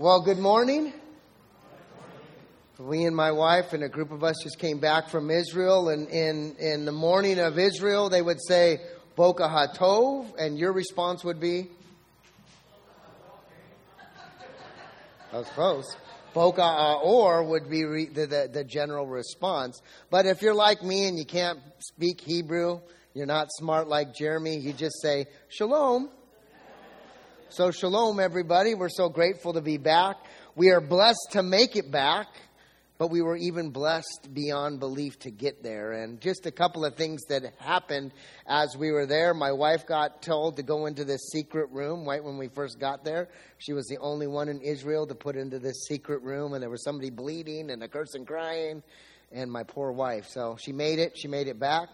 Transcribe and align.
Well, 0.00 0.22
good 0.22 0.38
morning. 0.38 0.94
We 2.78 3.04
and 3.04 3.14
my 3.14 3.32
wife 3.32 3.74
and 3.74 3.82
a 3.82 3.88
group 3.90 4.12
of 4.12 4.24
us 4.24 4.36
just 4.42 4.58
came 4.58 4.78
back 4.78 5.10
from 5.10 5.30
Israel, 5.30 5.90
and 5.90 6.08
in, 6.08 6.56
in 6.58 6.86
the 6.86 6.90
morning 6.90 7.38
of 7.38 7.58
Israel, 7.58 8.08
they 8.08 8.22
would 8.22 8.40
say, 8.42 8.80
Boka 9.14 9.46
Hatov, 9.46 10.32
and 10.38 10.58
your 10.58 10.72
response 10.72 11.22
would 11.22 11.38
be? 11.38 11.68
That 15.32 15.38
was 15.40 15.48
close. 15.48 15.96
Boka 16.34 17.04
or 17.04 17.44
would 17.44 17.68
be 17.68 17.84
re- 17.84 18.06
the, 18.06 18.26
the, 18.26 18.50
the 18.50 18.64
general 18.64 19.06
response. 19.06 19.82
But 20.08 20.24
if 20.24 20.40
you're 20.40 20.54
like 20.54 20.82
me 20.82 21.08
and 21.08 21.18
you 21.18 21.26
can't 21.26 21.58
speak 21.78 22.22
Hebrew, 22.22 22.80
you're 23.12 23.26
not 23.26 23.48
smart 23.50 23.86
like 23.86 24.14
Jeremy, 24.14 24.56
you 24.56 24.72
just 24.72 25.02
say, 25.02 25.26
Shalom. 25.50 26.08
So, 27.52 27.72
shalom, 27.72 28.20
everybody. 28.20 28.76
We're 28.76 28.88
so 28.88 29.08
grateful 29.08 29.54
to 29.54 29.60
be 29.60 29.76
back. 29.76 30.18
We 30.54 30.70
are 30.70 30.80
blessed 30.80 31.30
to 31.32 31.42
make 31.42 31.74
it 31.74 31.90
back, 31.90 32.28
but 32.96 33.10
we 33.10 33.22
were 33.22 33.36
even 33.36 33.70
blessed 33.70 34.28
beyond 34.32 34.78
belief 34.78 35.18
to 35.20 35.32
get 35.32 35.60
there. 35.60 35.90
And 35.90 36.20
just 36.20 36.46
a 36.46 36.52
couple 36.52 36.84
of 36.84 36.94
things 36.94 37.22
that 37.28 37.42
happened 37.58 38.12
as 38.46 38.76
we 38.76 38.92
were 38.92 39.04
there. 39.04 39.34
My 39.34 39.50
wife 39.50 39.84
got 39.84 40.22
told 40.22 40.58
to 40.58 40.62
go 40.62 40.86
into 40.86 41.04
this 41.04 41.30
secret 41.32 41.70
room 41.72 42.06
right 42.06 42.22
when 42.22 42.38
we 42.38 42.46
first 42.46 42.78
got 42.78 43.04
there. 43.04 43.28
She 43.58 43.72
was 43.72 43.88
the 43.88 43.98
only 43.98 44.28
one 44.28 44.48
in 44.48 44.60
Israel 44.60 45.08
to 45.08 45.16
put 45.16 45.34
into 45.34 45.58
this 45.58 45.88
secret 45.88 46.22
room, 46.22 46.52
and 46.52 46.62
there 46.62 46.70
was 46.70 46.84
somebody 46.84 47.10
bleeding 47.10 47.70
and 47.70 47.82
a 47.82 47.88
person 47.88 48.24
crying, 48.24 48.80
and 49.32 49.50
my 49.50 49.64
poor 49.64 49.90
wife. 49.90 50.28
So, 50.28 50.56
she 50.56 50.70
made 50.70 51.00
it. 51.00 51.18
She 51.18 51.26
made 51.26 51.48
it 51.48 51.58
back. 51.58 51.88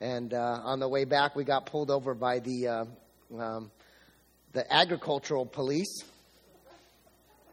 And 0.00 0.34
uh, 0.34 0.62
on 0.64 0.80
the 0.80 0.88
way 0.88 1.04
back, 1.04 1.36
we 1.36 1.44
got 1.44 1.66
pulled 1.66 1.92
over 1.92 2.12
by 2.12 2.40
the. 2.40 2.66
Uh, 2.66 2.84
um, 3.38 3.70
the 4.52 4.72
agricultural 4.72 5.46
police 5.46 6.04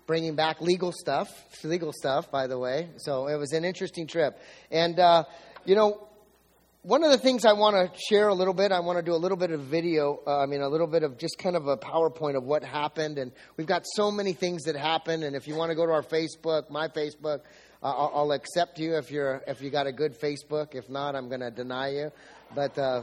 bringing 0.08 0.36
back 0.36 0.62
legal 0.62 0.92
stuff, 0.92 1.30
legal 1.64 1.92
stuff, 1.92 2.32
by 2.32 2.48
the 2.48 2.58
way. 2.58 2.88
So 2.98 3.28
it 3.28 3.36
was 3.36 3.52
an 3.52 3.66
interesting 3.66 4.08
trip. 4.08 4.40
And, 4.72 4.98
uh, 5.00 5.26
you 5.66 5.76
know, 5.76 6.08
one 6.82 7.04
of 7.04 7.12
the 7.12 7.18
things 7.18 7.44
I 7.44 7.52
want 7.52 7.76
to 7.76 8.00
share 8.00 8.30
a 8.30 8.34
little 8.34 8.54
bit, 8.54 8.72
I 8.72 8.80
want 8.80 8.98
to 8.98 9.04
do 9.04 9.14
a 9.14 9.18
little 9.18 9.36
bit 9.36 9.52
of 9.52 9.60
video, 9.60 10.22
uh, 10.26 10.42
I 10.42 10.46
mean, 10.46 10.62
a 10.62 10.70
little 10.70 10.88
bit 10.88 11.04
of 11.04 11.18
just 11.18 11.38
kind 11.38 11.58
of 11.58 11.68
a 11.68 11.76
PowerPoint 11.76 12.38
of 12.38 12.44
what 12.44 12.64
happened. 12.64 13.18
And 13.18 13.34
we've 13.58 13.68
got 13.68 13.84
so 13.86 14.10
many 14.10 14.32
things 14.32 14.64
that 14.64 14.78
happened. 14.78 15.26
And 15.26 15.36
if 15.36 15.48
you 15.48 15.56
want 15.56 15.72
to 15.72 15.76
go 15.76 15.86
to 15.86 15.92
our 15.92 16.02
Facebook, 16.02 16.70
my 16.70 16.88
Facebook, 16.88 17.42
uh, 17.84 17.88
I'll, 17.88 18.12
I'll, 18.16 18.32
accept 18.32 18.80
you 18.80 18.96
if 18.96 19.12
you're 19.12 19.44
if 19.48 19.62
you 19.62 19.70
got 19.70 19.86
a 19.86 19.92
good 19.92 20.18
Facebook. 20.18 20.74
If 20.74 20.90
not, 20.90 21.16
I'm 21.16 21.28
going 21.28 21.42
to 21.42 21.52
deny 21.52 21.90
you. 21.90 22.12
But 22.56 22.78
uh, 22.80 23.02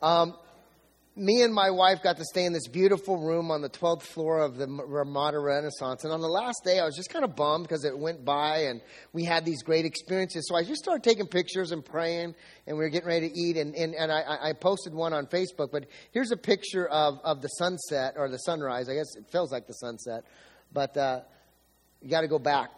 um, 0.00 0.34
me 1.18 1.42
and 1.42 1.52
my 1.52 1.70
wife 1.70 2.02
got 2.02 2.16
to 2.18 2.24
stay 2.24 2.44
in 2.44 2.52
this 2.52 2.68
beautiful 2.68 3.18
room 3.18 3.50
on 3.50 3.60
the 3.60 3.68
12th 3.68 4.02
floor 4.02 4.38
of 4.38 4.56
the 4.56 4.66
Ramada 4.66 5.38
Renaissance. 5.38 6.04
And 6.04 6.12
on 6.12 6.20
the 6.20 6.28
last 6.28 6.62
day, 6.64 6.78
I 6.78 6.84
was 6.84 6.94
just 6.94 7.10
kind 7.10 7.24
of 7.24 7.34
bummed 7.34 7.64
because 7.64 7.84
it 7.84 7.98
went 7.98 8.24
by 8.24 8.64
and 8.64 8.80
we 9.12 9.24
had 9.24 9.44
these 9.44 9.62
great 9.62 9.84
experiences. 9.84 10.46
So 10.48 10.54
I 10.54 10.62
just 10.62 10.82
started 10.82 11.02
taking 11.02 11.26
pictures 11.26 11.72
and 11.72 11.84
praying, 11.84 12.34
and 12.66 12.78
we 12.78 12.84
were 12.84 12.88
getting 12.88 13.08
ready 13.08 13.28
to 13.28 13.38
eat. 13.38 13.56
And, 13.56 13.74
and, 13.74 13.94
and 13.94 14.12
I, 14.12 14.50
I 14.50 14.52
posted 14.52 14.94
one 14.94 15.12
on 15.12 15.26
Facebook. 15.26 15.72
But 15.72 15.86
here's 16.12 16.30
a 16.30 16.36
picture 16.36 16.86
of, 16.86 17.18
of 17.24 17.42
the 17.42 17.48
sunset 17.48 18.14
or 18.16 18.28
the 18.28 18.38
sunrise. 18.38 18.88
I 18.88 18.94
guess 18.94 19.16
it 19.16 19.24
feels 19.30 19.50
like 19.50 19.66
the 19.66 19.74
sunset. 19.74 20.24
But 20.72 20.96
uh, 20.96 21.20
you 22.00 22.10
got 22.10 22.20
to 22.20 22.28
go 22.28 22.38
back. 22.38 22.70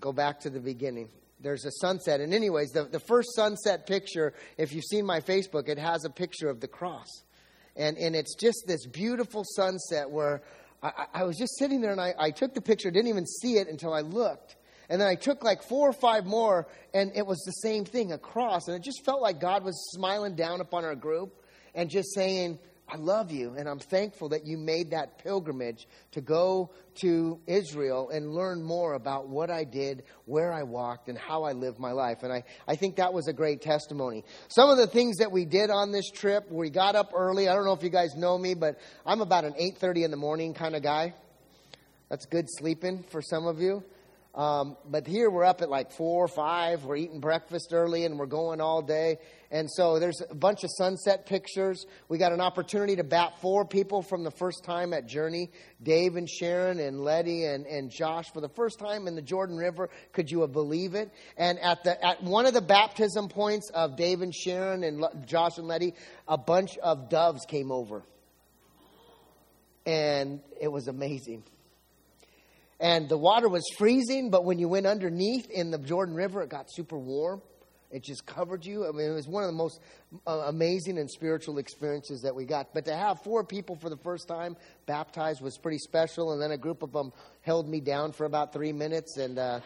Go 0.00 0.12
back 0.12 0.40
to 0.40 0.50
the 0.50 0.60
beginning 0.60 1.10
there's 1.40 1.64
a 1.64 1.70
sunset. 1.70 2.20
And, 2.20 2.34
anyways, 2.34 2.70
the, 2.70 2.82
the 2.82 2.98
first 2.98 3.28
sunset 3.36 3.86
picture, 3.86 4.34
if 4.56 4.72
you've 4.72 4.82
seen 4.82 5.06
my 5.06 5.20
Facebook, 5.20 5.68
it 5.68 5.78
has 5.78 6.04
a 6.04 6.10
picture 6.10 6.48
of 6.48 6.58
the 6.58 6.66
cross. 6.66 7.06
And, 7.78 7.96
and 7.96 8.14
it's 8.14 8.34
just 8.34 8.64
this 8.66 8.84
beautiful 8.86 9.44
sunset 9.44 10.10
where 10.10 10.42
I, 10.82 11.06
I 11.14 11.24
was 11.24 11.38
just 11.38 11.56
sitting 11.58 11.80
there 11.80 11.92
and 11.92 12.00
I, 12.00 12.12
I 12.18 12.30
took 12.30 12.52
the 12.52 12.60
picture, 12.60 12.90
didn't 12.90 13.08
even 13.08 13.26
see 13.26 13.56
it 13.58 13.68
until 13.68 13.94
I 13.94 14.00
looked. 14.00 14.56
And 14.90 15.00
then 15.00 15.08
I 15.08 15.14
took 15.14 15.44
like 15.44 15.62
four 15.62 15.88
or 15.88 15.92
five 15.92 16.24
more, 16.24 16.66
and 16.94 17.12
it 17.14 17.26
was 17.26 17.38
the 17.44 17.52
same 17.52 17.84
thing, 17.84 18.12
a 18.12 18.18
cross. 18.18 18.68
And 18.68 18.76
it 18.76 18.82
just 18.82 19.04
felt 19.04 19.20
like 19.20 19.38
God 19.38 19.62
was 19.62 19.90
smiling 19.92 20.34
down 20.34 20.60
upon 20.60 20.84
our 20.84 20.94
group 20.94 21.42
and 21.74 21.90
just 21.90 22.14
saying, 22.14 22.58
I 22.90 22.96
love 22.96 23.30
you, 23.30 23.54
and 23.54 23.68
I'm 23.68 23.78
thankful 23.78 24.30
that 24.30 24.46
you 24.46 24.56
made 24.56 24.92
that 24.92 25.22
pilgrimage 25.22 25.86
to 26.12 26.22
go 26.22 26.70
to 27.02 27.38
Israel 27.46 28.08
and 28.08 28.32
learn 28.32 28.62
more 28.62 28.94
about 28.94 29.28
what 29.28 29.50
I 29.50 29.64
did, 29.64 30.04
where 30.24 30.52
I 30.52 30.62
walked, 30.62 31.08
and 31.08 31.18
how 31.18 31.42
I 31.42 31.52
lived 31.52 31.78
my 31.78 31.92
life. 31.92 32.22
And 32.22 32.32
I, 32.32 32.44
I 32.66 32.76
think 32.76 32.96
that 32.96 33.12
was 33.12 33.28
a 33.28 33.34
great 33.34 33.60
testimony. 33.60 34.24
Some 34.48 34.70
of 34.70 34.78
the 34.78 34.86
things 34.86 35.18
that 35.18 35.30
we 35.30 35.44
did 35.44 35.68
on 35.68 35.92
this 35.92 36.10
trip, 36.10 36.50
we 36.50 36.70
got 36.70 36.96
up 36.96 37.12
early. 37.14 37.46
I 37.46 37.54
don't 37.54 37.66
know 37.66 37.74
if 37.74 37.82
you 37.82 37.90
guys 37.90 38.14
know 38.16 38.38
me, 38.38 38.54
but 38.54 38.78
I'm 39.04 39.20
about 39.20 39.44
an 39.44 39.52
8.30 39.52 40.04
in 40.06 40.10
the 40.10 40.16
morning 40.16 40.54
kind 40.54 40.74
of 40.74 40.82
guy. 40.82 41.12
That's 42.08 42.24
good 42.24 42.46
sleeping 42.48 43.04
for 43.10 43.20
some 43.20 43.46
of 43.46 43.60
you. 43.60 43.84
Um, 44.34 44.76
but 44.88 45.06
here 45.06 45.30
we're 45.30 45.44
up 45.44 45.62
at 45.62 45.68
like 45.68 45.90
four 45.90 46.24
or 46.24 46.28
five. 46.28 46.84
We're 46.84 46.96
eating 46.96 47.20
breakfast 47.20 47.72
early 47.72 48.04
and 48.04 48.18
we're 48.18 48.26
going 48.26 48.60
all 48.60 48.82
day. 48.82 49.18
And 49.50 49.70
so 49.70 49.98
there's 49.98 50.20
a 50.28 50.34
bunch 50.34 50.62
of 50.62 50.70
sunset 50.76 51.24
pictures. 51.24 51.86
We 52.08 52.18
got 52.18 52.32
an 52.32 52.40
opportunity 52.40 52.96
to 52.96 53.04
bat 53.04 53.40
four 53.40 53.64
people 53.64 54.02
from 54.02 54.22
the 54.22 54.30
first 54.30 54.62
time 54.62 54.92
at 54.92 55.06
Journey 55.06 55.50
Dave 55.82 56.16
and 56.16 56.28
Sharon 56.28 56.78
and 56.80 57.00
Letty 57.00 57.44
and, 57.44 57.66
and 57.66 57.90
Josh 57.90 58.26
for 58.32 58.42
the 58.42 58.48
first 58.50 58.78
time 58.78 59.06
in 59.06 59.14
the 59.14 59.22
Jordan 59.22 59.56
River. 59.56 59.88
Could 60.12 60.30
you 60.30 60.46
believe 60.46 60.94
it? 60.94 61.10
And 61.36 61.58
at, 61.60 61.82
the, 61.84 62.04
at 62.04 62.22
one 62.22 62.44
of 62.44 62.52
the 62.52 62.60
baptism 62.60 63.28
points 63.28 63.70
of 63.70 63.96
Dave 63.96 64.20
and 64.20 64.34
Sharon 64.34 64.84
and 64.84 65.02
Josh 65.26 65.56
and 65.56 65.66
Letty, 65.66 65.94
a 66.26 66.36
bunch 66.36 66.76
of 66.78 67.08
doves 67.08 67.46
came 67.46 67.72
over. 67.72 68.02
And 69.86 70.40
it 70.60 70.68
was 70.68 70.88
amazing 70.88 71.42
and 72.80 73.08
the 73.08 73.18
water 73.18 73.48
was 73.48 73.64
freezing, 73.76 74.30
but 74.30 74.44
when 74.44 74.58
you 74.58 74.68
went 74.68 74.86
underneath 74.86 75.50
in 75.50 75.70
the 75.70 75.78
Jordan 75.78 76.14
River, 76.14 76.42
it 76.42 76.48
got 76.48 76.66
super 76.70 76.96
warm. 76.96 77.42
It 77.90 78.02
just 78.02 78.26
covered 78.26 78.66
you. 78.66 78.86
I 78.86 78.92
mean, 78.92 79.10
it 79.10 79.14
was 79.14 79.26
one 79.26 79.44
of 79.44 79.48
the 79.48 79.56
most 79.56 79.80
uh, 80.26 80.44
amazing 80.46 80.98
and 80.98 81.10
spiritual 81.10 81.56
experiences 81.56 82.20
that 82.22 82.34
we 82.34 82.44
got. 82.44 82.74
But 82.74 82.84
to 82.84 82.94
have 82.94 83.22
four 83.22 83.44
people 83.44 83.76
for 83.76 83.88
the 83.88 83.96
first 83.96 84.28
time 84.28 84.56
baptized 84.84 85.40
was 85.40 85.56
pretty 85.56 85.78
special. 85.78 86.32
And 86.32 86.42
then 86.42 86.50
a 86.50 86.58
group 86.58 86.82
of 86.82 86.92
them 86.92 87.12
held 87.40 87.66
me 87.66 87.80
down 87.80 88.12
for 88.12 88.26
about 88.26 88.52
three 88.52 88.72
minutes, 88.72 89.16
and 89.16 89.38
uh, 89.38 89.60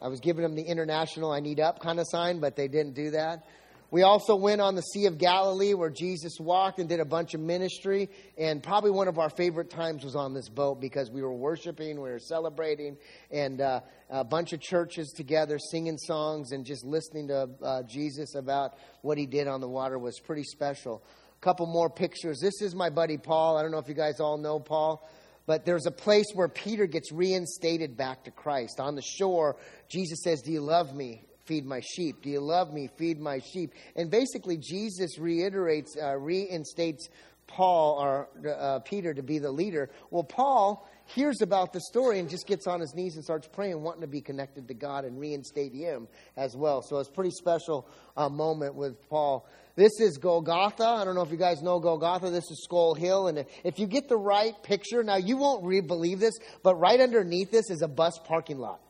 I 0.00 0.08
was 0.08 0.20
giving 0.20 0.42
them 0.42 0.54
the 0.54 0.62
international 0.62 1.32
"I 1.32 1.40
need 1.40 1.60
up" 1.60 1.80
kind 1.80 2.00
of 2.00 2.06
sign, 2.08 2.40
but 2.40 2.56
they 2.56 2.68
didn't 2.68 2.94
do 2.94 3.10
that. 3.10 3.44
We 3.90 4.02
also 4.02 4.34
went 4.34 4.60
on 4.60 4.74
the 4.74 4.82
Sea 4.82 5.06
of 5.06 5.18
Galilee 5.18 5.74
where 5.74 5.90
Jesus 5.90 6.38
walked 6.40 6.80
and 6.80 6.88
did 6.88 6.98
a 6.98 7.04
bunch 7.04 7.34
of 7.34 7.40
ministry. 7.40 8.10
And 8.36 8.62
probably 8.62 8.90
one 8.90 9.06
of 9.06 9.18
our 9.18 9.30
favorite 9.30 9.70
times 9.70 10.04
was 10.04 10.16
on 10.16 10.34
this 10.34 10.48
boat 10.48 10.80
because 10.80 11.10
we 11.10 11.22
were 11.22 11.32
worshiping, 11.32 12.00
we 12.00 12.10
were 12.10 12.18
celebrating, 12.18 12.96
and 13.30 13.60
uh, 13.60 13.80
a 14.10 14.24
bunch 14.24 14.52
of 14.52 14.60
churches 14.60 15.12
together 15.16 15.58
singing 15.58 15.98
songs 15.98 16.52
and 16.52 16.64
just 16.64 16.84
listening 16.84 17.28
to 17.28 17.48
uh, 17.62 17.82
Jesus 17.84 18.34
about 18.34 18.74
what 19.02 19.18
he 19.18 19.26
did 19.26 19.46
on 19.46 19.60
the 19.60 19.68
water 19.68 19.98
was 19.98 20.18
pretty 20.18 20.44
special. 20.44 21.02
A 21.40 21.44
couple 21.44 21.66
more 21.66 21.88
pictures. 21.88 22.40
This 22.40 22.60
is 22.62 22.74
my 22.74 22.90
buddy 22.90 23.18
Paul. 23.18 23.56
I 23.56 23.62
don't 23.62 23.70
know 23.70 23.78
if 23.78 23.88
you 23.88 23.94
guys 23.94 24.18
all 24.18 24.36
know 24.36 24.58
Paul. 24.58 25.08
But 25.46 25.64
there's 25.64 25.86
a 25.86 25.92
place 25.92 26.26
where 26.34 26.48
Peter 26.48 26.86
gets 26.86 27.12
reinstated 27.12 27.96
back 27.96 28.24
to 28.24 28.32
Christ. 28.32 28.80
On 28.80 28.96
the 28.96 29.02
shore, 29.02 29.56
Jesus 29.88 30.18
says, 30.24 30.42
Do 30.42 30.50
you 30.50 30.60
love 30.60 30.92
me? 30.92 31.22
Feed 31.46 31.64
my 31.64 31.80
sheep? 31.80 32.22
Do 32.22 32.30
you 32.30 32.40
love 32.40 32.72
me? 32.72 32.88
Feed 32.96 33.20
my 33.20 33.38
sheep. 33.38 33.72
And 33.94 34.10
basically, 34.10 34.56
Jesus 34.56 35.18
reiterates, 35.18 35.96
uh, 35.96 36.16
reinstates 36.16 37.08
Paul 37.46 37.98
or 38.00 38.28
uh, 38.48 38.80
Peter 38.80 39.14
to 39.14 39.22
be 39.22 39.38
the 39.38 39.50
leader. 39.50 39.90
Well, 40.10 40.24
Paul 40.24 40.88
hears 41.06 41.40
about 41.40 41.72
the 41.72 41.80
story 41.80 42.18
and 42.18 42.28
just 42.28 42.46
gets 42.46 42.66
on 42.66 42.80
his 42.80 42.94
knees 42.94 43.14
and 43.14 43.24
starts 43.24 43.48
praying, 43.48 43.80
wanting 43.82 44.00
to 44.00 44.08
be 44.08 44.20
connected 44.20 44.66
to 44.68 44.74
God 44.74 45.04
and 45.04 45.18
reinstate 45.18 45.72
him 45.72 46.08
as 46.36 46.56
well. 46.56 46.82
So 46.82 46.98
it's 46.98 47.08
a 47.08 47.12
pretty 47.12 47.30
special 47.30 47.88
uh, 48.16 48.28
moment 48.28 48.74
with 48.74 49.08
Paul. 49.08 49.48
This 49.76 50.00
is 50.00 50.18
Golgotha. 50.18 50.84
I 50.84 51.04
don't 51.04 51.14
know 51.14 51.22
if 51.22 51.30
you 51.30 51.36
guys 51.36 51.62
know 51.62 51.78
Golgotha. 51.78 52.30
This 52.30 52.50
is 52.50 52.64
Skull 52.64 52.94
Hill. 52.94 53.28
And 53.28 53.44
if 53.62 53.78
you 53.78 53.86
get 53.86 54.08
the 54.08 54.16
right 54.16 54.54
picture, 54.62 55.04
now 55.04 55.16
you 55.16 55.36
won't 55.36 55.64
re- 55.64 55.80
believe 55.80 56.18
this, 56.18 56.34
but 56.62 56.74
right 56.76 56.98
underneath 56.98 57.50
this 57.50 57.70
is 57.70 57.82
a 57.82 57.88
bus 57.88 58.18
parking 58.24 58.58
lot. 58.58 58.80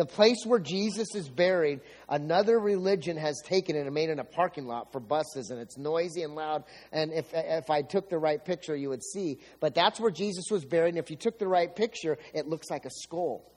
The 0.00 0.06
place 0.06 0.46
where 0.46 0.58
Jesus 0.58 1.14
is 1.14 1.28
buried, 1.28 1.80
another 2.08 2.58
religion 2.58 3.18
has 3.18 3.38
taken 3.44 3.76
it 3.76 3.80
and 3.80 3.92
made 3.92 4.08
it 4.08 4.18
a 4.18 4.24
parking 4.24 4.64
lot 4.64 4.92
for 4.92 4.98
buses, 4.98 5.50
and 5.50 5.60
it's 5.60 5.76
noisy 5.76 6.22
and 6.22 6.34
loud. 6.34 6.64
And 6.90 7.12
if, 7.12 7.26
if 7.34 7.68
I 7.68 7.82
took 7.82 8.08
the 8.08 8.16
right 8.16 8.42
picture, 8.42 8.74
you 8.74 8.88
would 8.88 9.02
see. 9.04 9.40
But 9.60 9.74
that's 9.74 10.00
where 10.00 10.10
Jesus 10.10 10.46
was 10.50 10.64
buried, 10.64 10.94
and 10.94 10.98
if 10.98 11.10
you 11.10 11.16
took 11.16 11.38
the 11.38 11.46
right 11.46 11.76
picture, 11.76 12.16
it 12.32 12.46
looks 12.46 12.70
like 12.70 12.86
a 12.86 12.90
skull. 12.90 13.52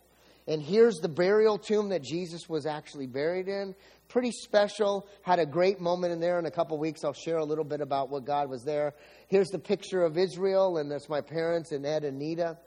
And 0.45 0.61
here's 0.61 0.97
the 0.97 1.07
burial 1.07 1.57
tomb 1.57 1.87
that 1.89 2.03
Jesus 2.03 2.49
was 2.49 2.65
actually 2.65 3.07
buried 3.07 3.47
in. 3.47 3.73
Pretty 4.09 4.31
special. 4.31 5.07
Had 5.21 5.39
a 5.39 5.45
great 5.45 5.79
moment 5.79 6.11
in 6.11 6.19
there. 6.19 6.39
In 6.39 6.45
a 6.45 6.51
couple 6.51 6.77
weeks, 6.77 7.05
I'll 7.05 7.13
share 7.13 7.37
a 7.37 7.45
little 7.45 7.63
bit 7.63 7.79
about 7.79 8.09
what 8.09 8.25
God 8.25 8.49
was 8.49 8.65
there. 8.65 8.95
Here's 9.29 9.47
the 9.47 9.59
picture 9.59 10.01
of 10.01 10.17
Israel, 10.17 10.77
and 10.77 10.91
that's 10.91 11.07
my 11.07 11.21
parents 11.21 11.71
and 11.71 11.85
Ed 11.85 12.03
and 12.03 12.19
Nita. 12.19 12.57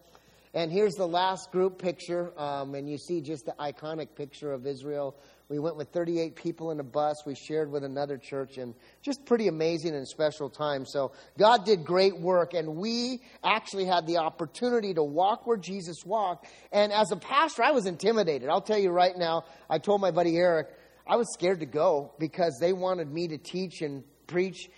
And 0.55 0.73
here's 0.73 0.95
the 0.95 1.07
last 1.07 1.53
group 1.53 1.79
picture, 1.79 2.33
um, 2.39 2.75
and 2.75 2.89
you 2.89 2.99
see 2.99 3.21
just 3.21 3.47
the 3.47 3.55
iconic 3.61 4.15
picture 4.15 4.53
of 4.53 4.67
Israel 4.67 5.17
We 5.49 5.61
went 5.61 5.77
with 5.77 5.91
38 5.91 6.35
people 6.35 6.73
in 6.73 6.81
a 6.81 6.85
bus. 6.85 7.23
We 7.25 7.37
shared 7.37 7.71
with 7.71 7.85
another 7.85 8.19
church, 8.19 8.59
and 8.59 8.75
just 9.03 9.25
pretty 9.27 9.47
amazing 9.47 9.95
and 9.95 10.07
special 10.09 10.51
time. 10.51 10.85
So 10.85 11.13
God 11.39 11.65
did 11.65 11.85
great 11.85 12.19
work, 12.19 12.53
and 12.55 12.77
we 12.77 13.21
actually 13.45 13.85
had 13.85 14.07
the 14.09 14.17
opportunity 14.17 14.93
to 14.95 15.05
walk 15.05 15.47
where 15.47 15.57
Jesus 15.57 16.05
walked. 16.05 16.49
And 16.73 16.93
as 16.93 17.13
a 17.13 17.17
pastor, 17.17 17.63
I 17.63 17.71
was 17.71 17.87
intimidated. 17.87 18.49
I'll 18.49 18.61
tell 18.61 18.79
you 18.79 18.91
right 18.91 19.17
now. 19.17 19.45
I 19.71 19.79
told 19.79 20.01
my 20.01 20.11
buddy 20.11 20.37
Eric 20.37 20.69
I 21.07 21.17
was 21.17 21.33
scared 21.33 21.61
to 21.61 21.67
go 21.67 22.13
because 22.19 22.59
they 22.61 22.73
wanted 22.73 23.13
me 23.13 23.29
to 23.29 23.39
teach 23.39 23.83
and 23.83 24.03
preach 24.27 24.69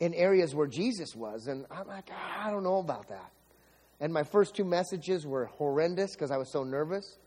in 0.00 0.12
areas 0.12 0.54
where 0.54 0.66
Jesus 0.66 1.16
was, 1.16 1.46
and 1.46 1.64
I'm 1.70 1.86
like, 1.86 2.10
I 2.10 2.50
don't 2.50 2.62
know 2.62 2.78
about 2.78 3.08
that. 3.08 3.32
And 4.00 4.12
my 4.12 4.22
first 4.22 4.54
two 4.54 4.64
messages 4.64 5.26
were 5.26 5.46
horrendous 5.46 6.12
because 6.12 6.30
I 6.30 6.36
was 6.36 6.50
so 6.52 6.62
nervous. 6.62 7.18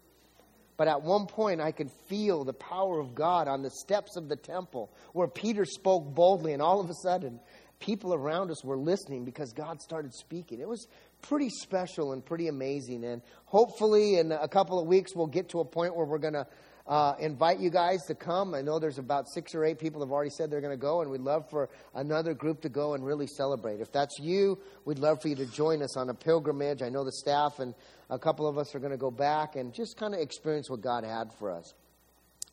But 0.77 0.87
at 0.87 1.03
one 1.03 1.27
point, 1.27 1.61
I 1.61 1.71
could 1.71 1.91
feel 2.07 2.43
the 2.43 2.53
power 2.53 2.99
of 2.99 3.13
God 3.13 3.47
on 3.47 3.61
the 3.61 3.69
steps 3.69 4.15
of 4.15 4.29
the 4.29 4.35
temple 4.35 4.91
where 5.13 5.27
Peter 5.27 5.65
spoke 5.65 6.15
boldly, 6.15 6.53
and 6.53 6.61
all 6.61 6.79
of 6.79 6.89
a 6.89 6.95
sudden, 7.03 7.39
people 7.79 8.13
around 8.13 8.49
us 8.51 8.63
were 8.63 8.77
listening 8.77 9.25
because 9.25 9.51
God 9.53 9.81
started 9.81 10.13
speaking. 10.13 10.59
It 10.59 10.67
was 10.67 10.87
pretty 11.21 11.49
special 11.49 12.13
and 12.13 12.25
pretty 12.25 12.47
amazing. 12.47 13.03
And 13.03 13.21
hopefully, 13.45 14.15
in 14.15 14.31
a 14.31 14.47
couple 14.47 14.79
of 14.79 14.87
weeks, 14.87 15.15
we'll 15.15 15.27
get 15.27 15.49
to 15.49 15.59
a 15.59 15.65
point 15.65 15.95
where 15.95 16.05
we're 16.05 16.19
going 16.19 16.33
to 16.33 16.47
uh, 16.87 17.13
invite 17.19 17.59
you 17.59 17.69
guys 17.69 18.03
to 18.07 18.15
come. 18.15 18.53
I 18.53 18.61
know 18.61 18.79
there's 18.79 18.97
about 18.97 19.25
six 19.33 19.53
or 19.55 19.63
eight 19.63 19.79
people 19.79 20.01
have 20.01 20.11
already 20.11 20.29
said 20.29 20.49
they're 20.49 20.61
going 20.61 20.77
to 20.77 20.81
go, 20.81 21.01
and 21.01 21.11
we'd 21.11 21.21
love 21.21 21.49
for 21.49 21.69
another 21.93 22.33
group 22.33 22.61
to 22.61 22.69
go 22.69 22.93
and 22.93 23.05
really 23.05 23.27
celebrate. 23.27 23.79
If 23.79 23.91
that's 23.91 24.19
you, 24.19 24.57
we'd 24.85 24.99
love 24.99 25.21
for 25.21 25.27
you 25.27 25.35
to 25.35 25.45
join 25.45 25.81
us 25.81 25.95
on 25.97 26.09
a 26.09 26.13
pilgrimage. 26.13 26.81
I 26.81 26.89
know 26.89 27.03
the 27.03 27.11
staff 27.11 27.59
and 27.59 27.73
a 28.09 28.19
couple 28.19 28.47
of 28.47 28.57
us 28.57 28.75
are 28.75 28.79
going 28.79 28.91
to 28.91 28.97
go 28.97 29.11
back 29.11 29.55
and 29.55 29.73
just 29.73 29.97
kind 29.97 30.13
of 30.13 30.19
experience 30.19 30.69
what 30.69 30.81
God 30.81 31.03
had 31.03 31.31
for 31.39 31.51
us. 31.51 31.73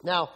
Now, 0.02 0.30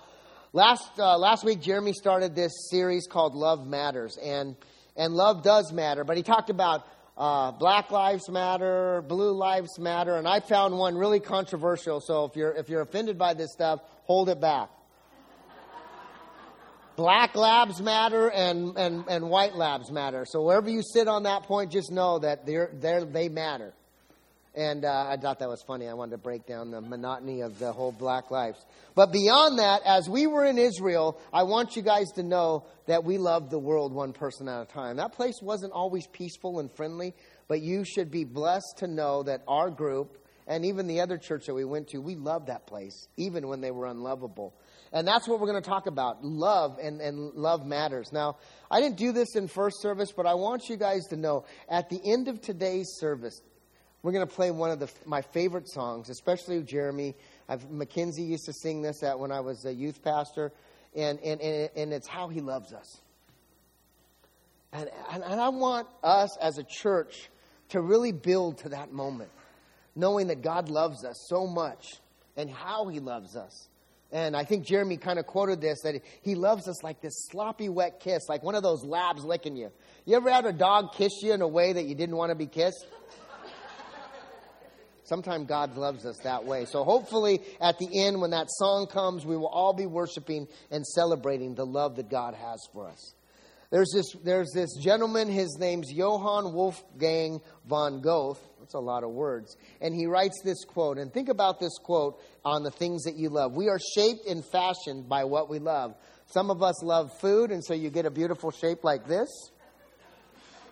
last 0.52 0.98
uh, 0.98 1.16
last 1.16 1.44
week, 1.44 1.60
Jeremy 1.60 1.92
started 1.92 2.34
this 2.34 2.52
series 2.70 3.06
called 3.06 3.34
Love 3.34 3.66
Matters, 3.66 4.18
and 4.22 4.56
and 4.96 5.14
love 5.14 5.42
does 5.42 5.72
matter. 5.72 6.04
But 6.04 6.16
he 6.16 6.22
talked 6.22 6.50
about 6.50 6.86
uh, 7.16 7.52
Black 7.52 7.90
Lives 7.90 8.28
Matter, 8.28 9.02
Blue 9.06 9.32
Lives 9.32 9.78
Matter, 9.78 10.16
and 10.16 10.26
I 10.26 10.40
found 10.40 10.76
one 10.76 10.96
really 10.96 11.20
controversial. 11.20 12.00
So 12.00 12.24
if 12.24 12.36
you're 12.36 12.52
if 12.52 12.68
you're 12.68 12.82
offended 12.82 13.18
by 13.18 13.34
this 13.34 13.52
stuff, 13.52 13.80
hold 14.04 14.28
it 14.28 14.40
back. 14.40 14.70
Black 16.94 17.34
labs 17.34 17.80
matter 17.80 18.30
and, 18.30 18.76
and, 18.76 19.04
and 19.08 19.30
white 19.30 19.54
labs 19.54 19.90
matter. 19.90 20.26
So 20.26 20.42
wherever 20.42 20.68
you 20.68 20.82
sit 20.82 21.08
on 21.08 21.22
that 21.22 21.44
point, 21.44 21.72
just 21.72 21.90
know 21.90 22.18
that 22.18 22.44
they're, 22.44 22.70
they're, 22.74 23.04
they 23.04 23.30
matter. 23.30 23.72
And 24.54 24.84
uh, 24.84 25.06
I 25.08 25.16
thought 25.16 25.38
that 25.38 25.48
was 25.48 25.62
funny. 25.62 25.88
I 25.88 25.94
wanted 25.94 26.10
to 26.12 26.18
break 26.18 26.46
down 26.46 26.70
the 26.70 26.82
monotony 26.82 27.40
of 27.40 27.58
the 27.58 27.72
whole 27.72 27.92
black 27.92 28.30
lives. 28.30 28.62
But 28.94 29.10
beyond 29.10 29.58
that, 29.58 29.80
as 29.86 30.10
we 30.10 30.26
were 30.26 30.44
in 30.44 30.58
Israel, 30.58 31.18
I 31.32 31.44
want 31.44 31.74
you 31.74 31.80
guys 31.80 32.12
to 32.16 32.22
know 32.22 32.66
that 32.86 33.02
we 33.02 33.16
love 33.16 33.48
the 33.48 33.58
world 33.58 33.94
one 33.94 34.12
person 34.12 34.48
at 34.48 34.60
a 34.60 34.66
time. 34.66 34.98
That 34.98 35.12
place 35.12 35.40
wasn't 35.40 35.72
always 35.72 36.06
peaceful 36.06 36.60
and 36.60 36.70
friendly, 36.70 37.14
but 37.48 37.62
you 37.62 37.84
should 37.84 38.10
be 38.10 38.24
blessed 38.24 38.74
to 38.78 38.86
know 38.86 39.22
that 39.22 39.42
our 39.48 39.70
group 39.70 40.18
and 40.46 40.66
even 40.66 40.86
the 40.86 41.00
other 41.00 41.16
church 41.16 41.46
that 41.46 41.54
we 41.54 41.64
went 41.64 41.88
to, 41.88 41.98
we 41.98 42.14
loved 42.14 42.48
that 42.48 42.66
place, 42.66 43.08
even 43.16 43.48
when 43.48 43.60
they 43.60 43.70
were 43.70 43.86
unlovable. 43.86 44.54
And 44.92 45.08
that's 45.08 45.26
what 45.26 45.40
we're 45.40 45.46
going 45.46 45.62
to 45.62 45.68
talk 45.68 45.86
about 45.86 46.22
love, 46.22 46.78
and, 46.82 47.00
and 47.00 47.32
love 47.34 47.64
matters. 47.64 48.12
Now, 48.12 48.36
I 48.70 48.80
didn't 48.80 48.98
do 48.98 49.12
this 49.12 49.36
in 49.36 49.48
first 49.48 49.80
service, 49.80 50.12
but 50.12 50.26
I 50.26 50.34
want 50.34 50.68
you 50.68 50.76
guys 50.76 51.06
to 51.08 51.16
know 51.16 51.46
at 51.70 51.88
the 51.88 52.00
end 52.04 52.28
of 52.28 52.42
today's 52.42 52.96
service, 52.98 53.40
we're 54.02 54.12
going 54.12 54.26
to 54.26 54.34
play 54.34 54.50
one 54.50 54.70
of 54.70 54.80
the, 54.80 54.90
my 55.06 55.22
favorite 55.22 55.68
songs, 55.68 56.10
especially 56.10 56.60
Jeremy. 56.62 57.14
I've, 57.48 57.70
Mackenzie 57.70 58.22
used 58.22 58.46
to 58.46 58.52
sing 58.52 58.82
this 58.82 59.02
at 59.02 59.18
when 59.18 59.30
I 59.30 59.40
was 59.40 59.64
a 59.64 59.72
youth 59.72 60.02
pastor, 60.02 60.52
and, 60.94 61.20
and, 61.20 61.40
and, 61.40 61.70
and 61.76 61.92
it's 61.92 62.08
How 62.08 62.28
He 62.28 62.40
Loves 62.40 62.72
Us. 62.72 63.00
And, 64.72 64.90
and, 65.12 65.22
and 65.22 65.40
I 65.40 65.50
want 65.50 65.86
us 66.02 66.36
as 66.38 66.58
a 66.58 66.64
church 66.64 67.28
to 67.70 67.80
really 67.80 68.12
build 68.12 68.58
to 68.58 68.70
that 68.70 68.92
moment, 68.92 69.30
knowing 69.94 70.28
that 70.28 70.42
God 70.42 70.68
loves 70.68 71.04
us 71.04 71.26
so 71.28 71.46
much 71.46 71.86
and 72.36 72.50
how 72.50 72.88
He 72.88 72.98
loves 72.98 73.36
us. 73.36 73.68
And 74.10 74.36
I 74.36 74.44
think 74.44 74.66
Jeremy 74.66 74.98
kind 74.98 75.18
of 75.18 75.26
quoted 75.26 75.62
this 75.62 75.80
that 75.82 76.02
he 76.20 76.34
loves 76.34 76.68
us 76.68 76.84
like 76.84 77.00
this 77.00 77.14
sloppy, 77.30 77.70
wet 77.70 77.98
kiss, 77.98 78.28
like 78.28 78.42
one 78.42 78.54
of 78.54 78.62
those 78.62 78.84
labs 78.84 79.24
licking 79.24 79.56
you. 79.56 79.70
You 80.04 80.16
ever 80.16 80.30
had 80.30 80.44
a 80.44 80.52
dog 80.52 80.92
kiss 80.92 81.12
you 81.22 81.32
in 81.32 81.40
a 81.40 81.48
way 81.48 81.72
that 81.72 81.86
you 81.86 81.94
didn't 81.94 82.16
want 82.16 82.28
to 82.30 82.34
be 82.34 82.46
kissed? 82.46 82.86
Sometimes 85.12 85.46
God 85.46 85.76
loves 85.76 86.06
us 86.06 86.16
that 86.24 86.46
way. 86.46 86.64
So 86.64 86.84
hopefully 86.84 87.42
at 87.60 87.78
the 87.78 87.86
end, 88.02 88.18
when 88.22 88.30
that 88.30 88.46
song 88.48 88.86
comes, 88.86 89.26
we 89.26 89.36
will 89.36 89.46
all 89.46 89.74
be 89.74 89.84
worshiping 89.84 90.48
and 90.70 90.86
celebrating 90.86 91.54
the 91.54 91.66
love 91.66 91.96
that 91.96 92.08
God 92.08 92.32
has 92.32 92.66
for 92.72 92.88
us. 92.88 93.14
There's 93.70 93.90
this, 93.92 94.06
there's 94.24 94.50
this 94.54 94.74
gentleman, 94.80 95.28
his 95.28 95.58
name's 95.60 95.92
Johann 95.92 96.54
Wolfgang 96.54 97.42
von 97.66 98.00
Goethe. 98.00 98.38
That's 98.60 98.72
a 98.72 98.78
lot 98.78 99.04
of 99.04 99.10
words. 99.10 99.54
And 99.82 99.94
he 99.94 100.06
writes 100.06 100.40
this 100.42 100.64
quote, 100.64 100.96
and 100.96 101.12
think 101.12 101.28
about 101.28 101.60
this 101.60 101.76
quote 101.76 102.18
on 102.42 102.62
the 102.62 102.70
things 102.70 103.02
that 103.02 103.16
you 103.16 103.28
love. 103.28 103.52
We 103.52 103.68
are 103.68 103.80
shaped 103.94 104.26
and 104.26 104.42
fashioned 104.50 105.10
by 105.10 105.24
what 105.24 105.50
we 105.50 105.58
love. 105.58 105.94
Some 106.24 106.50
of 106.50 106.62
us 106.62 106.82
love 106.82 107.10
food, 107.20 107.50
and 107.50 107.62
so 107.62 107.74
you 107.74 107.90
get 107.90 108.06
a 108.06 108.10
beautiful 108.10 108.50
shape 108.50 108.82
like 108.82 109.06
this. 109.06 109.28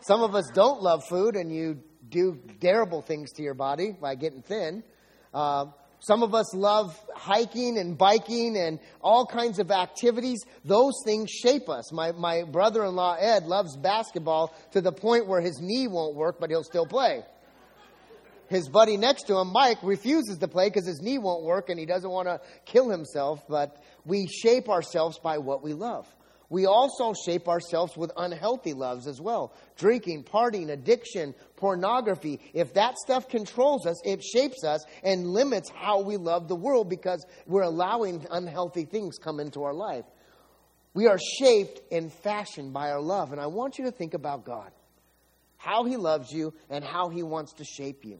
Some 0.02 0.22
of 0.22 0.34
us 0.34 0.50
don't 0.54 0.82
love 0.82 1.04
food, 1.08 1.36
and 1.36 1.54
you 1.54 1.78
do 2.08 2.38
terrible 2.60 3.02
things 3.02 3.32
to 3.32 3.42
your 3.42 3.54
body 3.54 3.92
by 3.92 4.14
getting 4.14 4.42
thin. 4.42 4.82
Uh, 5.32 5.66
some 6.00 6.22
of 6.22 6.34
us 6.34 6.54
love 6.54 6.98
hiking 7.14 7.76
and 7.76 7.96
biking 7.96 8.56
and 8.56 8.80
all 9.02 9.26
kinds 9.26 9.58
of 9.58 9.70
activities. 9.70 10.42
Those 10.64 10.94
things 11.04 11.30
shape 11.30 11.68
us. 11.68 11.92
My, 11.92 12.12
my 12.12 12.44
brother 12.44 12.84
in 12.84 12.96
law, 12.96 13.16
Ed, 13.20 13.44
loves 13.44 13.76
basketball 13.76 14.54
to 14.72 14.80
the 14.80 14.92
point 14.92 15.26
where 15.26 15.42
his 15.42 15.60
knee 15.60 15.88
won't 15.88 16.16
work, 16.16 16.40
but 16.40 16.48
he'll 16.48 16.64
still 16.64 16.86
play. 16.86 17.22
His 18.48 18.68
buddy 18.68 18.96
next 18.96 19.24
to 19.24 19.38
him, 19.38 19.52
Mike, 19.52 19.78
refuses 19.82 20.38
to 20.38 20.48
play 20.48 20.68
because 20.68 20.86
his 20.86 21.02
knee 21.02 21.18
won't 21.18 21.44
work 21.44 21.68
and 21.68 21.78
he 21.78 21.86
doesn't 21.86 22.10
want 22.10 22.26
to 22.26 22.40
kill 22.64 22.88
himself. 22.88 23.46
But 23.46 23.76
we 24.06 24.26
shape 24.26 24.70
ourselves 24.70 25.18
by 25.18 25.38
what 25.38 25.62
we 25.62 25.74
love 25.74 26.06
we 26.50 26.66
also 26.66 27.14
shape 27.14 27.48
ourselves 27.48 27.96
with 27.96 28.10
unhealthy 28.16 28.74
loves 28.74 29.06
as 29.06 29.20
well 29.20 29.54
drinking, 29.76 30.24
partying, 30.24 30.70
addiction, 30.70 31.34
pornography. 31.56 32.40
If 32.52 32.74
that 32.74 32.98
stuff 32.98 33.28
controls 33.28 33.86
us, 33.86 33.96
it 34.04 34.22
shapes 34.22 34.64
us 34.64 34.84
and 35.02 35.28
limits 35.28 35.70
how 35.70 36.02
we 36.02 36.16
love 36.16 36.48
the 36.48 36.56
world 36.56 36.90
because 36.90 37.24
we're 37.46 37.62
allowing 37.62 38.26
unhealthy 38.30 38.84
things 38.84 39.16
come 39.16 39.38
into 39.38 39.62
our 39.62 39.72
life. 39.72 40.04
We 40.92 41.06
are 41.06 41.18
shaped 41.38 41.80
and 41.92 42.12
fashioned 42.12 42.72
by 42.72 42.90
our 42.90 43.00
love. 43.00 43.30
And 43.30 43.40
I 43.40 43.46
want 43.46 43.78
you 43.78 43.84
to 43.84 43.92
think 43.92 44.12
about 44.14 44.44
God 44.44 44.72
how 45.56 45.84
he 45.84 45.96
loves 45.98 46.32
you 46.32 46.54
and 46.70 46.82
how 46.82 47.10
he 47.10 47.22
wants 47.22 47.52
to 47.52 47.64
shape 47.64 48.02
you. 48.02 48.18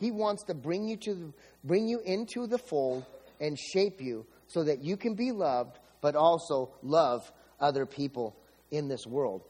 He 0.00 0.10
wants 0.10 0.42
to 0.44 0.54
bring 0.54 0.88
you 0.88 0.96
to 0.98 1.32
bring 1.62 1.88
you 1.88 2.00
into 2.04 2.48
the 2.48 2.58
fold 2.58 3.06
and 3.40 3.56
shape 3.56 4.00
you 4.00 4.26
so 4.48 4.64
that 4.64 4.82
you 4.82 4.96
can 4.96 5.14
be 5.14 5.30
loved 5.30 5.78
but 6.00 6.16
also 6.16 6.74
love 6.82 7.30
other 7.60 7.86
people 7.86 8.36
in 8.70 8.88
this 8.88 9.06
world. 9.06 9.42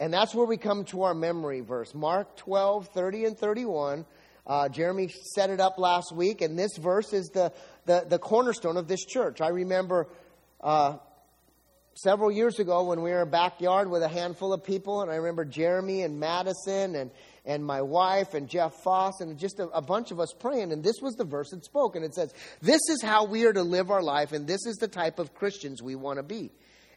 And 0.00 0.12
that's 0.12 0.34
where 0.34 0.46
we 0.46 0.56
come 0.56 0.84
to 0.86 1.02
our 1.02 1.14
memory 1.14 1.60
verse 1.60 1.94
Mark 1.94 2.36
12, 2.36 2.88
30 2.88 3.24
and 3.26 3.38
31. 3.38 4.04
Uh, 4.44 4.68
Jeremy 4.68 5.08
set 5.34 5.50
it 5.50 5.60
up 5.60 5.78
last 5.78 6.12
week, 6.12 6.40
and 6.40 6.58
this 6.58 6.76
verse 6.76 7.12
is 7.12 7.28
the, 7.28 7.52
the, 7.86 8.04
the 8.08 8.18
cornerstone 8.18 8.76
of 8.76 8.88
this 8.88 9.04
church. 9.04 9.40
I 9.40 9.50
remember 9.50 10.08
uh, 10.60 10.96
several 11.94 12.32
years 12.32 12.58
ago 12.58 12.82
when 12.84 13.02
we 13.02 13.10
were 13.10 13.22
in 13.22 13.28
a 13.28 13.30
backyard 13.30 13.88
with 13.88 14.02
a 14.02 14.08
handful 14.08 14.52
of 14.52 14.64
people, 14.64 15.02
and 15.02 15.12
I 15.12 15.16
remember 15.16 15.44
Jeremy 15.44 16.02
and 16.02 16.18
Madison 16.18 16.96
and, 16.96 17.12
and 17.44 17.64
my 17.64 17.82
wife 17.82 18.34
and 18.34 18.48
Jeff 18.48 18.74
Foss 18.82 19.20
and 19.20 19.38
just 19.38 19.60
a, 19.60 19.68
a, 19.68 19.80
bunch 19.80 20.10
of 20.10 20.18
us 20.18 20.32
praying, 20.32 20.72
and 20.72 20.82
this 20.82 20.96
was 21.00 21.14
the 21.14 21.24
verse 21.24 21.50
that 21.50 21.64
spoke, 21.64 21.94
and 21.94 22.04
it 22.04 22.12
says, 22.12 22.34
This 22.60 22.80
is 22.88 23.00
how 23.00 23.26
we 23.26 23.44
are 23.44 23.52
to 23.52 23.62
live 23.62 23.92
our 23.92 24.02
life, 24.02 24.32
and 24.32 24.48
this 24.48 24.66
is 24.66 24.74
the 24.78 24.88
type 24.88 25.20
of 25.20 25.34
Christians 25.34 25.80
we 25.80 25.94
want 25.94 26.16
to 26.16 26.24
be 26.24 26.50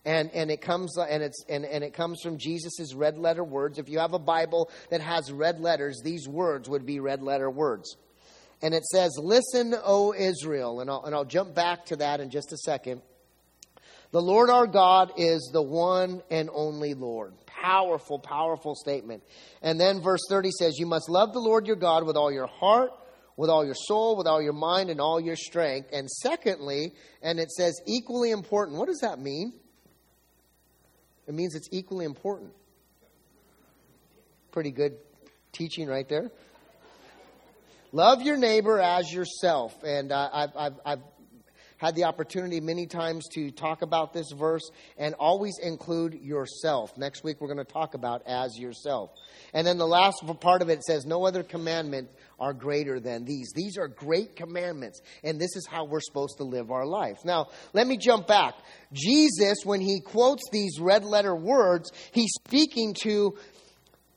and, 0.05 0.29
and 0.31 0.51
it 0.51 0.61
comes 0.61 0.97
uh, 0.97 1.03
and 1.03 1.23
it's 1.23 1.43
and, 1.49 1.65
and 1.65 1.83
it 1.83 1.93
comes 1.93 2.21
from 2.21 2.37
Jesus' 2.37 2.93
red 2.93 3.17
letter 3.17 3.43
words. 3.43 3.79
If 3.79 3.89
you 3.89 3.99
have 3.99 4.13
a 4.13 4.19
Bible 4.19 4.69
that 4.89 5.01
has 5.01 5.31
red 5.31 5.59
letters, 5.59 6.01
these 6.03 6.27
words 6.27 6.69
would 6.69 6.85
be 6.85 6.99
red 6.99 7.23
letter 7.23 7.49
words. 7.49 7.97
And 8.61 8.73
it 8.73 8.85
says, 8.85 9.17
Listen, 9.21 9.75
O 9.83 10.13
Israel. 10.13 10.79
And 10.79 10.89
I'll, 10.89 11.03
and 11.03 11.13
I'll 11.13 11.25
jump 11.25 11.55
back 11.55 11.85
to 11.87 11.97
that 11.97 12.19
in 12.19 12.29
just 12.29 12.53
a 12.53 12.57
second. 12.57 13.01
The 14.11 14.21
Lord 14.21 14.49
our 14.49 14.67
God 14.67 15.11
is 15.17 15.49
the 15.51 15.61
one 15.61 16.21
and 16.29 16.49
only 16.53 16.93
Lord. 16.93 17.33
Powerful, 17.47 18.19
powerful 18.19 18.75
statement. 18.75 19.23
And 19.61 19.79
then 19.79 20.01
verse 20.01 20.21
30 20.29 20.51
says, 20.51 20.77
You 20.77 20.85
must 20.85 21.09
love 21.09 21.33
the 21.33 21.39
Lord 21.39 21.67
your 21.67 21.75
God 21.75 22.05
with 22.05 22.15
all 22.15 22.31
your 22.31 22.47
heart, 22.47 22.91
with 23.35 23.49
all 23.49 23.65
your 23.65 23.75
soul, 23.75 24.15
with 24.15 24.27
all 24.27 24.41
your 24.41 24.53
mind, 24.53 24.89
and 24.89 25.01
all 25.01 25.19
your 25.19 25.35
strength. 25.35 25.89
And 25.91 26.09
secondly, 26.09 26.93
and 27.21 27.39
it 27.39 27.51
says 27.51 27.81
equally 27.85 28.31
important. 28.31 28.77
What 28.77 28.87
does 28.87 28.99
that 29.01 29.19
mean? 29.19 29.53
It 31.27 31.33
means 31.33 31.55
it's 31.55 31.69
equally 31.71 32.05
important. 32.05 32.51
Pretty 34.51 34.71
good 34.71 34.97
teaching 35.51 35.87
right 35.87 36.07
there. 36.07 36.31
Love 37.91 38.21
your 38.21 38.37
neighbor 38.37 38.79
as 38.79 39.11
yourself. 39.11 39.73
And 39.83 40.11
uh, 40.11 40.29
I've, 40.33 40.57
I've, 40.57 40.79
I've 40.85 40.99
had 41.77 41.95
the 41.95 42.05
opportunity 42.05 42.59
many 42.59 42.87
times 42.87 43.27
to 43.33 43.51
talk 43.51 43.81
about 43.81 44.13
this 44.13 44.31
verse 44.31 44.69
and 44.97 45.13
always 45.15 45.57
include 45.61 46.13
yourself. 46.13 46.97
Next 46.97 47.23
week 47.23 47.41
we're 47.41 47.53
going 47.53 47.65
to 47.65 47.71
talk 47.71 47.93
about 47.93 48.23
as 48.27 48.57
yourself. 48.57 49.11
And 49.53 49.65
then 49.65 49.77
the 49.77 49.87
last 49.87 50.23
part 50.39 50.61
of 50.61 50.69
it 50.69 50.83
says, 50.83 51.05
No 51.05 51.25
other 51.25 51.43
commandment 51.43 52.09
are 52.39 52.53
greater 52.53 52.99
than 52.99 53.25
these. 53.25 53.51
These 53.55 53.77
are 53.77 53.87
great 53.87 54.35
commandments, 54.35 55.01
and 55.23 55.39
this 55.39 55.55
is 55.55 55.65
how 55.65 55.85
we're 55.85 56.01
supposed 56.01 56.37
to 56.37 56.43
live 56.43 56.71
our 56.71 56.85
life. 56.85 57.17
Now, 57.23 57.47
let 57.73 57.87
me 57.87 57.97
jump 57.97 58.27
back. 58.27 58.55
Jesus, 58.93 59.59
when 59.63 59.81
he 59.81 59.99
quotes 59.99 60.43
these 60.51 60.79
red 60.79 61.03
letter 61.03 61.35
words, 61.35 61.91
he's 62.11 62.31
speaking 62.45 62.95
to 63.03 63.35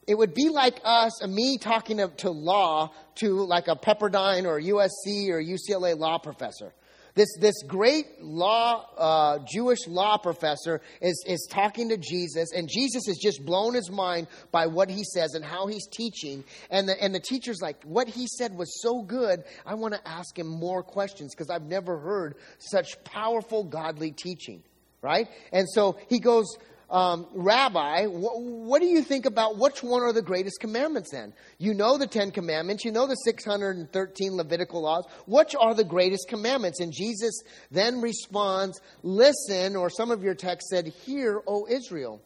it 0.09 0.17
would 0.17 0.33
be 0.33 0.49
like 0.49 0.81
us, 0.85 1.23
uh, 1.23 1.27
me 1.27 1.59
talking 1.59 1.99
to, 1.99 2.09
to, 2.09 2.31
law 2.31 2.91
to 3.17 3.45
like 3.45 3.69
a 3.69 3.77
Pepperdine 3.77 4.47
or 4.47 4.59
USC 4.59 5.29
or 5.29 5.43
UCLA 5.43 5.99
law 5.99 6.19
professor. 6.19 6.73
This, 7.19 7.37
this 7.41 7.65
great 7.67 8.23
law, 8.23 8.87
uh, 8.97 9.39
Jewish 9.45 9.89
law 9.89 10.19
professor 10.19 10.81
is, 11.01 11.25
is 11.27 11.49
talking 11.51 11.89
to 11.89 11.97
Jesus, 11.97 12.53
and 12.53 12.69
Jesus 12.73 13.09
is 13.09 13.19
just 13.21 13.45
blown 13.45 13.75
his 13.75 13.91
mind 13.91 14.29
by 14.53 14.69
what 14.69 14.89
he 14.89 15.03
says 15.03 15.35
and 15.35 15.45
how 15.45 15.67
he's 15.67 15.89
teaching. 15.89 16.45
And 16.71 16.89
the, 16.89 17.03
and 17.03 17.13
the 17.13 17.19
teacher's 17.19 17.59
like, 17.61 17.83
What 17.83 18.07
he 18.07 18.29
said 18.29 18.57
was 18.57 18.81
so 18.81 19.03
good, 19.03 19.43
I 19.67 19.75
want 19.75 19.95
to 19.95 20.09
ask 20.09 20.39
him 20.39 20.47
more 20.47 20.85
questions 20.85 21.35
because 21.35 21.51
I've 21.51 21.65
never 21.65 21.99
heard 21.99 22.37
such 22.59 23.03
powerful, 23.03 23.65
godly 23.65 24.13
teaching, 24.13 24.63
right? 25.03 25.27
And 25.53 25.69
so 25.69 25.99
he 26.09 26.21
goes, 26.21 26.57
um, 26.91 27.27
Rabbi, 27.35 28.07
wh- 28.07 28.41
what 28.41 28.81
do 28.81 28.87
you 28.87 29.03
think 29.03 29.27
about 29.27 29.59
which 29.59 29.83
one 29.83 30.03
are 30.03 30.13
the 30.13 30.23
greatest 30.23 30.61
commandments 30.61 31.11
then? 31.11 31.35
You 31.59 31.75
know 31.75 31.99
the 31.99 32.07
Ten 32.07 32.31
Commandments, 32.31 32.85
you 32.85 32.93
know 32.93 33.07
the 33.07 33.15
613 33.15 34.37
Levitical 34.37 34.83
laws. 34.83 35.05
Which 35.27 35.55
are 35.55 35.75
the 35.75 35.85
greatest 35.85 36.29
commandments? 36.29 36.81
And 36.81 36.93
Jesus 36.93 37.43
then 37.71 38.01
responds, 38.01 38.81
Listen, 39.03 39.77
or 39.77 39.91
some 39.91 40.11
of 40.11 40.23
your 40.23 40.35
text 40.35 40.69
said, 40.69 40.87
Hear, 40.87 41.43
O 41.47 41.67
Israel. 41.69 42.23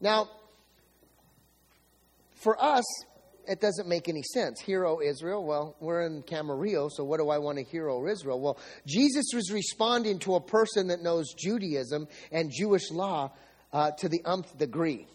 Now, 0.00 0.28
for 2.34 2.62
us, 2.62 2.84
it 3.48 3.60
doesn't 3.60 3.88
make 3.88 4.08
any 4.08 4.22
sense. 4.22 4.60
Hear, 4.60 4.84
O 4.84 5.00
Israel. 5.00 5.44
Well, 5.44 5.74
we're 5.80 6.02
in 6.02 6.22
Camarillo, 6.22 6.90
so 6.92 7.02
what 7.02 7.18
do 7.18 7.30
I 7.30 7.38
want 7.38 7.58
to 7.58 7.64
hear, 7.64 7.88
O 7.88 8.06
Israel? 8.06 8.40
Well, 8.40 8.58
Jesus 8.86 9.26
was 9.34 9.50
responding 9.50 10.18
to 10.20 10.34
a 10.34 10.40
person 10.40 10.88
that 10.88 11.02
knows 11.02 11.32
Judaism 11.32 12.08
and 12.30 12.50
Jewish 12.52 12.90
law 12.90 13.32
uh, 13.72 13.90
to 13.98 14.08
the 14.08 14.22
umpth 14.24 14.56
degree. 14.58 15.06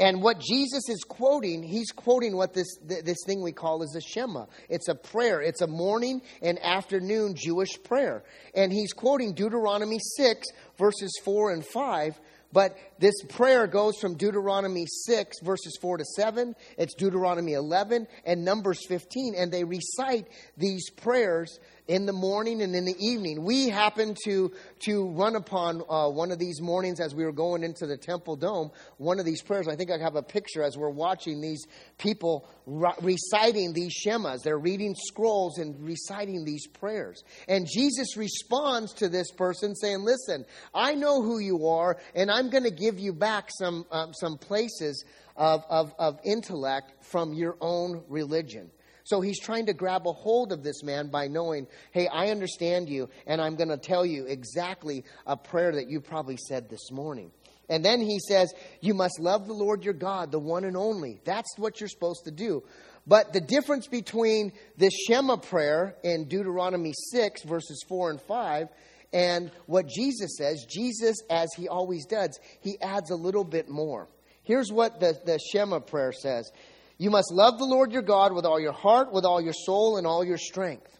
And 0.00 0.22
what 0.22 0.40
Jesus 0.40 0.88
is 0.88 1.04
quoting, 1.06 1.62
he's 1.62 1.92
quoting 1.92 2.34
what 2.34 2.54
this, 2.54 2.78
this 2.82 3.18
thing 3.26 3.42
we 3.42 3.52
call 3.52 3.82
is 3.82 3.94
a 3.94 4.00
Shema. 4.00 4.46
It's 4.70 4.88
a 4.88 4.94
prayer. 4.94 5.42
It's 5.42 5.60
a 5.60 5.66
morning 5.66 6.22
and 6.40 6.58
afternoon 6.58 7.34
Jewish 7.36 7.82
prayer. 7.84 8.24
And 8.54 8.72
he's 8.72 8.94
quoting 8.94 9.34
Deuteronomy 9.34 9.98
6, 10.16 10.48
verses 10.78 11.20
4 11.22 11.52
and 11.52 11.66
5. 11.66 12.18
But 12.50 12.76
this 12.98 13.14
prayer 13.28 13.66
goes 13.66 13.98
from 14.00 14.16
Deuteronomy 14.16 14.86
6, 14.86 15.36
verses 15.42 15.78
4 15.82 15.98
to 15.98 16.04
7. 16.16 16.54
It's 16.78 16.94
Deuteronomy 16.94 17.52
11 17.52 18.06
and 18.24 18.42
Numbers 18.42 18.80
15. 18.88 19.34
And 19.36 19.52
they 19.52 19.64
recite 19.64 20.26
these 20.56 20.88
prayers 20.90 21.58
in 21.90 22.06
the 22.06 22.12
morning 22.12 22.62
and 22.62 22.72
in 22.76 22.84
the 22.84 22.94
evening. 23.04 23.42
We 23.42 23.68
happened 23.68 24.16
to, 24.24 24.52
to 24.84 25.08
run 25.08 25.34
upon 25.34 25.82
uh, 25.88 26.08
one 26.08 26.30
of 26.30 26.38
these 26.38 26.60
mornings 26.62 27.00
as 27.00 27.16
we 27.16 27.24
were 27.24 27.32
going 27.32 27.64
into 27.64 27.84
the 27.84 27.96
Temple 27.96 28.36
Dome, 28.36 28.70
one 28.98 29.18
of 29.18 29.26
these 29.26 29.42
prayers. 29.42 29.66
I 29.66 29.74
think 29.74 29.90
I 29.90 29.98
have 29.98 30.14
a 30.14 30.22
picture 30.22 30.62
as 30.62 30.78
we're 30.78 30.88
watching 30.88 31.40
these 31.40 31.66
people 31.98 32.48
re- 32.64 32.94
reciting 33.02 33.72
these 33.72 33.92
Shemas. 33.92 34.42
They're 34.44 34.56
reading 34.56 34.94
scrolls 34.94 35.58
and 35.58 35.84
reciting 35.84 36.44
these 36.44 36.68
prayers. 36.68 37.24
And 37.48 37.66
Jesus 37.68 38.16
responds 38.16 38.92
to 38.94 39.08
this 39.08 39.32
person 39.32 39.74
saying, 39.74 40.04
Listen, 40.04 40.44
I 40.72 40.94
know 40.94 41.22
who 41.22 41.40
you 41.40 41.66
are, 41.66 41.98
and 42.14 42.30
I'm 42.30 42.50
going 42.50 42.62
to 42.62 42.70
give 42.70 43.00
you 43.00 43.12
back 43.12 43.50
some, 43.58 43.84
um, 43.90 44.14
some 44.14 44.38
places 44.38 45.04
of, 45.34 45.64
of, 45.68 45.92
of 45.98 46.20
intellect 46.24 46.92
from 47.02 47.32
your 47.32 47.56
own 47.60 48.04
religion. 48.08 48.70
So 49.10 49.20
he's 49.20 49.40
trying 49.40 49.66
to 49.66 49.72
grab 49.72 50.06
a 50.06 50.12
hold 50.12 50.52
of 50.52 50.62
this 50.62 50.84
man 50.84 51.08
by 51.08 51.26
knowing, 51.26 51.66
hey, 51.90 52.06
I 52.06 52.28
understand 52.28 52.88
you, 52.88 53.08
and 53.26 53.40
I'm 53.40 53.56
going 53.56 53.70
to 53.70 53.76
tell 53.76 54.06
you 54.06 54.26
exactly 54.26 55.04
a 55.26 55.36
prayer 55.36 55.72
that 55.72 55.90
you 55.90 56.00
probably 56.00 56.36
said 56.36 56.70
this 56.70 56.92
morning. 56.92 57.32
And 57.68 57.84
then 57.84 58.00
he 58.00 58.20
says, 58.20 58.54
You 58.80 58.94
must 58.94 59.18
love 59.18 59.48
the 59.48 59.52
Lord 59.52 59.82
your 59.82 59.94
God, 59.94 60.30
the 60.30 60.38
one 60.38 60.62
and 60.62 60.76
only. 60.76 61.20
That's 61.24 61.58
what 61.58 61.80
you're 61.80 61.88
supposed 61.88 62.26
to 62.26 62.30
do. 62.30 62.62
But 63.04 63.32
the 63.32 63.40
difference 63.40 63.88
between 63.88 64.52
this 64.76 64.94
Shema 65.08 65.38
prayer 65.38 65.96
in 66.04 66.28
Deuteronomy 66.28 66.92
6, 67.10 67.42
verses 67.42 67.84
4 67.88 68.10
and 68.10 68.20
5, 68.20 68.68
and 69.12 69.50
what 69.66 69.88
Jesus 69.88 70.36
says, 70.38 70.64
Jesus, 70.70 71.16
as 71.28 71.48
he 71.56 71.66
always 71.66 72.06
does, 72.06 72.38
he 72.60 72.80
adds 72.80 73.10
a 73.10 73.16
little 73.16 73.42
bit 73.42 73.68
more. 73.68 74.06
Here's 74.44 74.70
what 74.70 75.00
the, 75.00 75.18
the 75.24 75.40
Shema 75.52 75.80
prayer 75.80 76.12
says 76.12 76.52
you 77.00 77.08
must 77.08 77.32
love 77.32 77.56
the 77.56 77.64
Lord 77.64 77.92
your 77.92 78.02
God 78.02 78.34
with 78.34 78.44
all 78.44 78.60
your 78.60 78.74
heart, 78.74 79.10
with 79.10 79.24
all 79.24 79.40
your 79.40 79.54
soul, 79.54 79.96
and 79.96 80.06
all 80.06 80.22
your 80.22 80.36
strength. 80.36 80.98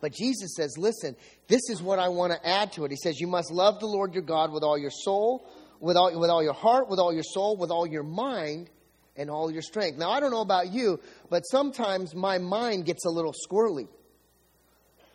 But 0.00 0.14
Jesus 0.14 0.54
says, 0.56 0.78
listen, 0.78 1.14
this 1.46 1.60
is 1.68 1.82
what 1.82 1.98
I 1.98 2.08
want 2.08 2.32
to 2.32 2.48
add 2.48 2.72
to 2.72 2.86
it. 2.86 2.90
He 2.90 2.96
says, 2.96 3.20
you 3.20 3.26
must 3.26 3.52
love 3.52 3.80
the 3.80 3.86
Lord 3.86 4.14
your 4.14 4.22
God 4.22 4.50
with 4.50 4.62
all 4.62 4.78
your 4.78 4.90
soul, 4.90 5.46
with 5.78 5.98
all, 5.98 6.18
with 6.18 6.30
all 6.30 6.42
your 6.42 6.54
heart, 6.54 6.88
with 6.88 6.98
all 6.98 7.12
your 7.12 7.22
soul, 7.22 7.58
with 7.58 7.70
all 7.70 7.86
your 7.86 8.02
mind, 8.02 8.70
and 9.14 9.28
all 9.28 9.52
your 9.52 9.60
strength. 9.60 9.98
Now, 9.98 10.10
I 10.10 10.20
don't 10.20 10.30
know 10.30 10.40
about 10.40 10.72
you, 10.72 10.98
but 11.28 11.42
sometimes 11.42 12.14
my 12.14 12.38
mind 12.38 12.86
gets 12.86 13.04
a 13.04 13.10
little 13.10 13.34
squirrely. 13.46 13.88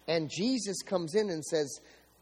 And 0.08 0.30
Jesus 0.30 0.84
comes 0.84 1.16
in 1.16 1.32
and 1.32 1.44
says, 1.44 1.80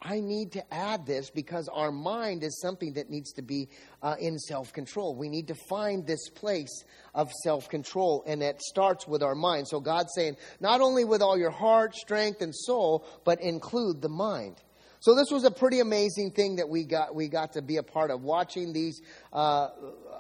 I 0.08 0.20
need 0.20 0.52
to 0.52 0.74
add 0.74 1.08
this 1.08 1.32
because 1.32 1.68
our 1.68 1.92
mind 1.92 2.44
is 2.44 2.62
something 2.62 2.94
that 2.94 3.10
needs 3.10 3.34
to 3.34 3.42
be 3.42 3.70
uh, 4.04 4.16
in 4.20 4.38
self 4.38 4.72
control. 4.72 5.16
We 5.16 5.30
need 5.30 5.48
to 5.48 5.56
find 5.68 6.06
this 6.06 6.30
place 6.30 6.84
of 7.16 7.32
self 7.44 7.68
control, 7.70 8.24
and 8.28 8.44
it 8.44 8.62
starts 8.62 9.08
with 9.08 9.24
our 9.24 9.34
mind. 9.34 9.68
So 9.68 9.80
God's 9.80 10.14
saying, 10.16 10.38
not 10.60 10.80
only 10.80 11.06
with 11.06 11.24
all 11.24 11.40
your 11.40 11.50
heart, 11.50 11.96
strength, 11.96 12.44
and 12.44 12.54
soul, 12.56 13.04
but 13.24 13.42
include 13.42 14.04
the 14.04 14.10
mind. 14.10 14.62
So 15.00 15.16
this 15.16 15.32
was 15.32 15.44
a 15.44 15.52
pretty 15.52 15.80
amazing 15.80 16.32
thing 16.32 16.58
that 16.58 16.70
we 16.70 16.84
got 16.84 17.16
we 17.16 17.28
got 17.28 17.54
to 17.54 17.64
be 17.64 17.78
a 17.78 17.84
part 17.84 18.12
of, 18.12 18.22
watching 18.22 18.74
these 18.74 19.02
uh, 19.34 19.70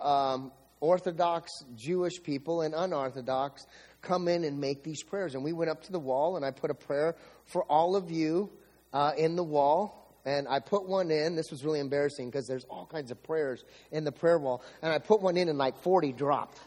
um, 0.01 0.51
Orthodox 0.79 1.51
Jewish 1.75 2.23
people 2.23 2.61
and 2.61 2.73
unorthodox 2.73 3.67
come 4.01 4.27
in 4.27 4.45
and 4.45 4.59
make 4.59 4.83
these 4.83 5.03
prayers. 5.03 5.35
And 5.35 5.43
we 5.43 5.53
went 5.53 5.69
up 5.69 5.83
to 5.83 5.91
the 5.91 5.99
wall, 5.99 6.37
and 6.37 6.45
I 6.45 6.49
put 6.49 6.71
a 6.71 6.75
prayer 6.75 7.15
for 7.45 7.63
all 7.65 7.95
of 7.95 8.09
you 8.09 8.49
uh, 8.95 9.11
in 9.17 9.35
the 9.35 9.43
wall. 9.43 10.01
And 10.25 10.47
I 10.47 10.59
put 10.59 10.87
one 10.87 11.11
in. 11.11 11.35
This 11.35 11.51
was 11.51 11.63
really 11.63 11.79
embarrassing 11.79 12.31
because 12.31 12.47
there's 12.47 12.63
all 12.63 12.87
kinds 12.87 13.11
of 13.11 13.21
prayers 13.21 13.63
in 13.91 14.05
the 14.05 14.11
prayer 14.11 14.39
wall. 14.39 14.63
And 14.81 14.91
I 14.91 14.97
put 14.97 15.21
one 15.21 15.37
in, 15.37 15.49
and 15.49 15.57
like 15.59 15.77
40 15.83 16.13
dropped. 16.13 16.59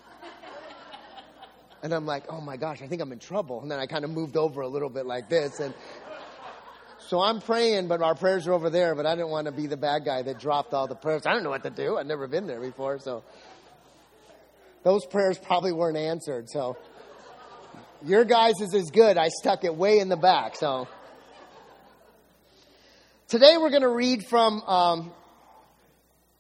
and 1.83 1.93
I'm 1.93 2.07
like, 2.07 2.25
oh 2.29 2.41
my 2.41 2.57
gosh, 2.57 2.83
I 2.83 2.87
think 2.87 3.03
I'm 3.03 3.11
in 3.11 3.19
trouble. 3.19 3.63
And 3.63 3.71
then 3.71 3.81
I 3.81 3.87
kind 3.87 4.05
of 4.05 4.11
moved 4.11 4.37
over 4.37 4.61
a 4.61 4.69
little 4.69 4.91
bit 4.91 5.07
like 5.07 5.29
this. 5.29 5.59
And 5.59 5.75
so 7.09 7.21
I'm 7.21 7.41
praying, 7.41 7.89
but 7.89 8.01
our 8.01 8.15
prayers 8.15 8.47
are 8.47 8.53
over 8.53 8.71
there. 8.71 8.95
But 8.95 9.07
I 9.07 9.17
didn't 9.17 9.31
want 9.31 9.47
to 9.47 9.53
be 9.53 9.67
the 9.67 9.79
bad 9.79 10.05
guy 10.05 10.23
that 10.23 10.39
dropped 10.39 10.73
all 10.75 10.87
the 10.87 10.95
prayers. 10.95 11.23
I 11.27 11.33
don't 11.33 11.43
know 11.43 11.51
what 11.51 11.65
to 11.65 11.71
do. 11.71 11.97
I've 11.97 12.07
never 12.07 12.29
been 12.29 12.47
there 12.47 12.61
before. 12.61 13.01
So 13.01 13.25
those 14.85 15.05
prayers 15.07 15.37
probably 15.37 15.73
weren't 15.73 15.97
answered. 15.97 16.49
So 16.49 16.77
your 18.05 18.25
guys 18.25 18.61
is 18.61 18.73
as 18.73 18.91
good. 18.93 19.17
I 19.17 19.31
stuck 19.31 19.65
it 19.65 19.75
way 19.75 19.99
in 19.99 20.11
the 20.11 20.17
back. 20.17 20.55
So. 20.55 20.87
Today 23.29 23.59
we're 23.59 23.69
going 23.69 23.83
to 23.83 23.89
read 23.89 24.25
from, 24.25 24.63
um, 24.63 25.13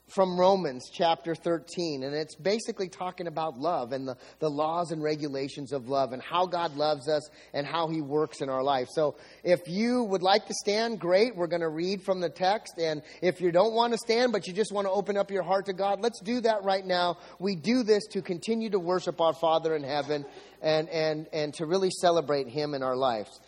from 0.08 0.40
Romans 0.40 0.88
chapter 0.90 1.34
13, 1.34 2.02
and 2.02 2.14
it's 2.14 2.34
basically 2.34 2.88
talking 2.88 3.26
about 3.26 3.58
love 3.58 3.92
and 3.92 4.08
the, 4.08 4.16
the 4.38 4.48
laws 4.48 4.90
and 4.90 5.02
regulations 5.02 5.74
of 5.74 5.90
love 5.90 6.14
and 6.14 6.22
how 6.22 6.46
God 6.46 6.76
loves 6.78 7.06
us 7.06 7.28
and 7.52 7.66
how 7.66 7.88
He 7.88 8.00
works 8.00 8.40
in 8.40 8.48
our 8.48 8.62
life. 8.62 8.88
So 8.90 9.16
if 9.44 9.60
you 9.66 10.04
would 10.04 10.22
like 10.22 10.46
to 10.46 10.54
stand, 10.54 10.98
great. 10.98 11.36
We're 11.36 11.46
going 11.46 11.60
to 11.60 11.68
read 11.68 12.04
from 12.04 12.22
the 12.22 12.30
text. 12.30 12.78
And 12.78 13.02
if 13.20 13.42
you 13.42 13.52
don't 13.52 13.74
want 13.74 13.92
to 13.92 13.98
stand, 13.98 14.32
but 14.32 14.46
you 14.46 14.54
just 14.54 14.72
want 14.72 14.86
to 14.86 14.90
open 14.90 15.18
up 15.18 15.30
your 15.30 15.42
heart 15.42 15.66
to 15.66 15.74
God, 15.74 16.00
let's 16.00 16.22
do 16.22 16.40
that 16.40 16.64
right 16.64 16.86
now. 16.86 17.18
We 17.38 17.54
do 17.54 17.82
this 17.82 18.06
to 18.12 18.22
continue 18.22 18.70
to 18.70 18.78
worship 18.78 19.20
our 19.20 19.34
Father 19.34 19.76
in 19.76 19.82
heaven 19.82 20.24
and, 20.62 20.88
and, 20.88 21.26
and 21.34 21.52
to 21.56 21.66
really 21.66 21.90
celebrate 21.90 22.48
Him 22.48 22.72
in 22.72 22.82
our 22.82 22.96
lives. 22.96 23.38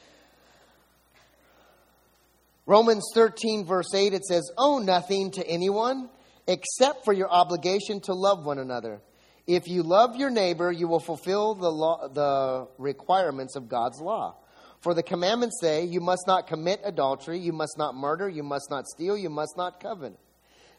Romans 2.70 3.10
13, 3.14 3.66
verse 3.66 3.92
8, 3.92 4.14
it 4.14 4.24
says, 4.24 4.48
Owe 4.56 4.78
nothing 4.78 5.32
to 5.32 5.44
anyone 5.44 6.08
except 6.46 7.04
for 7.04 7.12
your 7.12 7.28
obligation 7.28 7.98
to 8.02 8.14
love 8.14 8.46
one 8.46 8.60
another. 8.60 9.00
If 9.48 9.66
you 9.66 9.82
love 9.82 10.14
your 10.14 10.30
neighbor, 10.30 10.70
you 10.70 10.86
will 10.86 11.00
fulfill 11.00 11.56
the, 11.56 11.68
law, 11.68 12.06
the 12.06 12.68
requirements 12.78 13.56
of 13.56 13.68
God's 13.68 14.00
law. 14.00 14.36
For 14.82 14.94
the 14.94 15.02
commandments 15.02 15.58
say, 15.60 15.82
You 15.86 16.00
must 16.00 16.28
not 16.28 16.46
commit 16.46 16.80
adultery, 16.84 17.40
you 17.40 17.52
must 17.52 17.76
not 17.76 17.96
murder, 17.96 18.28
you 18.28 18.44
must 18.44 18.70
not 18.70 18.86
steal, 18.86 19.18
you 19.18 19.30
must 19.30 19.56
not 19.56 19.80
covet. 19.80 20.16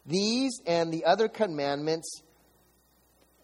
These 0.06 0.62
and 0.66 0.94
the 0.94 1.04
other 1.04 1.28
commandments 1.28 2.22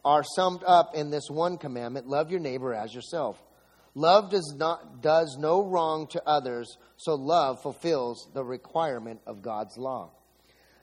are 0.05 0.23
summed 0.23 0.63
up 0.65 0.95
in 0.95 1.09
this 1.09 1.29
one 1.29 1.57
commandment 1.57 2.07
love 2.07 2.31
your 2.31 2.39
neighbor 2.39 2.73
as 2.73 2.95
yourself. 2.95 3.37
Love 3.97 4.29
does 4.29 4.53
not 4.55 5.01
does 5.01 5.37
no 5.39 5.63
wrong 5.63 6.05
to 6.05 6.21
others, 6.23 6.77
so 6.97 7.15
love 7.15 7.63
fulfills 7.63 8.29
the 8.35 8.43
requirement 8.43 9.19
of 9.25 9.41
God's 9.41 9.75
law. 9.75 10.11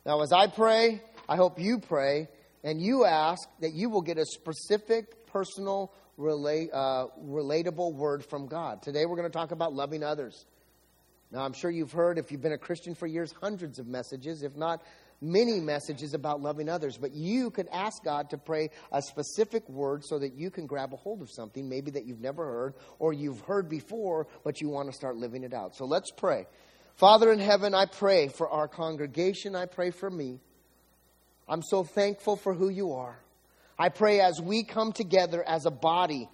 Now 0.04 0.22
as 0.22 0.32
I 0.32 0.48
pray, 0.48 1.00
I 1.28 1.36
hope 1.36 1.60
you 1.60 1.78
pray 1.78 2.26
and 2.64 2.80
you 2.80 3.04
ask 3.04 3.48
that 3.60 3.72
you 3.72 3.88
will 3.88 4.02
get 4.02 4.18
a 4.18 4.26
specific 4.26 5.28
personal 5.28 5.92
relate, 6.16 6.70
uh, 6.72 7.06
relatable 7.24 7.94
word 7.94 8.24
from 8.24 8.48
God. 8.48 8.82
Today 8.82 9.06
we're 9.06 9.16
going 9.16 9.30
to 9.30 9.38
talk 9.38 9.52
about 9.52 9.72
loving 9.72 10.02
others. 10.02 10.44
Now, 11.30 11.44
I'm 11.44 11.52
sure 11.52 11.70
you've 11.70 11.92
heard, 11.92 12.18
if 12.18 12.32
you've 12.32 12.42
been 12.42 12.52
a 12.52 12.58
Christian 12.58 12.96
for 12.96 13.06
years, 13.06 13.32
hundreds 13.40 13.78
of 13.78 13.86
messages, 13.86 14.42
if 14.42 14.56
not 14.56 14.82
many 15.20 15.60
messages 15.60 16.14
about 16.14 16.40
loving 16.40 16.68
others. 16.68 16.96
But 16.96 17.12
you 17.12 17.50
could 17.50 17.68
ask 17.72 18.02
God 18.04 18.30
to 18.30 18.38
pray 18.38 18.70
a 18.92 19.02
specific 19.02 19.68
word 19.68 20.04
so 20.04 20.18
that 20.18 20.34
you 20.34 20.50
can 20.50 20.66
grab 20.66 20.92
a 20.92 20.96
hold 20.96 21.22
of 21.22 21.30
something 21.30 21.68
maybe 21.68 21.90
that 21.92 22.06
you've 22.06 22.20
never 22.20 22.44
heard 22.44 22.74
or 22.98 23.12
you've 23.12 23.40
heard 23.40 23.68
before, 23.68 24.26
but 24.44 24.60
you 24.60 24.68
want 24.68 24.88
to 24.90 24.94
start 24.94 25.16
living 25.16 25.44
it 25.44 25.54
out. 25.54 25.74
So 25.76 25.84
let's 25.84 26.10
pray. 26.10 26.46
Father 26.96 27.32
in 27.32 27.40
heaven, 27.40 27.74
I 27.74 27.86
pray 27.86 28.28
for 28.28 28.48
our 28.48 28.68
congregation. 28.68 29.56
I 29.56 29.66
pray 29.66 29.90
for 29.90 30.10
me. 30.10 30.40
I'm 31.48 31.62
so 31.62 31.84
thankful 31.84 32.36
for 32.36 32.54
who 32.54 32.68
you 32.68 32.92
are. 32.92 33.18
I 33.78 33.88
pray 33.88 34.20
as 34.20 34.40
we 34.40 34.62
come 34.62 34.92
together 34.92 35.42
as 35.46 35.66
a 35.66 35.70
body, 35.70 36.28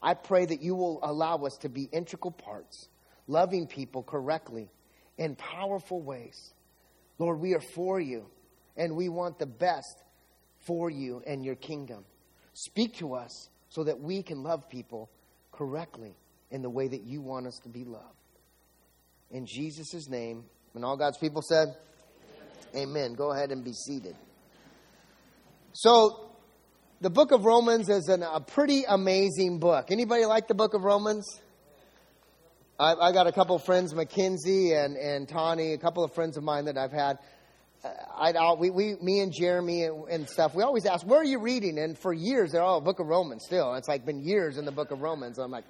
I 0.00 0.14
pray 0.14 0.46
that 0.46 0.62
you 0.62 0.76
will 0.76 1.00
allow 1.02 1.38
us 1.38 1.58
to 1.58 1.68
be 1.68 1.88
integral 1.92 2.30
parts 2.30 2.88
loving 3.26 3.66
people 3.66 4.02
correctly 4.02 4.68
in 5.16 5.36
powerful 5.36 6.02
ways. 6.02 6.52
Lord, 7.20 7.38
we 7.38 7.52
are 7.52 7.60
for 7.60 8.00
you, 8.00 8.24
and 8.78 8.96
we 8.96 9.10
want 9.10 9.38
the 9.38 9.46
best 9.46 10.02
for 10.66 10.88
you 10.88 11.22
and 11.26 11.44
your 11.44 11.54
kingdom. 11.54 12.02
Speak 12.54 12.96
to 12.96 13.14
us 13.14 13.50
so 13.68 13.84
that 13.84 14.00
we 14.00 14.22
can 14.22 14.42
love 14.42 14.70
people 14.70 15.10
correctly 15.52 16.16
in 16.50 16.62
the 16.62 16.70
way 16.70 16.88
that 16.88 17.02
you 17.02 17.20
want 17.20 17.46
us 17.46 17.60
to 17.62 17.68
be 17.68 17.84
loved. 17.84 18.06
In 19.30 19.44
Jesus' 19.46 20.08
name, 20.08 20.44
and 20.74 20.82
all 20.82 20.96
God's 20.96 21.18
people 21.18 21.42
said, 21.42 21.76
Amen. 22.74 22.88
Amen. 22.88 23.14
Go 23.14 23.32
ahead 23.32 23.52
and 23.52 23.62
be 23.62 23.74
seated. 23.74 24.16
So, 25.74 26.30
the 27.02 27.10
book 27.10 27.32
of 27.32 27.44
Romans 27.44 27.90
is 27.90 28.08
an, 28.08 28.22
a 28.22 28.40
pretty 28.40 28.84
amazing 28.88 29.58
book. 29.58 29.90
Anybody 29.90 30.24
like 30.24 30.48
the 30.48 30.54
book 30.54 30.72
of 30.72 30.84
Romans? 30.84 31.26
I, 32.80 32.94
I 32.94 33.12
got 33.12 33.26
a 33.26 33.32
couple 33.32 33.54
of 33.56 33.62
friends, 33.62 33.94
Mackenzie 33.94 34.72
and, 34.72 34.96
and 34.96 35.28
Tawny, 35.28 35.74
a 35.74 35.78
couple 35.78 36.02
of 36.02 36.14
friends 36.14 36.38
of 36.38 36.42
mine 36.42 36.64
that 36.64 36.78
I've 36.78 36.92
had. 36.92 37.18
Uh, 37.84 37.90
I'd, 38.16 38.36
I'll, 38.36 38.56
we, 38.56 38.70
we, 38.70 38.94
me 39.02 39.20
and 39.20 39.34
Jeremy 39.34 39.84
and, 39.84 40.26
stuff, 40.26 40.54
we 40.54 40.62
always 40.62 40.86
ask, 40.86 41.06
where 41.06 41.20
are 41.20 41.24
you 41.24 41.40
reading? 41.40 41.78
And 41.78 41.98
for 41.98 42.14
years, 42.14 42.52
they're 42.52 42.62
all 42.62 42.80
Book 42.80 42.98
of 42.98 43.06
Romans 43.06 43.44
still. 43.44 43.74
It's 43.74 43.86
like 43.86 44.06
been 44.06 44.26
years 44.26 44.56
in 44.56 44.64
the 44.64 44.72
Book 44.72 44.92
of 44.92 45.02
Romans. 45.02 45.38
I'm 45.38 45.50
like, 45.50 45.64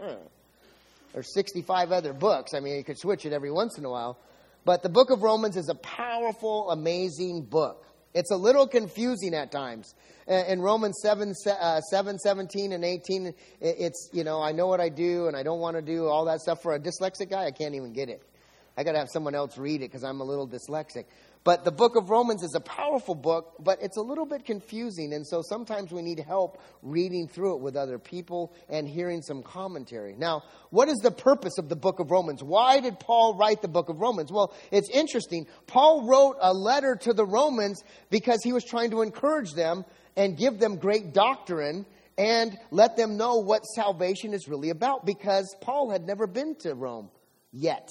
there's 1.13 1.35
65 1.35 1.91
other 1.91 2.13
books. 2.13 2.55
I 2.55 2.61
mean, 2.61 2.77
you 2.77 2.85
could 2.85 2.99
switch 2.99 3.27
it 3.27 3.33
every 3.33 3.51
once 3.51 3.77
in 3.77 3.85
a 3.85 3.91
while. 3.91 4.17
But 4.65 4.85
the 4.85 4.89
Book 4.89 5.11
of 5.11 5.23
Romans 5.23 5.57
is 5.57 5.69
a 5.69 5.75
powerful, 5.75 6.71
amazing 6.71 7.43
book. 7.43 7.85
It's 8.13 8.31
a 8.31 8.37
little 8.37 8.67
confusing 8.67 9.35
at 9.35 9.53
times. 9.53 9.95
In 10.27 10.61
Romans 10.61 10.99
7, 11.03 11.35
uh, 11.47 11.81
7, 11.81 12.19
17 12.19 12.73
and 12.73 12.85
18, 12.85 13.35
it's, 13.61 14.11
you 14.13 14.25
know, 14.25 14.41
I 14.41 14.53
know 14.53 14.67
what 14.67 14.81
I 14.81 14.89
do 14.89 15.27
and 15.27 15.37
I 15.37 15.43
don't 15.43 15.61
want 15.61 15.77
to 15.77 15.83
do 15.83 16.07
all 16.07 16.25
that 16.27 16.41
stuff. 16.41 16.63
For 16.63 16.75
a 16.75 16.81
dyslexic 16.81 17.31
guy, 17.31 17.47
I 17.47 17.51
can't 17.51 17.75
even 17.75 17.93
get 17.93 18.09
it. 18.09 18.23
I 18.77 18.85
got 18.85 18.93
to 18.93 18.99
have 18.99 19.11
someone 19.11 19.35
else 19.35 19.59
read 19.59 19.83
it 19.83 19.91
because 19.91 20.05
I'm 20.05 20.21
a 20.21 20.25
little 20.25 20.49
dyslexic. 20.49 21.05
But 21.43 21.65
the 21.65 21.73
book 21.73 21.97
of 21.97 22.11
Romans 22.11 22.43
is 22.43 22.55
a 22.55 22.61
powerful 22.61 23.15
book, 23.15 23.55
but 23.59 23.79
it's 23.81 23.97
a 23.97 24.03
little 24.03 24.27
bit 24.27 24.45
confusing. 24.45 25.15
And 25.15 25.27
so 25.27 25.41
sometimes 25.41 25.91
we 25.91 26.03
need 26.03 26.19
help 26.19 26.61
reading 26.83 27.29
through 27.29 27.57
it 27.57 27.63
with 27.63 27.77
other 27.77 27.99
people 27.99 28.53
and 28.69 28.87
hearing 28.87 29.23
some 29.23 29.43
commentary. 29.43 30.15
Now, 30.19 30.43
what 30.69 30.89
is 30.89 30.99
the 30.99 31.11
purpose 31.11 31.57
of 31.57 31.71
the 31.71 31.77
book 31.77 31.99
of 31.99 32.11
Romans? 32.11 32.43
Why 32.43 32.81
did 32.81 33.01
Paul 33.01 33.37
write 33.39 33.63
the 33.63 33.69
book 33.69 33.89
of 33.89 34.01
Romans? 34.01 34.31
Well, 34.31 34.53
it's 34.71 34.91
interesting. 34.91 35.47
Paul 35.67 36.07
wrote 36.07 36.37
a 36.43 36.53
letter 36.53 36.95
to 37.03 37.15
the 37.15 37.25
Romans 37.25 37.83
because 38.11 38.41
he 38.45 38.53
was 38.53 38.65
trying 38.65 38.91
to 38.91 39.01
encourage 39.01 39.53
them 39.53 39.87
and 40.17 40.37
give 40.37 40.59
them 40.59 40.77
great 40.77 41.15
doctrine 41.15 41.87
and 42.19 42.59
let 42.71 42.99
them 42.99 43.17
know 43.17 43.37
what 43.37 43.63
salvation 43.63 44.35
is 44.35 44.47
really 44.47 44.69
about 44.69 45.07
because 45.07 45.57
Paul 45.63 45.89
had 45.91 46.07
never 46.07 46.27
been 46.27 46.55
to 46.57 46.75
Rome 46.75 47.09
yet. 47.51 47.89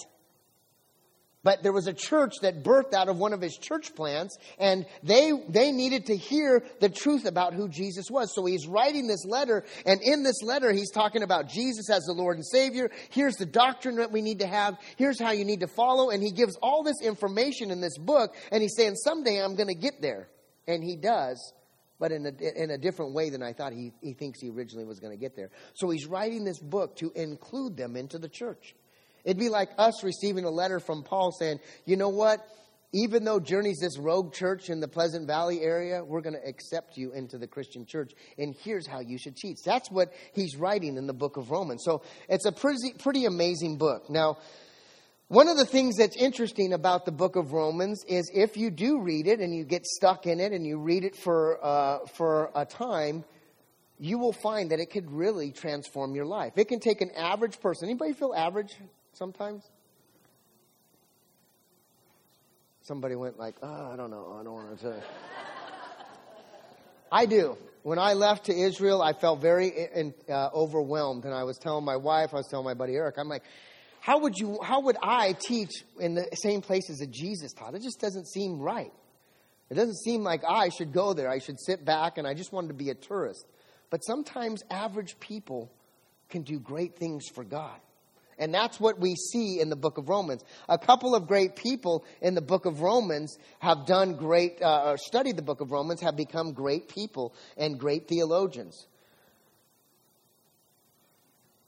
But 1.41 1.63
there 1.63 1.71
was 1.71 1.87
a 1.87 1.93
church 1.93 2.33
that 2.41 2.63
birthed 2.63 2.93
out 2.93 3.07
of 3.07 3.17
one 3.17 3.31
of 3.31 3.39
his 3.39 3.57
church 3.57 3.95
plants, 3.95 4.37
and 4.57 4.85
they, 5.03 5.31
they 5.47 5.71
needed 5.71 6.07
to 6.07 6.17
hear 6.17 6.61
the 6.81 6.89
truth 6.89 7.25
about 7.25 7.53
who 7.53 7.69
Jesus 7.69 8.11
was. 8.11 8.33
So 8.35 8.45
he's 8.45 8.67
writing 8.67 9.07
this 9.07 9.23
letter, 9.25 9.63
and 9.85 10.01
in 10.01 10.23
this 10.23 10.43
letter, 10.43 10.73
he's 10.73 10.91
talking 10.91 11.23
about 11.23 11.47
Jesus 11.47 11.89
as 11.89 12.03
the 12.03 12.13
Lord 12.13 12.35
and 12.35 12.45
Savior. 12.45 12.91
Here's 13.09 13.35
the 13.35 13.45
doctrine 13.45 13.95
that 13.97 14.11
we 14.11 14.21
need 14.21 14.39
to 14.39 14.47
have. 14.47 14.77
Here's 14.97 15.19
how 15.19 15.31
you 15.31 15.45
need 15.45 15.61
to 15.61 15.67
follow. 15.67 16.09
And 16.09 16.21
he 16.21 16.31
gives 16.31 16.57
all 16.61 16.83
this 16.83 17.01
information 17.01 17.71
in 17.71 17.79
this 17.79 17.97
book, 17.97 18.35
and 18.51 18.61
he's 18.61 18.75
saying, 18.75 18.95
Someday 18.95 19.41
I'm 19.41 19.55
going 19.55 19.69
to 19.69 19.79
get 19.79 20.01
there. 20.01 20.27
And 20.67 20.83
he 20.83 20.97
does, 20.97 21.53
but 21.99 22.11
in 22.11 22.25
a, 22.25 22.61
in 22.61 22.69
a 22.69 22.77
different 22.77 23.13
way 23.13 23.29
than 23.29 23.41
I 23.41 23.53
thought 23.53 23.71
he, 23.71 23.93
he 24.01 24.13
thinks 24.13 24.41
he 24.41 24.49
originally 24.49 24.85
was 24.85 24.99
going 24.99 25.17
to 25.17 25.19
get 25.19 25.37
there. 25.37 25.51
So 25.73 25.89
he's 25.89 26.05
writing 26.05 26.43
this 26.43 26.59
book 26.59 26.97
to 26.97 27.11
include 27.15 27.77
them 27.77 27.95
into 27.95 28.19
the 28.19 28.29
church. 28.29 28.75
It'd 29.23 29.37
be 29.37 29.49
like 29.49 29.69
us 29.77 30.03
receiving 30.03 30.45
a 30.45 30.49
letter 30.49 30.79
from 30.79 31.03
Paul 31.03 31.31
saying, 31.31 31.59
you 31.85 31.97
know 31.97 32.09
what? 32.09 32.39
Even 32.91 33.23
though 33.23 33.39
Journey's 33.39 33.79
this 33.79 33.99
rogue 33.99 34.33
church 34.33 34.69
in 34.69 34.79
the 34.79 34.87
Pleasant 34.87 35.27
Valley 35.27 35.61
area, 35.61 36.03
we're 36.03 36.21
going 36.21 36.35
to 36.35 36.47
accept 36.47 36.97
you 36.97 37.11
into 37.11 37.37
the 37.37 37.45
Christian 37.45 37.85
church. 37.85 38.13
And 38.37 38.55
here's 38.63 38.87
how 38.87 38.99
you 38.99 39.19
should 39.19 39.35
teach. 39.35 39.57
That's 39.63 39.91
what 39.91 40.11
he's 40.33 40.55
writing 40.55 40.97
in 40.97 41.05
the 41.05 41.13
book 41.13 41.37
of 41.37 41.51
Romans. 41.51 41.83
So 41.85 42.01
it's 42.27 42.45
a 42.45 42.51
pretty, 42.51 42.93
pretty 42.97 43.25
amazing 43.25 43.77
book. 43.77 44.09
Now, 44.09 44.37
one 45.27 45.47
of 45.47 45.57
the 45.57 45.65
things 45.65 45.97
that's 45.97 46.17
interesting 46.17 46.73
about 46.73 47.05
the 47.05 47.11
book 47.11 47.35
of 47.35 47.53
Romans 47.53 48.03
is 48.07 48.31
if 48.33 48.57
you 48.57 48.71
do 48.71 48.99
read 48.99 49.27
it 49.27 49.39
and 49.39 49.53
you 49.53 49.63
get 49.63 49.85
stuck 49.85 50.25
in 50.25 50.39
it 50.39 50.51
and 50.51 50.65
you 50.65 50.79
read 50.79 51.03
it 51.03 51.15
for, 51.15 51.63
uh, 51.63 51.99
for 52.15 52.49
a 52.55 52.65
time, 52.65 53.23
you 53.99 54.17
will 54.17 54.33
find 54.33 54.71
that 54.71 54.79
it 54.79 54.89
could 54.89 55.11
really 55.11 55.51
transform 55.51 56.15
your 56.15 56.25
life. 56.25 56.53
It 56.55 56.67
can 56.67 56.79
take 56.79 57.01
an 57.01 57.11
average 57.15 57.59
person. 57.59 57.87
Anybody 57.87 58.13
feel 58.13 58.33
average 58.33 58.73
sometimes? 59.13 59.63
Somebody 62.81 63.15
went 63.15 63.37
like, 63.37 63.55
oh, 63.61 63.91
I 63.93 63.95
don't 63.95 64.09
know. 64.09 64.37
I 64.39 64.43
don't 64.43 64.53
want 64.53 64.79
to. 64.79 65.03
I 67.11 67.25
do. 67.25 67.57
When 67.83 67.99
I 67.99 68.13
left 68.13 68.45
to 68.45 68.53
Israel, 68.53 69.01
I 69.01 69.13
felt 69.13 69.41
very 69.41 69.71
uh, 70.27 70.49
overwhelmed, 70.53 71.25
and 71.25 71.33
I 71.33 71.43
was 71.43 71.57
telling 71.57 71.85
my 71.85 71.95
wife, 71.95 72.33
I 72.33 72.37
was 72.37 72.47
telling 72.47 72.65
my 72.65 72.73
buddy 72.73 72.95
Eric, 72.95 73.15
I'm 73.17 73.29
like, 73.29 73.43
how 74.01 74.19
would 74.19 74.37
you? 74.37 74.59
How 74.63 74.81
would 74.81 74.97
I 75.01 75.33
teach 75.33 75.71
in 75.99 76.15
the 76.15 76.25
same 76.33 76.61
places 76.61 76.97
that 76.99 77.11
Jesus 77.11 77.53
taught? 77.53 77.75
It 77.75 77.81
just 77.81 77.99
doesn't 77.99 78.27
seem 78.27 78.59
right. 78.59 78.91
It 79.69 79.75
doesn't 79.75 79.97
seem 79.99 80.23
like 80.23 80.41
I 80.47 80.69
should 80.69 80.93
go 80.93 81.13
there. 81.13 81.29
I 81.29 81.39
should 81.39 81.59
sit 81.59 81.85
back, 81.85 82.17
and 82.17 82.27
I 82.27 82.33
just 82.33 82.51
wanted 82.51 82.69
to 82.69 82.73
be 82.73 82.89
a 82.89 82.95
tourist. 82.95 83.45
But 83.89 83.99
sometimes 83.99 84.63
average 84.69 85.19
people 85.19 85.71
can 86.29 86.43
do 86.43 86.59
great 86.59 86.95
things 86.95 87.27
for 87.33 87.43
God. 87.43 87.79
And 88.39 88.53
that's 88.53 88.79
what 88.79 88.99
we 88.99 89.15
see 89.15 89.59
in 89.59 89.69
the 89.69 89.75
book 89.75 89.97
of 89.97 90.07
Romans. 90.07 90.43
A 90.69 90.77
couple 90.77 91.13
of 91.13 91.27
great 91.27 91.57
people 91.57 92.05
in 92.21 92.33
the 92.33 92.41
book 92.41 92.65
of 92.65 92.79
Romans 92.79 93.37
have 93.59 93.85
done 93.85 94.15
great, 94.15 94.61
uh, 94.61 94.95
studied 94.97 95.35
the 95.35 95.43
book 95.43 95.59
of 95.59 95.71
Romans, 95.71 96.01
have 96.01 96.15
become 96.15 96.53
great 96.53 96.87
people 96.87 97.35
and 97.57 97.77
great 97.77 98.07
theologians. 98.07 98.87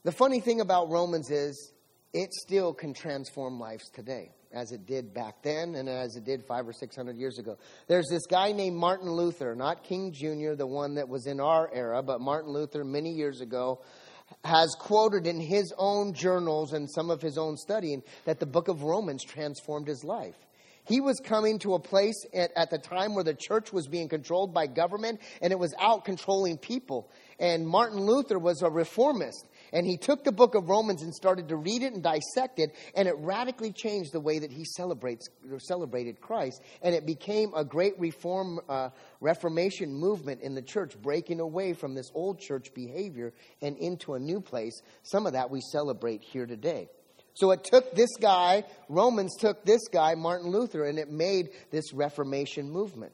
The 0.04 0.12
funny 0.12 0.40
thing 0.40 0.60
about 0.60 0.88
Romans 0.88 1.30
is 1.30 1.72
it 2.12 2.32
still 2.32 2.72
can 2.72 2.92
transform 2.92 3.60
lives 3.60 3.88
today, 3.90 4.30
as 4.52 4.72
it 4.72 4.84
did 4.86 5.14
back 5.14 5.42
then 5.42 5.74
and 5.76 5.88
as 5.88 6.16
it 6.16 6.24
did 6.24 6.44
five 6.44 6.66
or 6.66 6.72
six 6.72 6.96
hundred 6.96 7.16
years 7.16 7.38
ago. 7.38 7.56
There's 7.86 8.08
this 8.10 8.26
guy 8.26 8.52
named 8.52 8.76
Martin 8.76 9.10
Luther, 9.10 9.54
not 9.54 9.84
King 9.84 10.12
Jr., 10.12 10.54
the 10.54 10.66
one 10.66 10.94
that 10.94 11.08
was 11.08 11.26
in 11.26 11.38
our 11.38 11.70
era, 11.72 12.02
but 12.02 12.20
Martin 12.20 12.52
Luther 12.52 12.82
many 12.82 13.10
years 13.10 13.40
ago 13.40 13.80
has 14.44 14.74
quoted 14.78 15.26
in 15.26 15.40
his 15.40 15.72
own 15.76 16.12
journals 16.12 16.72
and 16.72 16.90
some 16.90 17.10
of 17.10 17.22
his 17.22 17.38
own 17.38 17.56
studying 17.56 18.02
that 18.24 18.40
the 18.40 18.46
book 18.46 18.68
of 18.68 18.82
Romans 18.82 19.24
transformed 19.24 19.86
his 19.86 20.04
life. 20.04 20.36
He 20.84 21.00
was 21.00 21.20
coming 21.20 21.58
to 21.60 21.74
a 21.74 21.78
place 21.78 22.26
at, 22.34 22.50
at, 22.56 22.70
the 22.70 22.78
time 22.78 23.14
where 23.14 23.22
the 23.22 23.34
church 23.34 23.72
was 23.72 23.86
being 23.86 24.08
controlled 24.08 24.52
by 24.52 24.66
government 24.66 25.20
and 25.40 25.52
it 25.52 25.58
was 25.58 25.74
out 25.80 26.04
controlling 26.04 26.58
people. 26.58 27.08
And 27.38 27.66
Martin 27.66 28.00
Luther 28.00 28.38
was 28.38 28.62
a 28.62 28.70
reformist. 28.70 29.46
And 29.72 29.86
he 29.86 29.96
took 29.96 30.24
the 30.24 30.32
book 30.32 30.54
of 30.54 30.68
Romans 30.68 31.02
and 31.02 31.14
started 31.14 31.48
to 31.48 31.56
read 31.56 31.82
it 31.82 31.94
and 31.94 32.02
dissect 32.02 32.58
it, 32.58 32.74
and 32.94 33.08
it 33.08 33.14
radically 33.18 33.72
changed 33.72 34.12
the 34.12 34.20
way 34.20 34.38
that 34.38 34.52
he 34.52 34.64
celebrates, 34.64 35.28
celebrated 35.58 36.20
Christ. 36.20 36.62
And 36.82 36.94
it 36.94 37.06
became 37.06 37.52
a 37.54 37.64
great 37.64 37.98
reform, 37.98 38.60
uh, 38.68 38.90
Reformation 39.20 39.94
movement 39.94 40.42
in 40.42 40.54
the 40.54 40.62
church, 40.62 41.00
breaking 41.00 41.40
away 41.40 41.72
from 41.72 41.94
this 41.94 42.10
old 42.14 42.40
church 42.40 42.74
behavior 42.74 43.32
and 43.62 43.76
into 43.78 44.14
a 44.14 44.18
new 44.18 44.40
place. 44.40 44.82
Some 45.02 45.26
of 45.26 45.32
that 45.32 45.50
we 45.50 45.60
celebrate 45.60 46.22
here 46.22 46.46
today. 46.46 46.88
So 47.34 47.50
it 47.52 47.64
took 47.64 47.94
this 47.94 48.10
guy, 48.20 48.64
Romans 48.88 49.36
took 49.38 49.64
this 49.64 49.88
guy, 49.90 50.14
Martin 50.14 50.50
Luther, 50.50 50.84
and 50.84 50.98
it 50.98 51.10
made 51.10 51.50
this 51.70 51.94
Reformation 51.94 52.70
movement. 52.70 53.12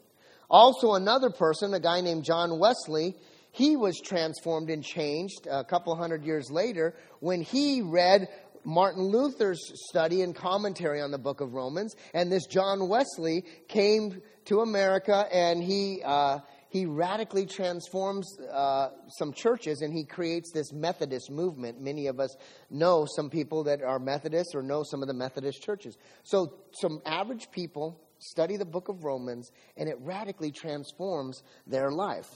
Also, 0.51 0.95
another 0.95 1.31
person, 1.31 1.75
a 1.75 1.81
guy 1.81 2.01
named 2.01 2.25
John 2.25 2.59
Wesley, 2.59 3.15
he 3.51 3.77
was 3.77 4.01
transformed 4.01 4.71
and 4.71 4.85
changed 4.85 5.47
a 5.51 5.65
couple 5.65 5.95
hundred 5.97 6.25
years 6.25 6.51
later 6.51 6.95
when 7.21 7.43
he 7.43 7.83
read 7.83 8.29
Martin 8.65 9.03
Luther's 9.03 9.61
study 9.89 10.23
and 10.23 10.35
commentary 10.35 11.01
on 11.01 11.11
the 11.11 11.19
book 11.19 11.41
of 11.41 11.55
Romans. 11.55 11.95
And 12.13 12.31
this 12.31 12.47
John 12.47 12.89
Wesley 12.89 13.45
came 13.69 14.21
to 14.47 14.61
America 14.61 15.27
and 15.33 15.63
he, 15.63 16.03
uh, 16.05 16.41
he 16.69 16.85
radically 16.85 17.47
transforms 17.47 18.39
uh, 18.53 18.91
some 19.19 19.33
churches 19.33 19.81
and 19.81 19.93
he 19.93 20.05
creates 20.05 20.53
this 20.53 20.73
Methodist 20.73 21.31
movement. 21.31 21.81
Many 21.81 22.09
of 22.09 22.21
us 22.21 22.37
know 22.71 23.07
some 23.17 23.31
people 23.31 23.65
that 23.65 23.83
are 23.83 23.99
Methodists 23.99 24.55
or 24.55 24.63
know 24.63 24.83
some 24.83 25.03
of 25.03 25.09
the 25.09 25.15
Methodist 25.15 25.63
churches. 25.63 25.97
So, 26.25 26.55
some 26.73 27.01
average 27.07 27.51
people 27.51 28.01
study 28.19 28.57
the 28.57 28.67
book 28.67 28.89
of 28.89 29.05
Romans 29.05 29.51
and 29.77 29.89
it 29.89 29.97
radically 30.01 30.51
transforms 30.51 31.43
their 31.67 31.91
life. 31.91 32.29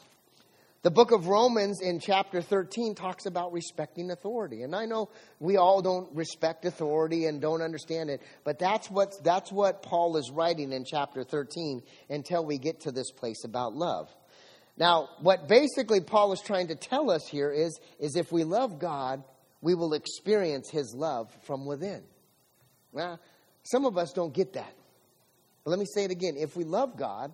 The 0.82 0.90
book 0.90 1.12
of 1.12 1.28
Romans 1.28 1.80
in 1.80 2.00
chapter 2.00 2.42
13 2.42 2.96
talks 2.96 3.26
about 3.26 3.52
respecting 3.52 4.10
authority. 4.10 4.62
And 4.62 4.74
I 4.74 4.84
know 4.84 5.10
we 5.38 5.56
all 5.56 5.80
don't 5.80 6.12
respect 6.12 6.64
authority 6.64 7.26
and 7.26 7.40
don't 7.40 7.62
understand 7.62 8.10
it, 8.10 8.20
but 8.42 8.58
that's 8.58 8.90
what, 8.90 9.12
that's 9.22 9.52
what 9.52 9.84
Paul 9.84 10.16
is 10.16 10.32
writing 10.32 10.72
in 10.72 10.84
chapter 10.84 11.22
13 11.22 11.82
until 12.10 12.44
we 12.44 12.58
get 12.58 12.80
to 12.80 12.90
this 12.90 13.12
place 13.12 13.44
about 13.44 13.76
love. 13.76 14.12
Now, 14.76 15.08
what 15.20 15.46
basically 15.46 16.00
Paul 16.00 16.32
is 16.32 16.40
trying 16.40 16.66
to 16.68 16.74
tell 16.74 17.12
us 17.12 17.28
here 17.28 17.52
is, 17.52 17.78
is 18.00 18.16
if 18.16 18.32
we 18.32 18.42
love 18.42 18.80
God, 18.80 19.22
we 19.60 19.76
will 19.76 19.92
experience 19.92 20.68
his 20.68 20.92
love 20.96 21.30
from 21.46 21.64
within. 21.64 22.02
Now, 22.92 23.20
some 23.62 23.86
of 23.86 23.96
us 23.96 24.12
don't 24.12 24.34
get 24.34 24.54
that. 24.54 24.74
But 25.62 25.70
let 25.70 25.78
me 25.78 25.86
say 25.94 26.02
it 26.02 26.10
again. 26.10 26.34
If 26.36 26.56
we 26.56 26.64
love 26.64 26.96
God, 26.96 27.32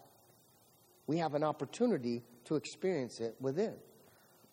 we 1.06 1.16
have 1.16 1.34
an 1.34 1.44
opportunity 1.44 2.24
to 2.48 2.56
experience 2.56 3.20
it 3.20 3.37
within. 3.40 3.74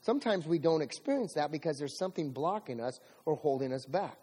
Sometimes 0.01 0.45
we 0.45 0.59
don't 0.59 0.81
experience 0.81 1.33
that 1.33 1.51
because 1.51 1.77
there's 1.77 1.97
something 1.97 2.31
blocking 2.31 2.79
us 2.79 2.99
or 3.25 3.35
holding 3.35 3.73
us 3.73 3.85
back. 3.85 4.17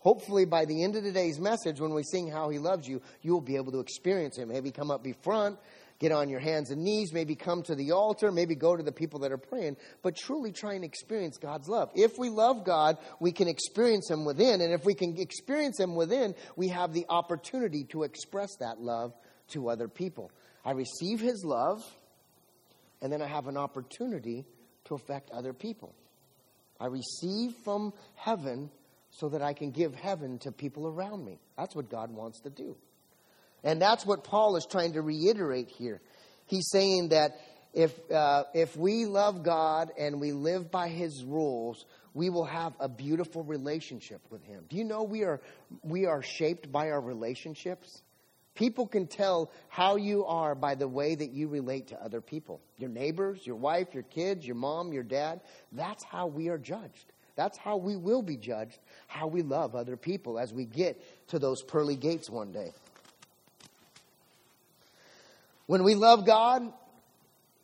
Hopefully, 0.00 0.44
by 0.44 0.64
the 0.64 0.82
end 0.82 0.96
of 0.96 1.04
today's 1.04 1.38
message, 1.38 1.80
when 1.80 1.94
we 1.94 2.02
sing 2.02 2.28
How 2.28 2.48
He 2.48 2.58
Loves 2.58 2.88
You, 2.88 3.00
you'll 3.20 3.40
be 3.40 3.54
able 3.54 3.70
to 3.70 3.78
experience 3.78 4.36
Him. 4.36 4.48
Maybe 4.48 4.72
come 4.72 4.90
up 4.90 5.04
be 5.04 5.12
front, 5.12 5.60
get 6.00 6.10
on 6.10 6.28
your 6.28 6.40
hands 6.40 6.72
and 6.72 6.82
knees, 6.82 7.12
maybe 7.12 7.36
come 7.36 7.62
to 7.62 7.76
the 7.76 7.92
altar, 7.92 8.32
maybe 8.32 8.56
go 8.56 8.76
to 8.76 8.82
the 8.82 8.90
people 8.90 9.20
that 9.20 9.30
are 9.30 9.38
praying, 9.38 9.76
but 10.02 10.16
truly 10.16 10.50
try 10.50 10.74
and 10.74 10.84
experience 10.84 11.38
God's 11.38 11.68
love. 11.68 11.92
If 11.94 12.18
we 12.18 12.30
love 12.30 12.64
God, 12.64 12.98
we 13.20 13.30
can 13.30 13.46
experience 13.46 14.10
Him 14.10 14.24
within, 14.24 14.60
and 14.60 14.72
if 14.72 14.84
we 14.84 14.94
can 14.94 15.16
experience 15.16 15.78
Him 15.78 15.94
within, 15.94 16.34
we 16.56 16.66
have 16.68 16.92
the 16.92 17.06
opportunity 17.08 17.84
to 17.90 18.02
express 18.02 18.56
that 18.58 18.80
love 18.80 19.14
to 19.50 19.68
other 19.70 19.86
people. 19.86 20.32
I 20.64 20.72
receive 20.72 21.20
His 21.20 21.44
love 21.44 21.84
and 23.02 23.12
then 23.12 23.20
I 23.20 23.26
have 23.26 23.48
an 23.48 23.58
opportunity 23.58 24.46
to 24.84 24.94
affect 24.94 25.30
other 25.30 25.52
people. 25.52 25.94
I 26.80 26.86
receive 26.86 27.52
from 27.64 27.92
heaven 28.14 28.70
so 29.10 29.28
that 29.28 29.42
I 29.42 29.52
can 29.52 29.72
give 29.72 29.94
heaven 29.94 30.38
to 30.38 30.52
people 30.52 30.86
around 30.86 31.24
me. 31.24 31.38
That's 31.58 31.74
what 31.76 31.90
God 31.90 32.10
wants 32.10 32.40
to 32.40 32.50
do. 32.50 32.76
And 33.62 33.82
that's 33.82 34.06
what 34.06 34.24
Paul 34.24 34.56
is 34.56 34.66
trying 34.70 34.94
to 34.94 35.02
reiterate 35.02 35.68
here. 35.68 36.00
He's 36.46 36.68
saying 36.70 37.10
that 37.10 37.32
if, 37.72 37.92
uh, 38.10 38.44
if 38.54 38.76
we 38.76 39.04
love 39.04 39.42
God 39.42 39.90
and 39.98 40.20
we 40.20 40.32
live 40.32 40.70
by 40.70 40.88
his 40.88 41.24
rules, 41.24 41.84
we 42.14 42.30
will 42.30 42.44
have 42.44 42.74
a 42.80 42.88
beautiful 42.88 43.42
relationship 43.42 44.20
with 44.30 44.44
him. 44.44 44.64
Do 44.68 44.76
you 44.76 44.84
know 44.84 45.02
we 45.02 45.24
are, 45.24 45.40
we 45.82 46.06
are 46.06 46.22
shaped 46.22 46.70
by 46.70 46.90
our 46.90 47.00
relationships? 47.00 48.02
People 48.54 48.86
can 48.86 49.06
tell 49.06 49.50
how 49.68 49.96
you 49.96 50.26
are 50.26 50.54
by 50.54 50.74
the 50.74 50.86
way 50.86 51.14
that 51.14 51.30
you 51.30 51.48
relate 51.48 51.88
to 51.88 52.02
other 52.02 52.20
people 52.20 52.60
your 52.76 52.90
neighbors, 52.90 53.46
your 53.46 53.56
wife, 53.56 53.94
your 53.94 54.02
kids, 54.02 54.46
your 54.46 54.56
mom, 54.56 54.92
your 54.92 55.02
dad. 55.02 55.40
That's 55.72 56.04
how 56.04 56.26
we 56.26 56.48
are 56.48 56.58
judged. 56.58 57.12
That's 57.34 57.56
how 57.56 57.78
we 57.78 57.96
will 57.96 58.22
be 58.22 58.36
judged, 58.36 58.78
how 59.06 59.26
we 59.26 59.42
love 59.42 59.74
other 59.74 59.96
people 59.96 60.38
as 60.38 60.52
we 60.52 60.66
get 60.66 61.02
to 61.28 61.38
those 61.38 61.62
pearly 61.62 61.96
gates 61.96 62.28
one 62.28 62.52
day. 62.52 62.72
When 65.66 65.84
we 65.84 65.94
love 65.94 66.26
God, 66.26 66.70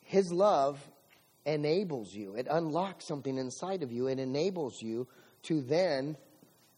His 0.04 0.32
love 0.32 0.80
enables 1.44 2.14
you, 2.14 2.34
it 2.36 2.46
unlocks 2.48 3.04
something 3.04 3.36
inside 3.36 3.82
of 3.82 3.92
you, 3.92 4.06
it 4.06 4.18
enables 4.18 4.80
you 4.80 5.06
to 5.42 5.60
then 5.60 6.16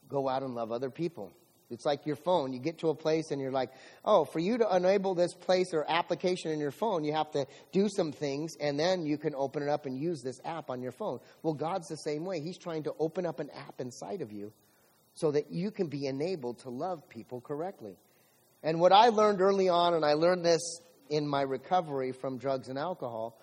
go 0.09 0.29
out 0.29 0.43
and 0.43 0.55
love 0.57 0.73
other 0.73 0.91
people. 0.91 1.33
It's 1.71 1.87
like 1.87 2.05
your 2.05 2.17
phone. 2.17 2.53
You 2.53 2.59
get 2.59 2.79
to 2.79 2.89
a 2.89 2.95
place 2.95 3.31
and 3.31 3.41
you're 3.41 3.53
like, 3.53 3.71
oh, 4.05 4.25
for 4.25 4.41
you 4.41 4.59
to 4.59 4.77
enable 4.77 5.15
this 5.15 5.33
place 5.33 5.73
or 5.73 5.85
application 5.89 6.51
in 6.51 6.59
your 6.59 6.73
phone, 6.73 7.05
you 7.05 7.13
have 7.13 7.31
to 7.33 7.47
do 7.73 7.89
some 7.89 8.11
things 8.13 8.57
and 8.61 8.79
then 8.79 9.07
you 9.07 9.17
can 9.17 9.35
open 9.37 9.63
it 9.63 9.69
up 9.69 9.87
and 9.87 9.97
use 9.97 10.23
this 10.23 10.41
app 10.45 10.69
on 10.69 10.83
your 10.83 10.93
phone. 10.93 11.21
Well, 11.43 11.55
God's 11.55 11.89
the 11.89 11.97
same 11.97 12.25
way. 12.25 12.41
He's 12.41 12.59
trying 12.59 12.83
to 12.85 12.95
open 12.99 13.25
up 13.25 13.39
an 13.39 13.51
app 13.51 13.81
inside 13.81 14.21
of 14.21 14.33
you 14.33 14.53
so 15.15 15.31
that 15.31 15.53
you 15.53 15.71
can 15.71 15.87
be 15.87 16.07
enabled 16.07 16.59
to 16.61 16.71
love 16.71 17.09
people 17.09 17.41
correctly. 17.41 17.97
And 18.63 18.81
what 18.81 18.93
I 18.93 19.09
learned 19.09 19.41
early 19.41 19.69
on, 19.69 19.95
and 19.95 20.05
I 20.05 20.15
learned 20.15 20.45
this 20.45 20.81
in 21.09 21.27
my 21.27 21.43
recovery 21.43 22.13
from 22.13 22.39
drugs 22.39 22.69
and 22.69 22.79
alcohol, 22.79 23.39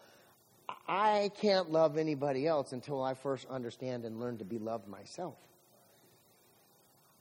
I 0.88 1.32
can't 1.42 1.72
love 1.72 1.98
anybody 1.98 2.46
else 2.46 2.72
until 2.72 3.02
I 3.02 3.14
first 3.14 3.46
understand 3.50 4.06
and 4.06 4.20
learn 4.20 4.38
to 4.40 4.46
be 4.46 4.60
loved 4.60 4.88
myself. 4.88 5.36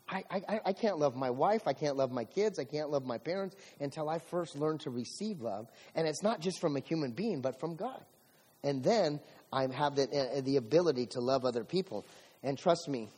I, 0.09 0.23
I, 0.31 0.61
I 0.67 0.73
can't 0.73 0.99
love 0.99 1.17
my 1.17 1.31
wife. 1.31 1.63
I 1.67 1.73
can't 1.73 1.97
love 1.97 2.13
my 2.13 2.25
kids. 2.25 2.59
I 2.59 2.65
can't 2.65 2.91
love 2.91 3.05
my 3.05 3.19
parents 3.19 3.57
until 3.81 4.09
I 4.09 4.19
first 4.19 4.57
learn 4.57 4.79
to 4.79 4.91
receive 4.91 5.41
love. 5.41 5.67
And 5.97 6.07
it's 6.07 6.23
not 6.23 6.41
just 6.41 6.61
from 6.61 6.77
a 6.77 6.81
human 6.81 7.11
being, 7.11 7.41
but 7.41 7.59
from 7.59 7.75
God. 7.75 8.01
And 8.63 8.85
then 8.85 9.21
I 9.53 9.67
have 9.73 9.97
the, 9.97 10.05
uh, 10.05 10.41
the 10.43 10.57
ability 10.57 11.07
to 11.13 11.21
love 11.21 11.45
other 11.45 11.65
people. 11.65 12.07
And 12.43 12.57
trust 12.57 12.89
me, 12.89 13.09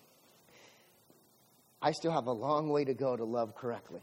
I 1.83 1.93
still 1.93 2.13
have 2.13 2.27
a 2.27 2.33
long 2.33 2.71
way 2.71 2.85
to 2.85 2.95
go 2.95 3.17
to 3.17 3.25
love 3.25 3.55
correctly. 3.55 4.01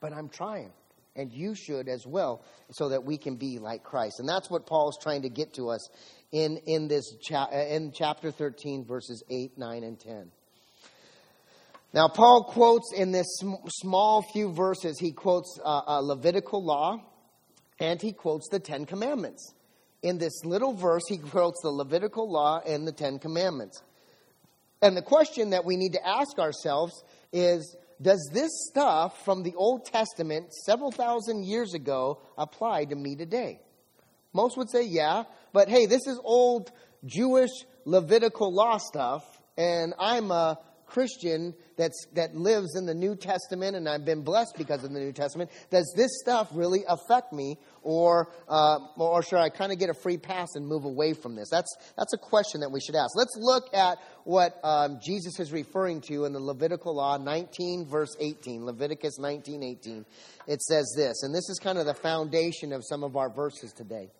But 0.00 0.12
I'm 0.12 0.28
trying. 0.28 0.72
And 1.16 1.32
you 1.32 1.54
should 1.54 1.88
as 1.88 2.06
well, 2.06 2.44
so 2.70 2.90
that 2.90 3.02
we 3.04 3.16
can 3.16 3.36
be 3.36 3.58
like 3.58 3.82
Christ. 3.82 4.20
And 4.20 4.28
that's 4.28 4.50
what 4.50 4.66
Paul's 4.66 4.98
trying 5.02 5.22
to 5.22 5.30
get 5.30 5.54
to 5.54 5.70
us 5.70 5.88
in, 6.30 6.58
in, 6.66 6.88
this 6.88 7.14
cha- 7.22 7.48
uh, 7.50 7.56
in 7.56 7.92
chapter 7.92 8.30
13, 8.30 8.84
verses 8.84 9.22
8, 9.30 9.56
9, 9.56 9.82
and 9.82 9.98
10. 9.98 10.30
Now, 11.96 12.08
Paul 12.08 12.44
quotes 12.44 12.92
in 12.92 13.10
this 13.10 13.40
small 13.68 14.20
few 14.20 14.52
verses, 14.52 14.98
he 14.98 15.12
quotes 15.12 15.58
uh, 15.64 15.80
a 15.86 16.02
Levitical 16.02 16.62
law 16.62 16.98
and 17.80 18.02
he 18.02 18.12
quotes 18.12 18.50
the 18.50 18.60
Ten 18.60 18.84
Commandments. 18.84 19.54
In 20.02 20.18
this 20.18 20.44
little 20.44 20.74
verse, 20.74 21.04
he 21.08 21.16
quotes 21.16 21.62
the 21.62 21.70
Levitical 21.70 22.30
law 22.30 22.60
and 22.68 22.86
the 22.86 22.92
Ten 22.92 23.18
Commandments. 23.18 23.82
And 24.82 24.94
the 24.94 25.00
question 25.00 25.50
that 25.50 25.64
we 25.64 25.78
need 25.78 25.94
to 25.94 26.06
ask 26.06 26.38
ourselves 26.38 27.02
is 27.32 27.74
Does 28.02 28.28
this 28.30 28.50
stuff 28.68 29.24
from 29.24 29.42
the 29.42 29.54
Old 29.54 29.86
Testament 29.86 30.52
several 30.52 30.90
thousand 30.90 31.46
years 31.46 31.72
ago 31.72 32.20
apply 32.36 32.84
to 32.84 32.94
me 32.94 33.16
today? 33.16 33.58
Most 34.34 34.58
would 34.58 34.68
say, 34.68 34.82
yeah, 34.82 35.22
but 35.54 35.70
hey, 35.70 35.86
this 35.86 36.06
is 36.06 36.20
old 36.22 36.70
Jewish 37.06 37.64
Levitical 37.86 38.54
law 38.54 38.76
stuff, 38.76 39.24
and 39.56 39.94
I'm 39.98 40.30
a 40.30 40.58
Christian 40.86 41.54
that's, 41.76 42.06
that 42.14 42.34
lives 42.34 42.76
in 42.76 42.86
the 42.86 42.94
New 42.94 43.16
Testament 43.16 43.76
and 43.76 43.88
I've 43.88 44.04
been 44.04 44.22
blessed 44.22 44.54
because 44.56 44.82
of 44.84 44.92
the 44.92 45.00
New 45.00 45.12
Testament, 45.12 45.50
does 45.70 45.92
this 45.96 46.10
stuff 46.22 46.48
really 46.52 46.84
affect 46.88 47.32
me 47.32 47.58
or, 47.82 48.32
uh, 48.48 48.78
or 48.96 49.22
should 49.22 49.38
I 49.38 49.48
kind 49.48 49.72
of 49.72 49.78
get 49.78 49.90
a 49.90 49.94
free 49.94 50.16
pass 50.16 50.48
and 50.54 50.66
move 50.66 50.84
away 50.84 51.12
from 51.12 51.34
this? 51.34 51.48
That's, 51.50 51.74
that's 51.96 52.14
a 52.14 52.18
question 52.18 52.60
that 52.60 52.70
we 52.70 52.80
should 52.80 52.94
ask. 52.94 53.10
Let's 53.16 53.36
look 53.38 53.74
at 53.74 53.98
what 54.24 54.58
um, 54.64 54.98
Jesus 55.04 55.38
is 55.38 55.52
referring 55.52 56.00
to 56.02 56.24
in 56.24 56.32
the 56.32 56.40
Levitical 56.40 56.94
law 56.94 57.16
19 57.16 57.86
verse 57.86 58.16
18, 58.18 58.64
Leviticus 58.64 59.18
19, 59.18 59.62
18. 59.62 60.04
It 60.46 60.62
says 60.62 60.92
this, 60.96 61.22
and 61.22 61.34
this 61.34 61.48
is 61.48 61.58
kind 61.58 61.78
of 61.78 61.86
the 61.86 61.94
foundation 61.94 62.72
of 62.72 62.84
some 62.84 63.02
of 63.02 63.16
our 63.16 63.30
verses 63.30 63.72
today. 63.72 64.10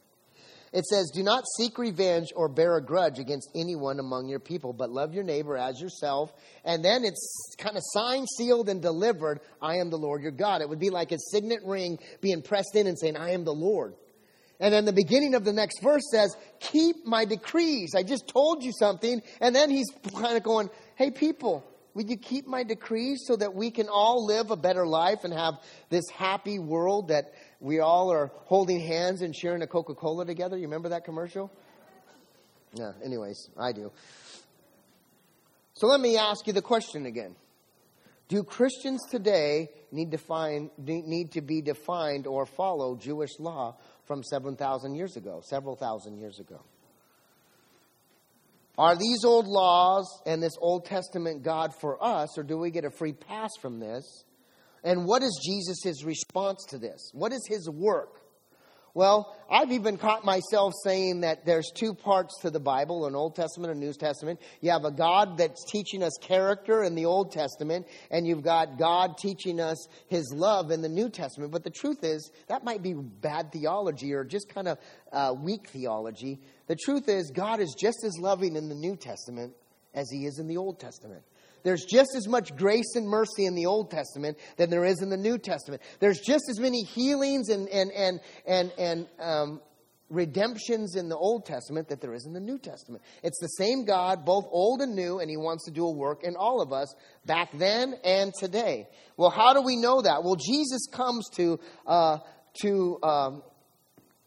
It 0.76 0.84
says, 0.84 1.10
Do 1.10 1.22
not 1.22 1.44
seek 1.56 1.78
revenge 1.78 2.34
or 2.36 2.50
bear 2.50 2.76
a 2.76 2.84
grudge 2.84 3.18
against 3.18 3.48
anyone 3.54 3.98
among 3.98 4.28
your 4.28 4.40
people, 4.40 4.74
but 4.74 4.90
love 4.90 5.14
your 5.14 5.24
neighbor 5.24 5.56
as 5.56 5.80
yourself. 5.80 6.34
And 6.66 6.84
then 6.84 7.02
it's 7.02 7.54
kind 7.56 7.78
of 7.78 7.82
signed, 7.82 8.28
sealed, 8.36 8.68
and 8.68 8.82
delivered 8.82 9.40
I 9.62 9.76
am 9.76 9.88
the 9.88 9.96
Lord 9.96 10.20
your 10.20 10.32
God. 10.32 10.60
It 10.60 10.68
would 10.68 10.78
be 10.78 10.90
like 10.90 11.12
a 11.12 11.18
signet 11.18 11.60
ring 11.64 11.98
being 12.20 12.42
pressed 12.42 12.76
in 12.76 12.86
and 12.86 12.98
saying, 12.98 13.16
I 13.16 13.30
am 13.30 13.44
the 13.44 13.54
Lord. 13.54 13.94
And 14.60 14.74
then 14.74 14.84
the 14.84 14.92
beginning 14.92 15.34
of 15.34 15.46
the 15.46 15.52
next 15.54 15.82
verse 15.82 16.02
says, 16.10 16.36
Keep 16.60 17.06
my 17.06 17.24
decrees. 17.24 17.94
I 17.96 18.02
just 18.02 18.28
told 18.28 18.62
you 18.62 18.72
something. 18.78 19.22
And 19.40 19.56
then 19.56 19.70
he's 19.70 19.88
kind 20.12 20.36
of 20.36 20.42
going, 20.42 20.68
Hey, 20.96 21.10
people, 21.10 21.64
would 21.96 22.10
you 22.10 22.18
keep 22.18 22.46
my 22.46 22.62
decrees 22.62 23.22
so 23.26 23.34
that 23.36 23.54
we 23.54 23.70
can 23.70 23.88
all 23.88 24.26
live 24.26 24.50
a 24.50 24.56
better 24.56 24.86
life 24.86 25.24
and 25.24 25.32
have 25.32 25.54
this 25.88 26.04
happy 26.10 26.58
world 26.58 27.08
that 27.08 27.32
we 27.60 27.80
all 27.80 28.12
are 28.12 28.30
holding 28.44 28.80
hands 28.80 29.22
and 29.22 29.34
sharing 29.34 29.62
a 29.62 29.66
Coca 29.66 29.94
Cola 29.94 30.24
together? 30.24 30.56
You 30.56 30.64
remember 30.64 30.90
that 30.90 31.04
commercial? 31.04 31.50
Yeah, 32.74 32.92
anyways, 33.02 33.48
I 33.58 33.72
do. 33.72 33.90
So 35.74 35.86
let 35.86 36.00
me 36.00 36.16
ask 36.16 36.46
you 36.46 36.52
the 36.52 36.62
question 36.62 37.06
again. 37.06 37.36
Do 38.28 38.42
Christians 38.42 39.02
today 39.10 39.68
need 39.92 40.10
to, 40.10 40.18
find, 40.18 40.70
need 40.78 41.32
to 41.32 41.40
be 41.40 41.60
defined 41.62 42.26
or 42.26 42.44
follow 42.44 42.96
Jewish 42.96 43.38
law 43.38 43.76
from 44.04 44.22
7,000 44.22 44.94
years 44.94 45.16
ago, 45.16 45.40
several 45.44 45.76
thousand 45.76 46.18
years 46.18 46.40
ago. 46.40 46.60
Are 48.78 48.96
these 48.96 49.24
old 49.24 49.46
laws 49.46 50.06
and 50.26 50.42
this 50.42 50.56
Old 50.60 50.84
Testament 50.84 51.42
God 51.42 51.74
for 51.74 52.02
us, 52.02 52.36
or 52.36 52.42
do 52.42 52.58
we 52.58 52.70
get 52.70 52.84
a 52.84 52.90
free 52.90 53.12
pass 53.12 53.50
from 53.60 53.80
this? 53.80 54.24
And 54.86 55.04
what 55.04 55.24
is 55.24 55.40
Jesus' 55.44 56.04
response 56.04 56.64
to 56.66 56.78
this? 56.78 57.10
What 57.12 57.32
is 57.32 57.44
his 57.48 57.68
work? 57.68 58.20
Well, 58.94 59.36
I've 59.50 59.72
even 59.72 59.98
caught 59.98 60.24
myself 60.24 60.72
saying 60.84 61.22
that 61.22 61.44
there's 61.44 61.70
two 61.74 61.92
parts 61.92 62.38
to 62.42 62.50
the 62.50 62.60
Bible 62.60 63.04
an 63.06 63.16
Old 63.16 63.34
Testament 63.34 63.72
and 63.72 63.80
New 63.80 63.92
Testament. 63.92 64.40
You 64.60 64.70
have 64.70 64.84
a 64.84 64.92
God 64.92 65.38
that's 65.38 65.64
teaching 65.70 66.04
us 66.04 66.12
character 66.22 66.84
in 66.84 66.94
the 66.94 67.04
Old 67.04 67.32
Testament, 67.32 67.86
and 68.12 68.26
you've 68.28 68.44
got 68.44 68.78
God 68.78 69.18
teaching 69.18 69.60
us 69.60 69.88
his 70.06 70.32
love 70.32 70.70
in 70.70 70.82
the 70.82 70.88
New 70.88 71.10
Testament. 71.10 71.50
But 71.50 71.64
the 71.64 71.70
truth 71.70 72.04
is, 72.04 72.30
that 72.46 72.62
might 72.62 72.82
be 72.82 72.94
bad 72.94 73.50
theology 73.52 74.14
or 74.14 74.22
just 74.22 74.48
kind 74.48 74.68
of 74.68 74.78
uh, 75.12 75.34
weak 75.36 75.68
theology. 75.68 76.38
The 76.68 76.76
truth 76.76 77.08
is, 77.08 77.32
God 77.34 77.58
is 77.58 77.74
just 77.76 77.98
as 78.04 78.16
loving 78.20 78.54
in 78.54 78.68
the 78.68 78.74
New 78.76 78.94
Testament 78.94 79.52
as 79.94 80.08
he 80.10 80.26
is 80.26 80.38
in 80.38 80.46
the 80.46 80.58
Old 80.58 80.78
Testament. 80.78 81.22
There's 81.62 81.84
just 81.84 82.10
as 82.16 82.28
much 82.28 82.56
grace 82.56 82.94
and 82.94 83.06
mercy 83.06 83.46
in 83.46 83.54
the 83.54 83.66
Old 83.66 83.90
Testament 83.90 84.38
than 84.56 84.70
there 84.70 84.84
is 84.84 85.02
in 85.02 85.10
the 85.10 85.16
New 85.16 85.38
Testament. 85.38 85.82
There's 85.98 86.20
just 86.20 86.44
as 86.50 86.60
many 86.60 86.82
healings 86.82 87.48
and, 87.48 87.68
and, 87.68 87.90
and, 87.92 88.20
and, 88.46 88.72
and 88.78 89.06
um, 89.18 89.60
redemptions 90.08 90.94
in 90.94 91.08
the 91.08 91.16
Old 91.16 91.44
Testament 91.44 91.88
that 91.88 92.00
there 92.00 92.14
is 92.14 92.26
in 92.26 92.32
the 92.32 92.40
New 92.40 92.58
Testament. 92.58 93.02
It's 93.22 93.38
the 93.40 93.48
same 93.48 93.84
God, 93.84 94.24
both 94.24 94.46
old 94.50 94.80
and 94.80 94.94
new, 94.94 95.18
and 95.18 95.28
He 95.28 95.36
wants 95.36 95.64
to 95.64 95.70
do 95.70 95.84
a 95.86 95.92
work 95.92 96.22
in 96.22 96.36
all 96.36 96.60
of 96.60 96.72
us 96.72 96.94
back 97.24 97.50
then 97.52 97.94
and 98.04 98.32
today. 98.38 98.86
Well, 99.16 99.30
how 99.30 99.52
do 99.52 99.62
we 99.62 99.76
know 99.76 100.02
that? 100.02 100.22
Well, 100.22 100.36
Jesus 100.36 100.86
comes 100.86 101.28
to, 101.36 101.58
uh, 101.86 102.18
to 102.62 102.98
um, 103.02 103.42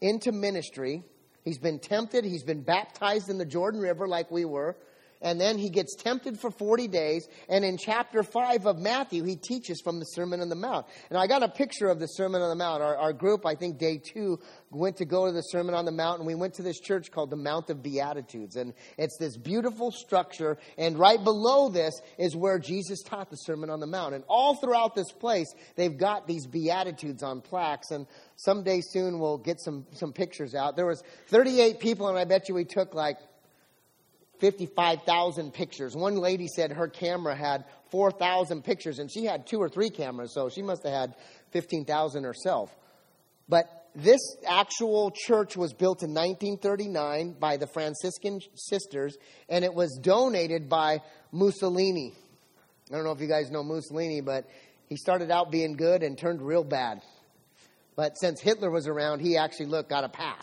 into 0.00 0.32
ministry. 0.32 1.02
He's 1.44 1.58
been 1.58 1.78
tempted. 1.78 2.24
He's 2.24 2.44
been 2.44 2.62
baptized 2.62 3.30
in 3.30 3.38
the 3.38 3.46
Jordan 3.46 3.80
River 3.80 4.06
like 4.06 4.30
we 4.30 4.44
were 4.44 4.76
and 5.22 5.40
then 5.40 5.58
he 5.58 5.68
gets 5.68 5.94
tempted 5.94 6.38
for 6.38 6.50
40 6.50 6.88
days. 6.88 7.28
And 7.48 7.64
in 7.64 7.76
chapter 7.76 8.22
5 8.22 8.66
of 8.66 8.78
Matthew, 8.78 9.24
he 9.24 9.36
teaches 9.36 9.80
from 9.80 9.98
the 9.98 10.04
Sermon 10.04 10.40
on 10.40 10.48
the 10.48 10.54
Mount. 10.54 10.86
And 11.10 11.18
I 11.18 11.26
got 11.26 11.42
a 11.42 11.48
picture 11.48 11.88
of 11.88 12.00
the 12.00 12.06
Sermon 12.06 12.40
on 12.40 12.48
the 12.48 12.56
Mount. 12.56 12.82
Our, 12.82 12.96
our 12.96 13.12
group, 13.12 13.44
I 13.44 13.54
think 13.54 13.78
day 13.78 13.98
two, 13.98 14.38
went 14.70 14.96
to 14.98 15.04
go 15.04 15.26
to 15.26 15.32
the 15.32 15.42
Sermon 15.42 15.74
on 15.74 15.84
the 15.84 15.92
Mount, 15.92 16.18
and 16.18 16.26
we 16.26 16.34
went 16.34 16.54
to 16.54 16.62
this 16.62 16.80
church 16.80 17.10
called 17.10 17.30
the 17.30 17.36
Mount 17.36 17.70
of 17.70 17.82
Beatitudes. 17.82 18.56
And 18.56 18.72
it's 18.96 19.16
this 19.18 19.36
beautiful 19.36 19.90
structure, 19.90 20.58
and 20.78 20.98
right 20.98 21.22
below 21.22 21.68
this 21.68 22.00
is 22.18 22.36
where 22.36 22.58
Jesus 22.58 23.02
taught 23.02 23.30
the 23.30 23.36
Sermon 23.36 23.70
on 23.70 23.80
the 23.80 23.86
Mount. 23.86 24.14
And 24.14 24.24
all 24.28 24.54
throughout 24.54 24.94
this 24.94 25.12
place, 25.12 25.52
they've 25.76 25.96
got 25.96 26.26
these 26.26 26.46
Beatitudes 26.46 27.22
on 27.22 27.40
plaques. 27.40 27.90
And 27.90 28.06
someday 28.36 28.80
soon 28.80 29.18
we'll 29.18 29.38
get 29.38 29.60
some, 29.60 29.86
some 29.92 30.12
pictures 30.12 30.54
out. 30.54 30.76
There 30.76 30.86
was 30.86 31.02
38 31.28 31.80
people, 31.80 32.08
and 32.08 32.18
I 32.18 32.24
bet 32.24 32.48
you 32.48 32.54
we 32.54 32.64
took 32.64 32.94
like 32.94 33.18
55,000 34.40 35.52
pictures. 35.52 35.94
One 35.94 36.16
lady 36.16 36.48
said 36.48 36.72
her 36.72 36.88
camera 36.88 37.34
had 37.34 37.64
4,000 37.90 38.64
pictures, 38.64 38.98
and 38.98 39.10
she 39.10 39.24
had 39.24 39.46
two 39.46 39.58
or 39.58 39.68
three 39.68 39.90
cameras, 39.90 40.32
so 40.34 40.48
she 40.48 40.62
must 40.62 40.82
have 40.84 40.92
had 40.92 41.14
15,000 41.52 42.24
herself. 42.24 42.74
But 43.48 43.66
this 43.94 44.20
actual 44.46 45.12
church 45.26 45.56
was 45.56 45.72
built 45.72 46.02
in 46.02 46.10
1939 46.10 47.36
by 47.38 47.56
the 47.56 47.66
Franciscan 47.66 48.40
sisters, 48.54 49.16
and 49.48 49.64
it 49.64 49.74
was 49.74 49.98
donated 50.00 50.68
by 50.68 51.02
Mussolini. 51.32 52.14
I 52.90 52.94
don't 52.94 53.04
know 53.04 53.12
if 53.12 53.20
you 53.20 53.28
guys 53.28 53.50
know 53.50 53.62
Mussolini, 53.62 54.20
but 54.20 54.48
he 54.88 54.96
started 54.96 55.30
out 55.30 55.50
being 55.50 55.74
good 55.74 56.02
and 56.02 56.16
turned 56.16 56.42
real 56.42 56.64
bad. 56.64 57.02
But 57.96 58.14
since 58.18 58.40
Hitler 58.40 58.70
was 58.70 58.86
around, 58.86 59.20
he 59.20 59.36
actually 59.36 59.66
look 59.66 59.88
got 59.88 60.04
a 60.04 60.08
pass 60.08 60.42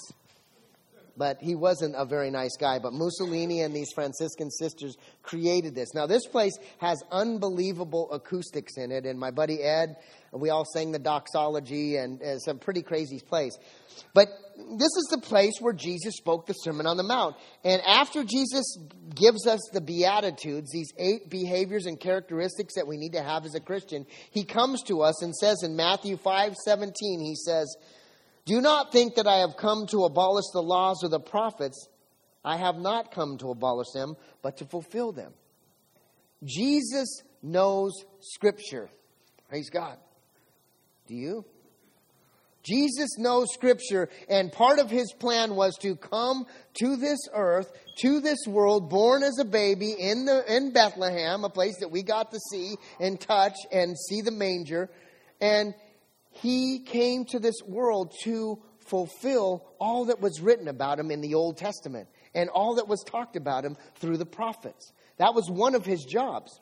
but 1.17 1.37
he 1.41 1.55
wasn't 1.55 1.95
a 1.97 2.05
very 2.05 2.29
nice 2.29 2.55
guy. 2.57 2.79
But 2.79 2.93
Mussolini 2.93 3.61
and 3.61 3.75
these 3.75 3.91
Franciscan 3.93 4.51
sisters 4.51 4.95
created 5.23 5.75
this. 5.75 5.93
Now, 5.93 6.05
this 6.05 6.27
place 6.27 6.57
has 6.79 7.03
unbelievable 7.11 8.11
acoustics 8.11 8.77
in 8.77 8.91
it, 8.91 9.05
and 9.05 9.19
my 9.19 9.31
buddy 9.31 9.61
Ed, 9.61 9.97
we 10.31 10.49
all 10.49 10.65
sang 10.65 10.91
the 10.91 10.99
doxology, 10.99 11.97
and 11.97 12.21
it's 12.21 12.47
a 12.47 12.55
pretty 12.55 12.81
crazy 12.83 13.19
place. 13.19 13.57
But 14.13 14.27
this 14.57 14.91
is 14.97 15.07
the 15.09 15.21
place 15.21 15.53
where 15.59 15.73
Jesus 15.73 16.15
spoke 16.17 16.45
the 16.45 16.53
Sermon 16.53 16.85
on 16.85 16.97
the 16.97 17.03
Mount. 17.03 17.35
And 17.63 17.81
after 17.81 18.23
Jesus 18.23 18.77
gives 19.15 19.47
us 19.47 19.59
the 19.73 19.81
Beatitudes, 19.81 20.71
these 20.71 20.91
eight 20.97 21.29
behaviors 21.29 21.85
and 21.85 21.99
characteristics 21.99 22.75
that 22.75 22.87
we 22.87 22.97
need 22.97 23.13
to 23.13 23.23
have 23.23 23.45
as 23.45 23.55
a 23.55 23.59
Christian, 23.59 24.05
he 24.31 24.43
comes 24.43 24.83
to 24.83 25.01
us 25.01 25.21
and 25.23 25.35
says 25.35 25.63
in 25.63 25.75
Matthew 25.75 26.17
5 26.17 26.55
17, 26.55 27.19
he 27.19 27.35
says, 27.35 27.75
do 28.47 28.61
not 28.61 28.93
think 28.93 29.15
that 29.15 29.27
I 29.27 29.39
have 29.39 29.57
come 29.57 29.87
to 29.87 30.05
abolish 30.05 30.45
the 30.53 30.63
laws 30.63 31.03
or 31.03 31.09
the 31.09 31.19
prophets. 31.19 31.87
I 32.45 32.55
have 32.55 32.77
not 32.77 33.11
come 33.11 33.37
to 33.39 33.51
abolish 33.51 33.89
them, 33.93 34.15
but 34.41 34.57
to 34.57 34.65
fulfill 34.65 35.11
them. 35.11 35.33
Jesus 36.45 37.21
knows 37.43 37.91
Scripture. 38.21 38.89
Praise 39.49 39.69
God. 39.69 39.97
Do 41.07 41.15
you? 41.15 41.45
Jesus 42.63 43.17
knows 43.17 43.47
Scripture, 43.53 44.09
and 44.29 44.51
part 44.51 44.79
of 44.79 44.89
his 44.89 45.11
plan 45.13 45.55
was 45.55 45.75
to 45.81 45.97
come 45.97 46.45
to 46.81 46.95
this 46.95 47.19
earth, 47.33 47.71
to 47.99 48.21
this 48.21 48.39
world, 48.47 48.89
born 48.89 49.23
as 49.23 49.39
a 49.39 49.45
baby 49.45 49.91
in, 49.91 50.25
the, 50.25 50.43
in 50.53 50.71
Bethlehem, 50.71 51.43
a 51.43 51.49
place 51.49 51.79
that 51.79 51.91
we 51.91 52.01
got 52.01 52.31
to 52.31 52.39
see 52.51 52.75
and 52.99 53.19
touch 53.19 53.55
and 53.73 53.97
see 53.97 54.21
the 54.21 54.31
manger. 54.31 54.89
And 55.41 55.73
he 56.41 56.79
came 56.79 57.25
to 57.25 57.39
this 57.39 57.61
world 57.65 58.13
to 58.23 58.61
fulfill 58.79 59.65
all 59.79 60.05
that 60.05 60.21
was 60.21 60.41
written 60.41 60.67
about 60.67 60.99
him 60.99 61.11
in 61.11 61.21
the 61.21 61.33
Old 61.33 61.57
Testament 61.57 62.07
and 62.33 62.49
all 62.49 62.75
that 62.75 62.87
was 62.87 63.03
talked 63.03 63.35
about 63.35 63.65
him 63.65 63.75
through 63.95 64.17
the 64.17 64.25
prophets. 64.25 64.91
That 65.17 65.33
was 65.33 65.49
one 65.49 65.75
of 65.75 65.85
his 65.85 66.03
jobs. 66.03 66.59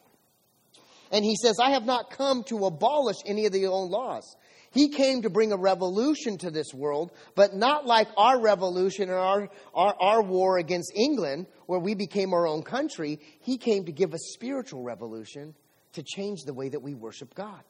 And 1.11 1.23
he 1.23 1.35
says, 1.35 1.57
I 1.61 1.71
have 1.71 1.85
not 1.85 2.09
come 2.09 2.43
to 2.45 2.65
abolish 2.65 3.17
any 3.25 3.45
of 3.45 3.51
the 3.51 3.67
old 3.67 3.91
laws. 3.91 4.35
He 4.71 4.89
came 4.89 5.21
to 5.21 5.29
bring 5.29 5.53
a 5.53 5.57
revolution 5.57 6.38
to 6.39 6.51
this 6.51 6.73
world, 6.73 7.11
but 7.35 7.53
not 7.53 7.85
like 7.85 8.09
our 8.17 8.41
revolution 8.41 9.09
or 9.09 9.17
our, 9.17 9.49
our, 9.73 9.95
our 9.99 10.21
war 10.21 10.57
against 10.57 10.91
England, 10.95 11.47
where 11.67 11.79
we 11.79 11.95
became 11.95 12.33
our 12.33 12.47
own 12.47 12.63
country. 12.63 13.19
He 13.39 13.57
came 13.57 13.85
to 13.85 13.91
give 13.91 14.13
a 14.13 14.19
spiritual 14.19 14.83
revolution 14.83 15.55
to 15.93 16.03
change 16.03 16.43
the 16.43 16.53
way 16.53 16.69
that 16.69 16.81
we 16.81 16.93
worship 16.93 17.33
God. 17.35 17.61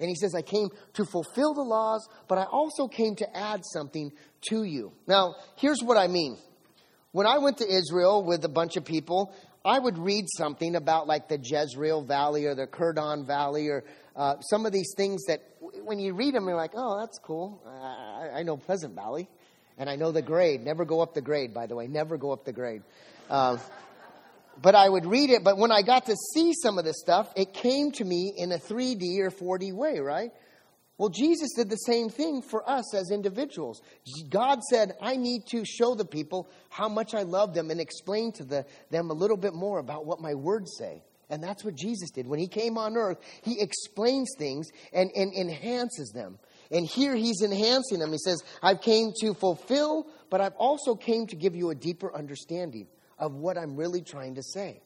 And 0.00 0.08
he 0.08 0.16
says, 0.16 0.34
I 0.34 0.42
came 0.42 0.68
to 0.94 1.04
fulfill 1.04 1.54
the 1.54 1.62
laws, 1.62 2.08
but 2.28 2.38
I 2.38 2.44
also 2.44 2.88
came 2.88 3.14
to 3.16 3.36
add 3.36 3.60
something 3.64 4.10
to 4.48 4.64
you. 4.64 4.92
Now, 5.06 5.36
here's 5.56 5.82
what 5.82 5.96
I 5.96 6.08
mean. 6.08 6.36
When 7.12 7.26
I 7.26 7.38
went 7.38 7.58
to 7.58 7.66
Israel 7.66 8.24
with 8.24 8.44
a 8.44 8.48
bunch 8.48 8.76
of 8.76 8.84
people, 8.84 9.32
I 9.64 9.78
would 9.78 9.96
read 9.96 10.26
something 10.36 10.74
about 10.76 11.06
like 11.06 11.28
the 11.28 11.38
Jezreel 11.38 12.02
Valley 12.02 12.46
or 12.46 12.54
the 12.54 12.66
Kidron 12.66 13.24
Valley 13.24 13.68
or 13.68 13.84
uh, 14.16 14.40
some 14.40 14.66
of 14.66 14.72
these 14.72 14.92
things 14.96 15.24
that 15.26 15.40
when 15.84 15.98
you 15.98 16.12
read 16.14 16.34
them, 16.34 16.46
you're 16.46 16.56
like, 16.56 16.72
oh, 16.74 17.00
that's 17.00 17.18
cool. 17.18 17.62
I, 17.66 18.40
I, 18.40 18.42
know 18.42 18.56
Pleasant 18.56 18.94
Valley 18.94 19.28
and 19.78 19.88
I 19.88 19.96
know 19.96 20.12
the 20.12 20.22
grade. 20.22 20.62
Never 20.62 20.84
go 20.84 21.00
up 21.00 21.14
the 21.14 21.22
grade, 21.22 21.54
by 21.54 21.66
the 21.66 21.74
way. 21.74 21.86
Never 21.86 22.16
go 22.16 22.32
up 22.32 22.44
the 22.44 22.52
grade. 22.52 22.82
Uh, 23.30 23.56
but 24.60 24.74
I 24.74 24.88
would 24.88 25.06
read 25.06 25.30
it. 25.30 25.44
But 25.44 25.58
when 25.58 25.72
I 25.72 25.82
got 25.82 26.06
to 26.06 26.16
see 26.34 26.52
some 26.54 26.78
of 26.78 26.84
this 26.84 27.00
stuff, 27.00 27.32
it 27.36 27.52
came 27.52 27.92
to 27.92 28.04
me 28.04 28.32
in 28.36 28.52
a 28.52 28.58
3D 28.58 29.18
or 29.20 29.30
4D 29.30 29.72
way, 29.72 29.98
right? 29.98 30.30
Well, 30.96 31.08
Jesus 31.08 31.50
did 31.56 31.70
the 31.70 31.76
same 31.76 32.08
thing 32.08 32.40
for 32.40 32.68
us 32.68 32.94
as 32.94 33.10
individuals. 33.10 33.82
God 34.30 34.62
said, 34.62 34.92
I 35.02 35.16
need 35.16 35.46
to 35.50 35.64
show 35.64 35.96
the 35.96 36.04
people 36.04 36.48
how 36.70 36.88
much 36.88 37.14
I 37.14 37.22
love 37.22 37.52
them 37.52 37.70
and 37.70 37.80
explain 37.80 38.32
to 38.32 38.44
the, 38.44 38.66
them 38.90 39.10
a 39.10 39.14
little 39.14 39.36
bit 39.36 39.54
more 39.54 39.80
about 39.80 40.06
what 40.06 40.20
my 40.20 40.34
words 40.34 40.70
say. 40.78 41.02
And 41.30 41.42
that's 41.42 41.64
what 41.64 41.74
Jesus 41.74 42.10
did. 42.10 42.28
When 42.28 42.38
he 42.38 42.46
came 42.46 42.78
on 42.78 42.96
earth, 42.96 43.18
he 43.42 43.60
explains 43.60 44.30
things 44.38 44.68
and, 44.92 45.10
and 45.16 45.32
enhances 45.34 46.12
them. 46.14 46.38
And 46.70 46.86
here 46.86 47.16
he's 47.16 47.42
enhancing 47.42 47.98
them. 47.98 48.12
He 48.12 48.18
says, 48.18 48.42
I've 48.62 48.80
came 48.80 49.12
to 49.20 49.34
fulfill, 49.34 50.06
but 50.30 50.40
I've 50.40 50.54
also 50.54 50.94
came 50.94 51.26
to 51.28 51.36
give 51.36 51.56
you 51.56 51.70
a 51.70 51.74
deeper 51.74 52.14
understanding 52.14 52.86
of 53.24 53.34
what 53.34 53.56
I'm 53.56 53.76
really 53.76 54.02
trying 54.02 54.34
to 54.34 54.42
say. 54.42 54.80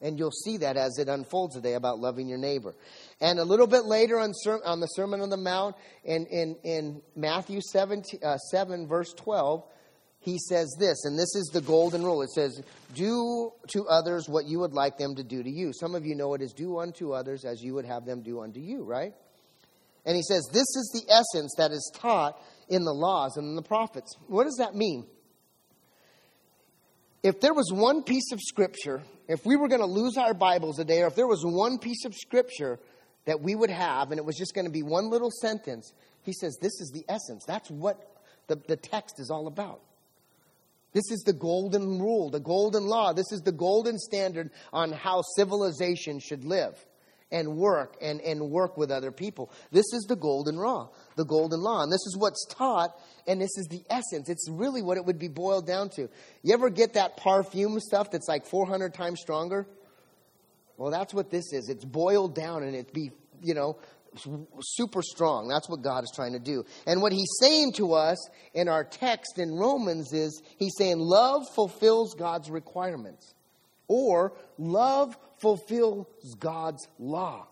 And 0.00 0.18
you'll 0.18 0.32
see 0.32 0.58
that 0.58 0.76
as 0.76 0.98
it 0.98 1.08
unfolds 1.08 1.54
today 1.54 1.74
about 1.74 1.98
loving 1.98 2.28
your 2.28 2.38
neighbor. 2.38 2.74
And 3.20 3.38
a 3.38 3.44
little 3.44 3.66
bit 3.66 3.84
later 3.84 4.18
on, 4.18 4.32
on 4.64 4.80
the 4.80 4.86
Sermon 4.88 5.20
on 5.20 5.30
the 5.30 5.36
Mount, 5.36 5.76
in, 6.04 6.26
in, 6.26 6.56
in 6.64 7.02
Matthew 7.16 7.60
7, 7.60 8.02
uh, 8.22 8.36
7, 8.36 8.86
verse 8.86 9.14
12, 9.14 9.64
he 10.18 10.38
says 10.38 10.74
this, 10.78 11.04
and 11.04 11.18
this 11.18 11.34
is 11.36 11.50
the 11.52 11.60
golden 11.60 12.02
rule. 12.02 12.22
It 12.22 12.30
says, 12.30 12.60
Do 12.94 13.52
to 13.68 13.86
others 13.86 14.28
what 14.28 14.46
you 14.46 14.58
would 14.60 14.72
like 14.72 14.98
them 14.98 15.14
to 15.14 15.22
do 15.22 15.42
to 15.42 15.50
you. 15.50 15.72
Some 15.72 15.94
of 15.94 16.04
you 16.04 16.14
know 16.14 16.34
it 16.34 16.42
is 16.42 16.52
do 16.52 16.78
unto 16.78 17.12
others 17.12 17.44
as 17.44 17.62
you 17.62 17.74
would 17.74 17.84
have 17.84 18.04
them 18.04 18.22
do 18.22 18.40
unto 18.40 18.58
you, 18.58 18.84
right? 18.84 19.12
And 20.04 20.16
he 20.16 20.22
says, 20.22 20.48
This 20.52 20.62
is 20.62 20.90
the 20.92 21.12
essence 21.12 21.54
that 21.56 21.70
is 21.70 21.92
taught 21.94 22.38
in 22.68 22.84
the 22.84 22.92
laws 22.92 23.36
and 23.36 23.46
in 23.48 23.54
the 23.54 23.62
prophets. 23.62 24.16
What 24.26 24.44
does 24.44 24.56
that 24.58 24.74
mean? 24.74 25.06
If 27.24 27.40
there 27.40 27.54
was 27.54 27.72
one 27.72 28.02
piece 28.02 28.32
of 28.32 28.40
scripture, 28.40 29.02
if 29.28 29.46
we 29.46 29.56
were 29.56 29.66
going 29.66 29.80
to 29.80 29.86
lose 29.86 30.18
our 30.18 30.34
Bibles 30.34 30.76
today, 30.76 31.00
or 31.00 31.06
if 31.06 31.16
there 31.16 31.26
was 31.26 31.42
one 31.42 31.78
piece 31.78 32.04
of 32.04 32.14
scripture 32.14 32.78
that 33.24 33.40
we 33.40 33.54
would 33.54 33.70
have, 33.70 34.10
and 34.10 34.18
it 34.18 34.24
was 34.26 34.36
just 34.36 34.54
going 34.54 34.66
to 34.66 34.70
be 34.70 34.82
one 34.82 35.08
little 35.08 35.30
sentence, 35.40 35.94
he 36.22 36.34
says, 36.34 36.58
This 36.60 36.78
is 36.82 36.92
the 36.92 37.02
essence. 37.08 37.44
That's 37.46 37.70
what 37.70 37.98
the, 38.46 38.56
the 38.68 38.76
text 38.76 39.18
is 39.18 39.30
all 39.30 39.46
about. 39.46 39.80
This 40.92 41.10
is 41.10 41.22
the 41.24 41.32
golden 41.32 41.98
rule, 41.98 42.28
the 42.28 42.40
golden 42.40 42.84
law. 42.84 43.14
This 43.14 43.32
is 43.32 43.40
the 43.40 43.52
golden 43.52 43.98
standard 43.98 44.50
on 44.70 44.92
how 44.92 45.22
civilization 45.34 46.20
should 46.20 46.44
live 46.44 46.76
and 47.34 47.56
work 47.56 47.96
and, 48.00 48.20
and 48.20 48.48
work 48.48 48.76
with 48.76 48.92
other 48.92 49.10
people. 49.10 49.50
This 49.72 49.86
is 49.92 50.04
the 50.08 50.14
golden 50.14 50.54
law, 50.54 50.90
the 51.16 51.24
golden 51.24 51.60
law. 51.60 51.82
And 51.82 51.90
this 51.90 52.06
is 52.06 52.16
what's 52.16 52.46
taught, 52.46 52.96
and 53.26 53.40
this 53.40 53.58
is 53.58 53.66
the 53.68 53.82
essence. 53.90 54.28
It's 54.28 54.48
really 54.48 54.82
what 54.82 54.98
it 54.98 55.04
would 55.04 55.18
be 55.18 55.26
boiled 55.26 55.66
down 55.66 55.90
to. 55.96 56.08
You 56.42 56.54
ever 56.54 56.70
get 56.70 56.94
that 56.94 57.16
perfume 57.16 57.80
stuff 57.80 58.12
that's 58.12 58.28
like 58.28 58.46
400 58.46 58.94
times 58.94 59.20
stronger? 59.20 59.66
Well, 60.76 60.92
that's 60.92 61.12
what 61.12 61.30
this 61.30 61.52
is. 61.52 61.68
It's 61.68 61.84
boiled 61.84 62.36
down 62.36 62.62
and 62.62 62.76
it 62.76 62.92
be, 62.92 63.10
you 63.42 63.54
know, 63.54 63.78
super 64.60 65.02
strong. 65.02 65.48
That's 65.48 65.68
what 65.68 65.82
God 65.82 66.04
is 66.04 66.12
trying 66.14 66.34
to 66.34 66.38
do. 66.38 66.64
And 66.86 67.02
what 67.02 67.12
he's 67.12 67.30
saying 67.40 67.72
to 67.78 67.94
us 67.94 68.28
in 68.54 68.68
our 68.68 68.84
text 68.84 69.40
in 69.40 69.56
Romans 69.56 70.12
is 70.12 70.40
he's 70.56 70.74
saying 70.78 70.98
love 71.00 71.42
fulfills 71.56 72.14
God's 72.14 72.48
requirements, 72.48 73.34
or 73.88 74.34
love 74.56 75.16
fulfills 75.44 76.06
God's 76.40 76.88
law. 76.98 77.46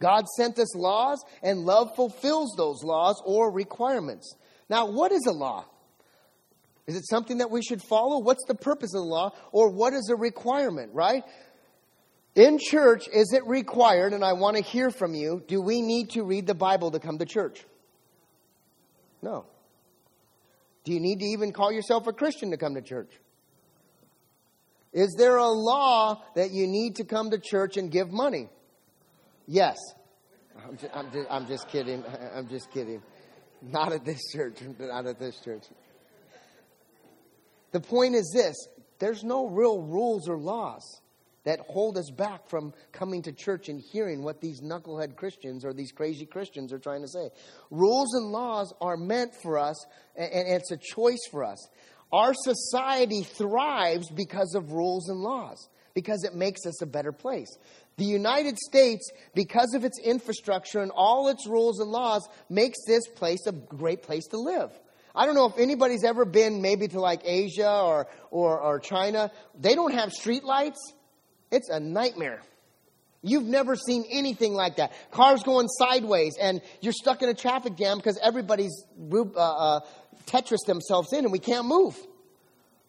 God 0.00 0.26
sent 0.36 0.58
us 0.58 0.74
laws, 0.74 1.24
and 1.40 1.60
love 1.60 1.94
fulfills 1.94 2.54
those 2.56 2.82
laws 2.82 3.22
or 3.24 3.52
requirements. 3.52 4.34
Now, 4.68 4.90
what 4.90 5.12
is 5.12 5.24
a 5.28 5.32
law? 5.32 5.64
Is 6.88 6.96
it 6.96 7.08
something 7.08 7.38
that 7.38 7.52
we 7.52 7.62
should 7.62 7.80
follow? 7.80 8.18
What's 8.18 8.44
the 8.48 8.56
purpose 8.56 8.92
of 8.92 9.02
the 9.02 9.06
law? 9.06 9.30
Or 9.52 9.70
what 9.70 9.92
is 9.92 10.10
a 10.12 10.16
requirement, 10.16 10.90
right? 10.92 11.22
In 12.34 12.58
church, 12.58 13.06
is 13.14 13.32
it 13.32 13.46
required, 13.46 14.12
and 14.12 14.24
I 14.24 14.32
want 14.32 14.56
to 14.56 14.62
hear 14.64 14.90
from 14.90 15.14
you, 15.14 15.44
do 15.46 15.62
we 15.62 15.80
need 15.80 16.10
to 16.10 16.24
read 16.24 16.48
the 16.48 16.54
Bible 16.54 16.90
to 16.90 16.98
come 16.98 17.18
to 17.18 17.24
church? 17.24 17.64
No. 19.22 19.46
Do 20.82 20.92
you 20.92 20.98
need 20.98 21.20
to 21.20 21.26
even 21.26 21.52
call 21.52 21.70
yourself 21.70 22.08
a 22.08 22.12
Christian 22.12 22.50
to 22.50 22.56
come 22.56 22.74
to 22.74 22.82
church? 22.82 23.12
Is 24.92 25.14
there 25.16 25.36
a 25.36 25.48
law 25.48 26.22
that 26.34 26.50
you 26.50 26.66
need 26.66 26.96
to 26.96 27.04
come 27.04 27.30
to 27.30 27.38
church 27.38 27.76
and 27.76 27.90
give 27.90 28.10
money? 28.12 28.48
Yes. 29.46 29.76
I'm 30.64 30.76
just, 30.76 30.94
I'm 30.94 31.12
just, 31.12 31.26
I'm 31.30 31.46
just 31.46 31.68
kidding. 31.68 32.04
I'm 32.34 32.48
just 32.48 32.70
kidding. 32.70 33.02
Not 33.62 33.92
at 33.92 34.04
this 34.04 34.20
church. 34.32 34.58
Not 34.78 35.06
at 35.06 35.18
this 35.18 35.40
church. 35.40 35.64
The 37.72 37.80
point 37.80 38.14
is 38.14 38.30
this 38.34 38.54
there's 38.98 39.24
no 39.24 39.48
real 39.48 39.80
rules 39.80 40.28
or 40.28 40.38
laws 40.38 41.00
that 41.44 41.58
hold 41.60 41.98
us 41.98 42.10
back 42.10 42.48
from 42.48 42.72
coming 42.92 43.22
to 43.22 43.32
church 43.32 43.68
and 43.68 43.80
hearing 43.80 44.22
what 44.22 44.40
these 44.40 44.60
knucklehead 44.60 45.16
Christians 45.16 45.64
or 45.64 45.72
these 45.72 45.90
crazy 45.90 46.24
Christians 46.24 46.72
are 46.72 46.78
trying 46.78 47.02
to 47.02 47.08
say. 47.08 47.30
Rules 47.70 48.14
and 48.14 48.30
laws 48.30 48.72
are 48.80 48.96
meant 48.96 49.34
for 49.42 49.58
us, 49.58 49.84
and 50.16 50.46
it's 50.48 50.70
a 50.70 50.76
choice 50.76 51.26
for 51.30 51.42
us. 51.42 51.58
Our 52.12 52.34
society 52.34 53.22
thrives 53.22 54.10
because 54.10 54.54
of 54.54 54.72
rules 54.72 55.08
and 55.08 55.20
laws, 55.20 55.68
because 55.94 56.24
it 56.24 56.34
makes 56.34 56.66
us 56.66 56.82
a 56.82 56.86
better 56.86 57.12
place. 57.12 57.48
The 57.96 58.04
United 58.04 58.58
States, 58.58 59.10
because 59.34 59.74
of 59.74 59.84
its 59.84 59.98
infrastructure 59.98 60.80
and 60.80 60.90
all 60.94 61.28
its 61.28 61.46
rules 61.46 61.80
and 61.80 61.90
laws, 61.90 62.28
makes 62.48 62.78
this 62.86 63.06
place 63.08 63.46
a 63.46 63.52
great 63.52 64.02
place 64.02 64.26
to 64.28 64.38
live. 64.38 64.70
I 65.14 65.26
don't 65.26 65.34
know 65.34 65.46
if 65.46 65.58
anybody's 65.58 66.04
ever 66.04 66.24
been 66.24 66.62
maybe 66.62 66.88
to 66.88 67.00
like 67.00 67.20
Asia 67.24 67.70
or, 67.70 68.06
or, 68.30 68.58
or 68.60 68.78
China. 68.80 69.30
They 69.58 69.74
don't 69.74 69.92
have 69.92 70.10
street 70.10 70.42
lights 70.42 70.80
it's 71.52 71.68
a 71.68 71.78
nightmare. 71.78 72.40
You've 73.22 73.46
never 73.46 73.76
seen 73.76 74.04
anything 74.10 74.54
like 74.54 74.76
that. 74.76 74.92
Cars 75.12 75.42
going 75.44 75.68
sideways, 75.68 76.36
and 76.40 76.60
you're 76.80 76.92
stuck 76.92 77.22
in 77.22 77.28
a 77.28 77.34
traffic 77.34 77.76
jam 77.76 77.98
because 77.98 78.18
everybody's 78.22 78.84
uh, 79.12 79.20
uh, 79.36 79.80
Tetris 80.26 80.66
themselves 80.66 81.12
in, 81.12 81.20
and 81.20 81.32
we 81.32 81.38
can't 81.38 81.66
move. 81.66 81.96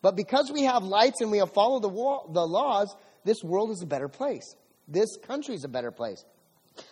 But 0.02 0.16
because 0.16 0.52
we 0.52 0.64
have 0.64 0.84
lights 0.84 1.22
and 1.22 1.32
we 1.32 1.38
have 1.38 1.54
followed 1.54 1.84
the, 1.84 1.90
the 2.34 2.46
laws, 2.46 2.94
this 3.24 3.44
world 3.44 3.72
is 3.72 3.82
a 3.82 3.86
better 3.86 4.10
place. 4.10 4.56
This 4.88 5.18
country 5.18 5.56
is 5.56 5.64
a 5.64 5.70
better 5.70 5.92
place. 5.92 6.26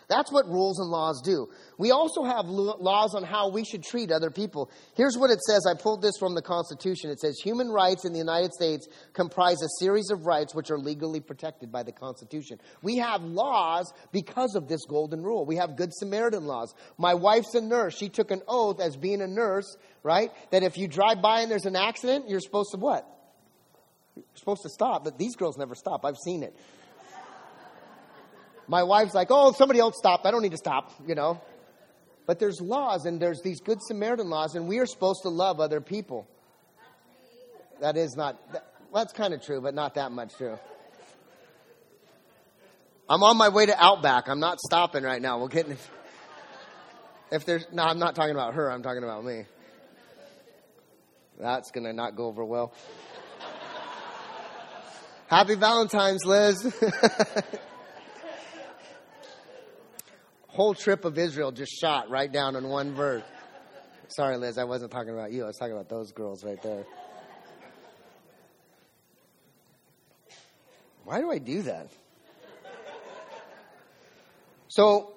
That's 0.07 0.31
what 0.31 0.45
rules 0.47 0.79
and 0.79 0.89
laws 0.89 1.21
do. 1.23 1.47
We 1.77 1.91
also 1.91 2.23
have 2.23 2.45
laws 2.45 3.15
on 3.15 3.23
how 3.23 3.49
we 3.49 3.63
should 3.63 3.83
treat 3.83 4.11
other 4.11 4.29
people. 4.29 4.69
Here's 4.95 5.17
what 5.17 5.31
it 5.31 5.39
says. 5.41 5.65
I 5.65 5.79
pulled 5.79 6.01
this 6.01 6.17
from 6.19 6.35
the 6.35 6.41
Constitution. 6.41 7.09
It 7.09 7.19
says 7.19 7.39
human 7.41 7.69
rights 7.69 8.05
in 8.05 8.11
the 8.11 8.19
United 8.19 8.51
States 8.53 8.87
comprise 9.13 9.61
a 9.61 9.69
series 9.79 10.11
of 10.11 10.25
rights 10.25 10.53
which 10.53 10.69
are 10.69 10.77
legally 10.77 11.19
protected 11.19 11.71
by 11.71 11.83
the 11.83 11.91
Constitution. 11.91 12.59
We 12.81 12.97
have 12.97 13.23
laws 13.23 13.91
because 14.11 14.55
of 14.55 14.67
this 14.67 14.85
golden 14.87 15.23
rule. 15.23 15.45
We 15.45 15.55
have 15.55 15.77
Good 15.77 15.93
Samaritan 15.93 16.45
laws. 16.45 16.73
My 16.97 17.13
wife's 17.13 17.55
a 17.55 17.61
nurse. 17.61 17.97
She 17.97 18.09
took 18.09 18.31
an 18.31 18.41
oath 18.47 18.79
as 18.81 18.97
being 18.97 19.21
a 19.21 19.27
nurse, 19.27 19.77
right? 20.03 20.31
That 20.51 20.63
if 20.63 20.77
you 20.77 20.87
drive 20.87 21.21
by 21.21 21.41
and 21.41 21.49
there's 21.49 21.65
an 21.65 21.75
accident, 21.75 22.29
you're 22.29 22.41
supposed 22.41 22.71
to 22.71 22.77
what? 22.77 23.07
You're 24.15 24.25
supposed 24.35 24.63
to 24.63 24.69
stop, 24.69 25.05
but 25.05 25.17
these 25.17 25.35
girls 25.35 25.57
never 25.57 25.73
stop. 25.73 26.05
I've 26.05 26.17
seen 26.17 26.43
it. 26.43 26.55
My 28.71 28.83
wife's 28.83 29.13
like, 29.13 29.27
oh, 29.31 29.51
somebody 29.51 29.81
else 29.81 29.97
stopped. 29.97 30.25
I 30.25 30.31
don't 30.31 30.41
need 30.41 30.53
to 30.53 30.57
stop, 30.57 30.93
you 31.05 31.13
know. 31.13 31.41
But 32.25 32.39
there's 32.39 32.61
laws 32.61 33.05
and 33.05 33.19
there's 33.19 33.41
these 33.41 33.59
good 33.59 33.79
Samaritan 33.81 34.29
laws, 34.29 34.55
and 34.55 34.65
we 34.65 34.79
are 34.79 34.85
supposed 34.85 35.23
to 35.23 35.29
love 35.29 35.59
other 35.59 35.81
people. 35.81 36.25
That 37.81 37.97
is 37.97 38.15
not, 38.15 38.39
that, 38.53 38.65
that's 38.93 39.11
kind 39.11 39.33
of 39.33 39.43
true, 39.43 39.59
but 39.59 39.73
not 39.73 39.95
that 39.95 40.13
much 40.13 40.37
true. 40.37 40.57
I'm 43.09 43.21
on 43.23 43.35
my 43.35 43.49
way 43.49 43.65
to 43.65 43.75
Outback. 43.77 44.29
I'm 44.29 44.39
not 44.39 44.61
stopping 44.61 45.03
right 45.03 45.21
now. 45.21 45.37
We'll 45.37 45.49
get 45.49 45.67
in. 45.67 45.75
If 47.29 47.43
there's, 47.43 47.65
no, 47.73 47.83
I'm 47.83 47.99
not 47.99 48.15
talking 48.15 48.31
about 48.31 48.53
her. 48.53 48.71
I'm 48.71 48.83
talking 48.83 49.03
about 49.03 49.25
me. 49.25 49.43
That's 51.37 51.71
going 51.71 51.83
to 51.83 51.91
not 51.91 52.15
go 52.15 52.27
over 52.27 52.45
well. 52.45 52.71
Happy 55.27 55.55
Valentine's, 55.55 56.23
Liz. 56.23 56.73
whole 60.51 60.73
trip 60.73 61.05
of 61.05 61.17
Israel 61.17 61.51
just 61.51 61.71
shot 61.79 62.09
right 62.09 62.31
down 62.31 62.55
in 62.55 62.67
one 62.67 62.93
verse. 62.93 63.23
Sorry, 64.09 64.37
Liz, 64.37 64.57
I 64.57 64.65
wasn't 64.65 64.91
talking 64.91 65.13
about 65.13 65.31
you. 65.31 65.43
I 65.43 65.47
was 65.47 65.57
talking 65.57 65.73
about 65.73 65.87
those 65.87 66.11
girls 66.11 66.43
right 66.43 66.61
there. 66.61 66.85
Why 71.05 71.21
do 71.21 71.31
I 71.31 71.37
do 71.39 71.61
that? 71.63 71.89
So 74.67 75.13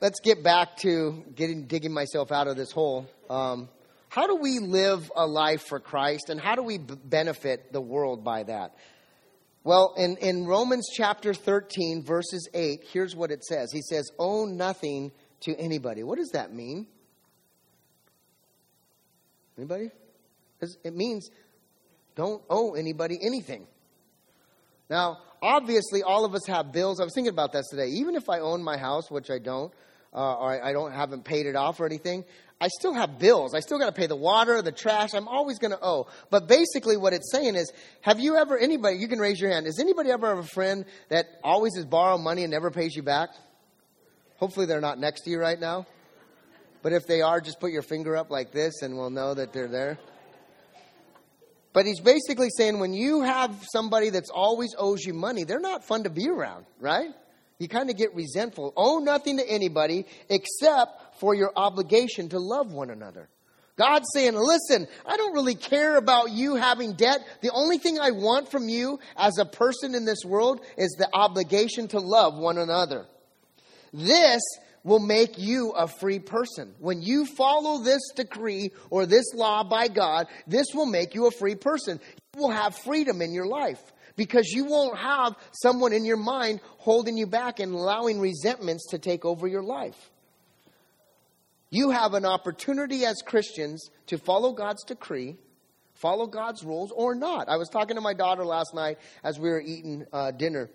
let's 0.00 0.20
get 0.20 0.42
back 0.42 0.76
to 0.78 1.24
getting 1.34 1.66
digging 1.66 1.92
myself 1.92 2.32
out 2.32 2.46
of 2.46 2.56
this 2.56 2.72
hole. 2.72 3.06
Um, 3.28 3.68
how 4.08 4.26
do 4.26 4.36
we 4.36 4.58
live 4.58 5.10
a 5.14 5.26
life 5.26 5.62
for 5.62 5.80
Christ, 5.80 6.30
and 6.30 6.40
how 6.40 6.54
do 6.54 6.62
we 6.62 6.78
b- 6.78 6.94
benefit 7.04 7.72
the 7.72 7.80
world 7.80 8.24
by 8.24 8.44
that? 8.44 8.74
Well, 9.66 9.94
in, 9.96 10.16
in 10.18 10.46
Romans 10.46 10.86
chapter 10.94 11.34
13, 11.34 12.04
verses 12.04 12.48
8, 12.54 12.84
here's 12.92 13.16
what 13.16 13.32
it 13.32 13.42
says. 13.42 13.72
He 13.72 13.82
says, 13.82 14.08
Owe 14.16 14.44
nothing 14.44 15.10
to 15.40 15.56
anybody. 15.56 16.04
What 16.04 16.18
does 16.18 16.30
that 16.34 16.54
mean? 16.54 16.86
Anybody? 19.58 19.90
It 20.84 20.94
means 20.94 21.30
don't 22.14 22.44
owe 22.48 22.74
anybody 22.74 23.18
anything. 23.20 23.66
Now, 24.88 25.18
obviously, 25.42 26.04
all 26.04 26.24
of 26.24 26.36
us 26.36 26.46
have 26.46 26.70
bills. 26.70 27.00
I 27.00 27.02
was 27.02 27.12
thinking 27.12 27.32
about 27.32 27.52
that 27.54 27.64
today. 27.68 27.88
Even 27.88 28.14
if 28.14 28.30
I 28.30 28.38
own 28.38 28.62
my 28.62 28.76
house, 28.76 29.10
which 29.10 29.32
I 29.32 29.40
don't, 29.40 29.72
uh, 30.14 30.36
or 30.36 30.64
I 30.64 30.72
don't 30.72 30.92
haven't 30.92 31.24
paid 31.24 31.46
it 31.46 31.56
off 31.56 31.80
or 31.80 31.86
anything, 31.86 32.24
I 32.60 32.68
still 32.68 32.94
have 32.94 33.18
bills. 33.18 33.54
I 33.54 33.60
still 33.60 33.78
got 33.78 33.86
to 33.86 33.92
pay 33.92 34.06
the 34.06 34.16
water, 34.16 34.62
the 34.62 34.72
trash. 34.72 35.12
I'm 35.12 35.28
always 35.28 35.58
going 35.58 35.72
to 35.72 35.78
owe. 35.82 36.06
But 36.30 36.48
basically, 36.48 36.96
what 36.96 37.12
it's 37.12 37.30
saying 37.30 37.54
is, 37.54 37.70
have 38.00 38.18
you 38.18 38.36
ever, 38.36 38.56
anybody, 38.56 38.96
you 38.96 39.08
can 39.08 39.18
raise 39.18 39.38
your 39.38 39.50
hand. 39.50 39.66
Has 39.66 39.78
anybody 39.78 40.10
ever 40.10 40.34
have 40.34 40.38
a 40.38 40.48
friend 40.48 40.86
that 41.10 41.26
always 41.44 41.76
is 41.76 41.84
borrowed 41.84 42.22
money 42.22 42.42
and 42.42 42.50
never 42.50 42.70
pays 42.70 42.96
you 42.96 43.02
back? 43.02 43.28
Hopefully, 44.38 44.64
they're 44.64 44.80
not 44.80 44.98
next 44.98 45.22
to 45.22 45.30
you 45.30 45.38
right 45.38 45.60
now. 45.60 45.86
But 46.82 46.92
if 46.92 47.06
they 47.06 47.20
are, 47.20 47.40
just 47.40 47.60
put 47.60 47.72
your 47.72 47.82
finger 47.82 48.16
up 48.16 48.30
like 48.30 48.52
this 48.52 48.80
and 48.82 48.96
we'll 48.96 49.10
know 49.10 49.34
that 49.34 49.52
they're 49.52 49.68
there. 49.68 49.98
But 51.74 51.84
he's 51.84 52.00
basically 52.00 52.48
saying 52.56 52.78
when 52.78 52.94
you 52.94 53.20
have 53.20 53.54
somebody 53.70 54.08
that's 54.08 54.30
always 54.30 54.74
owes 54.78 55.04
you 55.04 55.12
money, 55.12 55.44
they're 55.44 55.60
not 55.60 55.84
fun 55.84 56.04
to 56.04 56.10
be 56.10 56.26
around, 56.28 56.64
right? 56.80 57.10
You 57.58 57.68
kind 57.68 57.88
of 57.88 57.96
get 57.96 58.14
resentful. 58.14 58.72
Owe 58.76 58.98
nothing 58.98 59.38
to 59.38 59.48
anybody 59.48 60.06
except 60.28 61.18
for 61.20 61.34
your 61.34 61.52
obligation 61.56 62.28
to 62.30 62.38
love 62.38 62.72
one 62.72 62.90
another. 62.90 63.28
God's 63.76 64.08
saying, 64.14 64.34
listen, 64.34 64.88
I 65.04 65.16
don't 65.16 65.34
really 65.34 65.54
care 65.54 65.96
about 65.96 66.30
you 66.30 66.54
having 66.54 66.94
debt. 66.94 67.20
The 67.42 67.50
only 67.52 67.76
thing 67.76 67.98
I 67.98 68.10
want 68.10 68.50
from 68.50 68.68
you 68.68 68.98
as 69.16 69.38
a 69.38 69.44
person 69.44 69.94
in 69.94 70.06
this 70.06 70.24
world 70.24 70.60
is 70.78 70.96
the 70.98 71.08
obligation 71.12 71.88
to 71.88 72.00
love 72.00 72.38
one 72.38 72.56
another. 72.56 73.06
This 73.92 74.42
will 74.82 74.98
make 74.98 75.38
you 75.38 75.70
a 75.70 75.88
free 75.88 76.20
person. 76.20 76.74
When 76.78 77.02
you 77.02 77.26
follow 77.26 77.82
this 77.82 78.00
decree 78.14 78.70
or 78.88 79.04
this 79.04 79.34
law 79.34 79.62
by 79.64 79.88
God, 79.88 80.26
this 80.46 80.68
will 80.72 80.86
make 80.86 81.14
you 81.14 81.26
a 81.26 81.32
free 81.32 81.56
person. 81.56 82.00
You 82.34 82.42
will 82.42 82.50
have 82.50 82.78
freedom 82.78 83.20
in 83.20 83.34
your 83.34 83.46
life 83.46 83.80
because 84.16 84.48
you 84.48 84.64
won't 84.64 84.98
have 84.98 85.36
someone 85.52 85.92
in 85.92 86.04
your 86.04 86.16
mind 86.16 86.60
holding 86.78 87.16
you 87.16 87.26
back 87.26 87.60
and 87.60 87.72
allowing 87.72 88.18
resentments 88.18 88.88
to 88.90 88.98
take 88.98 89.24
over 89.24 89.46
your 89.46 89.62
life. 89.62 90.10
You 91.70 91.90
have 91.90 92.14
an 92.14 92.24
opportunity 92.24 93.04
as 93.04 93.16
Christians 93.24 93.90
to 94.06 94.18
follow 94.18 94.52
God's 94.52 94.84
decree, 94.84 95.36
follow 95.94 96.26
God's 96.26 96.64
rules, 96.64 96.92
or 96.94 97.14
not. 97.14 97.48
I 97.48 97.56
was 97.56 97.68
talking 97.68 97.96
to 97.96 98.00
my 98.00 98.14
daughter 98.14 98.44
last 98.44 98.74
night 98.74 98.98
as 99.22 99.38
we 99.38 99.50
were 99.50 99.60
eating 99.60 100.06
uh, 100.12 100.30
dinner, 100.30 100.70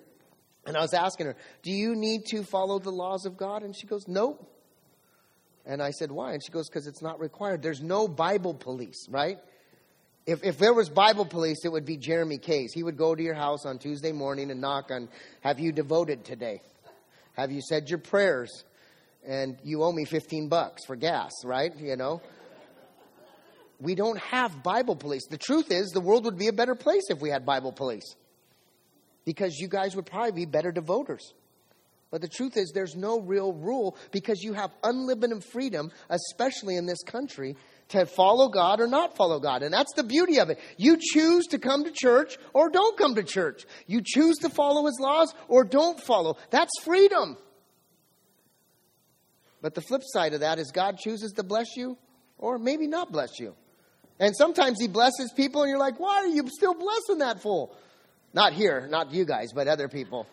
and 0.65 0.77
I 0.77 0.81
was 0.81 0.93
asking 0.93 1.27
her, 1.27 1.35
Do 1.63 1.71
you 1.71 1.95
need 1.95 2.25
to 2.27 2.43
follow 2.43 2.77
the 2.77 2.91
laws 2.91 3.25
of 3.25 3.37
God? 3.37 3.63
And 3.63 3.75
she 3.75 3.87
goes, 3.87 4.07
Nope. 4.07 4.47
And 5.65 5.81
I 5.81 5.91
said, 5.91 6.11
Why? 6.11 6.33
And 6.33 6.43
she 6.43 6.51
goes, 6.51 6.69
Because 6.69 6.87
it's 6.87 7.01
not 7.01 7.19
required. 7.19 7.61
There's 7.61 7.81
no 7.81 8.07
Bible 8.07 8.53
police, 8.53 9.07
right? 9.09 9.39
If, 10.25 10.43
if 10.43 10.57
there 10.57 10.73
was 10.73 10.89
Bible 10.89 11.25
police, 11.25 11.65
it 11.65 11.71
would 11.71 11.85
be 11.85 11.97
Jeremy 11.97 12.37
Case. 12.37 12.73
He 12.73 12.83
would 12.83 12.97
go 12.97 13.15
to 13.15 13.23
your 13.23 13.33
house 13.33 13.65
on 13.65 13.79
Tuesday 13.79 14.11
morning 14.11 14.51
and 14.51 14.61
knock 14.61 14.91
on, 14.91 15.09
Have 15.41 15.59
you 15.59 15.71
devoted 15.71 16.23
today? 16.23 16.61
Have 17.33 17.51
you 17.51 17.61
said 17.61 17.89
your 17.89 17.99
prayers? 17.99 18.63
And 19.27 19.57
you 19.63 19.83
owe 19.83 19.91
me 19.91 20.05
15 20.05 20.47
bucks 20.47 20.85
for 20.85 20.95
gas, 20.95 21.31
right? 21.43 21.75
You 21.77 21.95
know? 21.95 22.21
We 23.79 23.95
don't 23.95 24.19
have 24.19 24.61
Bible 24.61 24.95
police. 24.95 25.25
The 25.27 25.37
truth 25.37 25.71
is, 25.71 25.89
the 25.89 26.01
world 26.01 26.25
would 26.25 26.37
be 26.37 26.47
a 26.47 26.53
better 26.53 26.75
place 26.75 27.03
if 27.09 27.19
we 27.19 27.29
had 27.29 27.45
Bible 27.45 27.71
police. 27.71 28.15
Because 29.25 29.57
you 29.57 29.67
guys 29.67 29.95
would 29.95 30.05
probably 30.05 30.31
be 30.31 30.45
better 30.45 30.71
devoters. 30.71 31.33
But 32.11 32.21
the 32.21 32.27
truth 32.27 32.57
is, 32.57 32.71
there's 32.73 32.95
no 32.95 33.21
real 33.21 33.53
rule 33.53 33.95
because 34.11 34.43
you 34.43 34.53
have 34.53 34.71
unlimited 34.83 35.43
freedom, 35.43 35.91
especially 36.09 36.75
in 36.75 36.85
this 36.85 37.01
country, 37.03 37.55
to 37.91 38.05
follow 38.05 38.49
God 38.49 38.79
or 38.79 38.87
not 38.87 39.15
follow 39.15 39.39
God. 39.39 39.63
And 39.63 39.73
that's 39.73 39.93
the 39.95 40.03
beauty 40.03 40.39
of 40.39 40.49
it. 40.49 40.59
You 40.77 40.97
choose 40.99 41.45
to 41.47 41.59
come 41.59 41.83
to 41.83 41.91
church 41.91 42.37
or 42.53 42.69
don't 42.69 42.97
come 42.97 43.15
to 43.15 43.23
church. 43.23 43.65
You 43.85 44.01
choose 44.03 44.37
to 44.37 44.49
follow 44.49 44.85
His 44.85 44.97
laws 44.99 45.33
or 45.47 45.63
don't 45.63 46.01
follow. 46.01 46.37
That's 46.49 46.71
freedom. 46.83 47.37
But 49.61 49.75
the 49.75 49.81
flip 49.81 50.01
side 50.03 50.33
of 50.33 50.39
that 50.39 50.57
is 50.57 50.71
God 50.71 50.97
chooses 50.97 51.33
to 51.33 51.43
bless 51.43 51.75
you 51.75 51.97
or 52.37 52.57
maybe 52.57 52.87
not 52.87 53.11
bless 53.11 53.39
you. 53.39 53.55
And 54.19 54.35
sometimes 54.35 54.79
He 54.79 54.87
blesses 54.87 55.31
people 55.35 55.61
and 55.61 55.69
you're 55.69 55.79
like, 55.79 55.99
why 55.99 56.17
are 56.17 56.27
you 56.27 56.47
still 56.47 56.73
blessing 56.73 57.19
that 57.19 57.41
fool? 57.41 57.75
Not 58.33 58.53
here, 58.53 58.87
not 58.89 59.11
you 59.11 59.25
guys, 59.25 59.51
but 59.53 59.67
other 59.67 59.89
people. 59.89 60.27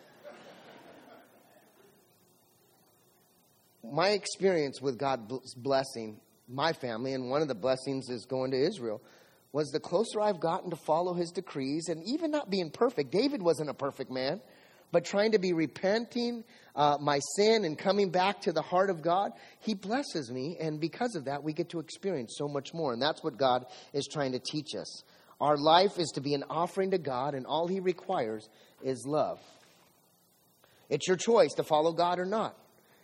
My 3.83 4.09
experience 4.09 4.81
with 4.81 4.97
God's 4.97 5.55
blessing 5.55 6.21
my 6.49 6.73
family, 6.73 7.13
and 7.13 7.29
one 7.29 7.41
of 7.41 7.47
the 7.47 7.55
blessings 7.55 8.09
is 8.09 8.25
going 8.25 8.51
to 8.51 8.57
Israel, 8.57 9.01
was 9.51 9.69
the 9.69 9.79
closer 9.79 10.19
I've 10.21 10.39
gotten 10.39 10.69
to 10.71 10.75
follow 10.75 11.13
his 11.13 11.31
decrees, 11.31 11.87
and 11.89 12.03
even 12.05 12.31
not 12.31 12.49
being 12.49 12.71
perfect. 12.71 13.11
David 13.11 13.41
wasn't 13.41 13.69
a 13.69 13.73
perfect 13.73 14.11
man, 14.11 14.41
but 14.91 15.05
trying 15.05 15.33
to 15.33 15.39
be 15.39 15.53
repenting 15.53 16.43
uh, 16.75 16.97
my 16.99 17.19
sin 17.35 17.65
and 17.65 17.77
coming 17.77 18.09
back 18.09 18.41
to 18.41 18.51
the 18.51 18.61
heart 18.61 18.89
of 18.89 19.01
God, 19.01 19.31
he 19.59 19.73
blesses 19.73 20.31
me, 20.31 20.57
and 20.59 20.79
because 20.79 21.15
of 21.15 21.25
that, 21.25 21.43
we 21.43 21.53
get 21.53 21.69
to 21.69 21.79
experience 21.79 22.35
so 22.37 22.47
much 22.47 22.73
more. 22.73 22.93
And 22.93 23.01
that's 23.01 23.23
what 23.23 23.37
God 23.37 23.65
is 23.93 24.07
trying 24.11 24.31
to 24.31 24.39
teach 24.39 24.75
us. 24.75 25.03
Our 25.39 25.57
life 25.57 25.99
is 25.99 26.09
to 26.15 26.21
be 26.21 26.33
an 26.33 26.43
offering 26.49 26.91
to 26.91 26.97
God, 26.97 27.33
and 27.33 27.45
all 27.45 27.67
he 27.67 27.79
requires 27.79 28.49
is 28.83 29.05
love. 29.05 29.39
It's 30.89 31.07
your 31.07 31.17
choice 31.17 31.53
to 31.53 31.63
follow 31.63 31.93
God 31.93 32.19
or 32.19 32.25
not. 32.25 32.57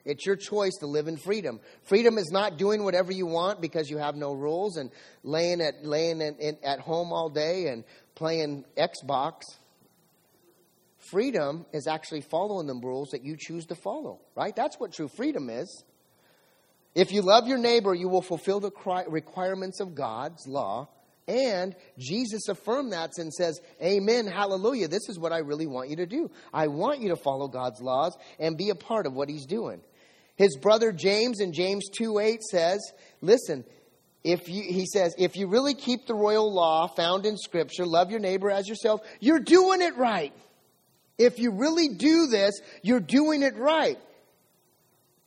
It's 0.05 0.25
your 0.25 0.35
choice 0.35 0.75
to 0.81 0.85
live 0.85 1.07
in 1.07 1.17
freedom. 1.17 1.59
Freedom 1.83 2.17
is 2.17 2.29
not 2.31 2.57
doing 2.57 2.83
whatever 2.83 3.11
you 3.11 3.25
want 3.25 3.59
because 3.59 3.89
you 3.89 3.97
have 3.97 4.15
no 4.15 4.33
rules 4.33 4.77
and 4.77 4.91
laying 5.23 5.61
at 5.61 5.83
laying 5.83 6.21
in, 6.21 6.35
in, 6.35 6.57
at 6.63 6.79
home 6.79 7.11
all 7.11 7.29
day 7.29 7.67
and 7.67 7.83
playing 8.13 8.65
Xbox. 8.77 9.41
Freedom 11.09 11.65
is 11.73 11.87
actually 11.87 12.21
following 12.21 12.67
the 12.67 12.75
rules 12.75 13.09
that 13.09 13.23
you 13.23 13.35
choose 13.37 13.65
to 13.65 13.75
follow, 13.75 14.19
right? 14.35 14.55
That's 14.55 14.79
what 14.79 14.93
true 14.93 15.07
freedom 15.07 15.49
is. 15.49 15.83
If 16.93 17.11
you 17.11 17.21
love 17.21 17.47
your 17.47 17.57
neighbor, 17.57 17.93
you 17.93 18.07
will 18.07 18.21
fulfill 18.21 18.59
the 18.59 18.71
requirements 19.09 19.79
of 19.81 19.95
God's 19.95 20.47
law. 20.47 20.87
And 21.27 21.75
Jesus 21.97 22.47
affirmed 22.47 22.93
that 22.93 23.11
and 23.17 23.33
says, 23.33 23.59
Amen, 23.81 24.27
hallelujah. 24.27 24.87
This 24.87 25.09
is 25.09 25.17
what 25.17 25.33
I 25.33 25.39
really 25.39 25.65
want 25.65 25.89
you 25.89 25.95
to 25.97 26.05
do. 26.05 26.29
I 26.53 26.67
want 26.67 27.01
you 27.01 27.09
to 27.09 27.15
follow 27.15 27.47
God's 27.47 27.81
laws 27.81 28.15
and 28.39 28.57
be 28.57 28.69
a 28.69 28.75
part 28.75 29.07
of 29.07 29.13
what 29.13 29.27
He's 29.27 29.45
doing. 29.45 29.81
His 30.35 30.57
brother 30.57 30.91
James 30.91 31.39
in 31.39 31.53
James 31.53 31.87
2 31.97 32.19
8 32.19 32.43
says, 32.43 32.91
Listen, 33.21 33.63
if 34.23 34.49
you, 34.49 34.63
he 34.63 34.85
says, 34.87 35.13
if 35.17 35.35
you 35.35 35.47
really 35.47 35.75
keep 35.75 36.07
the 36.07 36.15
royal 36.15 36.51
law 36.51 36.87
found 36.87 37.25
in 37.25 37.37
Scripture, 37.37 37.85
love 37.85 38.09
your 38.09 38.19
neighbor 38.19 38.49
as 38.49 38.67
yourself, 38.67 39.01
you're 39.19 39.39
doing 39.39 39.81
it 39.81 39.95
right. 39.97 40.33
If 41.17 41.39
you 41.39 41.51
really 41.51 41.89
do 41.89 42.27
this, 42.27 42.59
you're 42.81 42.99
doing 42.99 43.43
it 43.43 43.55
right. 43.55 43.97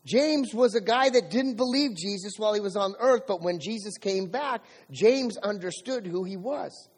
James 0.04 0.52
was 0.52 0.74
a 0.74 0.80
guy 0.80 1.11
that 1.11 1.30
didn't 1.30 1.56
believe 1.56 1.96
Jesus 1.96 2.34
while 2.38 2.54
he 2.54 2.61
was 2.61 2.76
on 2.76 2.94
earth, 2.98 3.22
but 3.28 3.40
when 3.42 3.61
Jesus 3.61 3.98
came 3.98 4.26
back, 4.26 4.62
James 4.90 5.36
understood 5.36 6.06
who 6.06 6.24
he 6.24 6.36
was. 6.36 6.88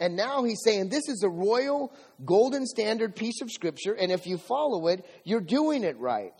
And 0.00 0.16
now 0.16 0.44
he's 0.44 0.60
saying 0.64 0.90
this 0.90 1.08
is 1.08 1.22
a 1.24 1.28
royal 1.28 1.92
golden 2.24 2.66
standard 2.66 3.16
piece 3.16 3.40
of 3.40 3.50
scripture, 3.50 3.94
and 3.94 4.12
if 4.12 4.26
you 4.26 4.38
follow 4.38 4.86
it, 4.88 5.04
you're 5.24 5.40
doing 5.40 5.82
it 5.82 5.98
right. 5.98 6.34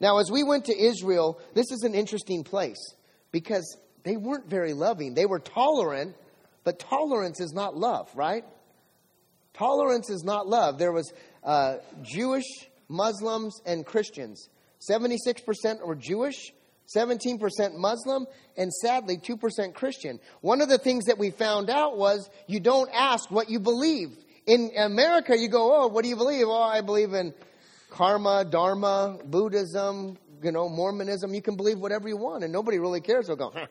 Now, 0.00 0.18
as 0.18 0.30
we 0.30 0.42
went 0.42 0.66
to 0.66 0.76
Israel, 0.76 1.40
this 1.54 1.70
is 1.70 1.82
an 1.82 1.94
interesting 1.94 2.44
place 2.44 2.94
because 3.32 3.76
they 4.04 4.16
weren't 4.16 4.48
very 4.48 4.72
loving. 4.72 5.14
They 5.14 5.26
were 5.26 5.38
tolerant, 5.38 6.14
but 6.62 6.78
tolerance 6.78 7.40
is 7.40 7.52
not 7.52 7.76
love, 7.76 8.10
right? 8.14 8.44
Tolerance 9.54 10.10
is 10.10 10.24
not 10.24 10.46
love. 10.46 10.78
There 10.78 10.92
was 10.92 11.12
uh, 11.42 11.76
Jewish, 12.02 12.44
Muslims, 12.88 13.60
and 13.64 13.86
Christians. 13.86 14.48
76% 14.90 15.86
were 15.86 15.94
Jewish, 15.94 16.52
17% 16.94 17.76
Muslim, 17.76 18.26
and 18.56 18.72
sadly, 18.72 19.16
2% 19.16 19.74
Christian. 19.74 20.20
One 20.40 20.60
of 20.60 20.68
the 20.68 20.78
things 20.78 21.04
that 21.04 21.18
we 21.18 21.30
found 21.30 21.70
out 21.70 21.96
was 21.96 22.28
you 22.46 22.60
don't 22.60 22.90
ask 22.92 23.30
what 23.30 23.48
you 23.48 23.60
believe. 23.60 24.16
In 24.46 24.70
America, 24.76 25.38
you 25.38 25.48
go, 25.48 25.74
Oh, 25.74 25.86
what 25.86 26.02
do 26.02 26.10
you 26.10 26.16
believe? 26.16 26.46
Oh, 26.46 26.62
I 26.62 26.82
believe 26.82 27.14
in 27.14 27.32
karma, 27.94 28.44
dharma, 28.44 29.18
Buddhism, 29.24 30.18
you 30.42 30.50
know, 30.50 30.68
Mormonism. 30.68 31.32
You 31.32 31.40
can 31.40 31.56
believe 31.56 31.78
whatever 31.78 32.08
you 32.08 32.16
want, 32.16 32.42
and 32.42 32.52
nobody 32.52 32.78
really 32.78 33.00
cares. 33.00 33.28
They'll 33.28 33.36
go, 33.36 33.52
huh. 33.54 33.66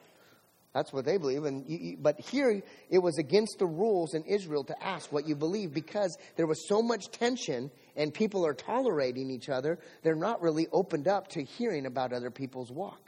That's 0.72 0.92
what 0.92 1.04
they 1.04 1.18
believe. 1.18 1.44
And 1.44 1.64
you, 1.68 1.78
you, 1.80 1.96
but 2.00 2.18
here, 2.18 2.60
it 2.90 2.98
was 2.98 3.16
against 3.18 3.60
the 3.60 3.66
rules 3.66 4.14
in 4.14 4.24
Israel 4.24 4.64
to 4.64 4.84
ask 4.84 5.12
what 5.12 5.28
you 5.28 5.36
believe 5.36 5.72
because 5.72 6.18
there 6.34 6.48
was 6.48 6.66
so 6.66 6.82
much 6.82 7.12
tension 7.12 7.70
and 7.94 8.12
people 8.12 8.44
are 8.44 8.54
tolerating 8.54 9.30
each 9.30 9.48
other. 9.48 9.78
They're 10.02 10.16
not 10.16 10.42
really 10.42 10.66
opened 10.72 11.06
up 11.06 11.28
to 11.28 11.44
hearing 11.44 11.86
about 11.86 12.12
other 12.12 12.32
people's 12.32 12.72
walk. 12.72 12.98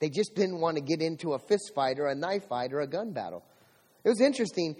They 0.00 0.08
just 0.08 0.34
didn't 0.34 0.60
want 0.60 0.76
to 0.76 0.82
get 0.82 1.00
into 1.00 1.34
a 1.34 1.38
fist 1.38 1.70
fight 1.72 2.00
or 2.00 2.08
a 2.08 2.16
knife 2.16 2.48
fight 2.48 2.72
or 2.72 2.80
a 2.80 2.88
gun 2.88 3.12
battle. 3.12 3.44
It 4.02 4.08
was 4.08 4.20
interesting. 4.20 4.74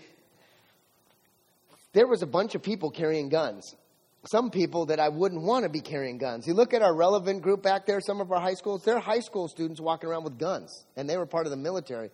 There 1.92 2.08
was 2.08 2.22
a 2.22 2.26
bunch 2.26 2.56
of 2.56 2.64
people 2.64 2.90
carrying 2.90 3.28
guns 3.28 3.76
some 4.24 4.50
people 4.50 4.86
that 4.86 5.00
I 5.00 5.08
wouldn't 5.08 5.42
want 5.42 5.64
to 5.64 5.68
be 5.68 5.80
carrying 5.80 6.18
guns. 6.18 6.46
You 6.46 6.54
look 6.54 6.74
at 6.74 6.82
our 6.82 6.94
relevant 6.94 7.42
group 7.42 7.62
back 7.62 7.86
there, 7.86 8.00
some 8.00 8.20
of 8.20 8.30
our 8.30 8.40
high 8.40 8.54
schools, 8.54 8.84
they're 8.84 9.00
high 9.00 9.20
school 9.20 9.48
students 9.48 9.80
walking 9.80 10.08
around 10.08 10.24
with 10.24 10.38
guns, 10.38 10.86
and 10.96 11.08
they 11.08 11.16
were 11.16 11.26
part 11.26 11.46
of 11.46 11.50
the 11.50 11.56
military. 11.56 12.10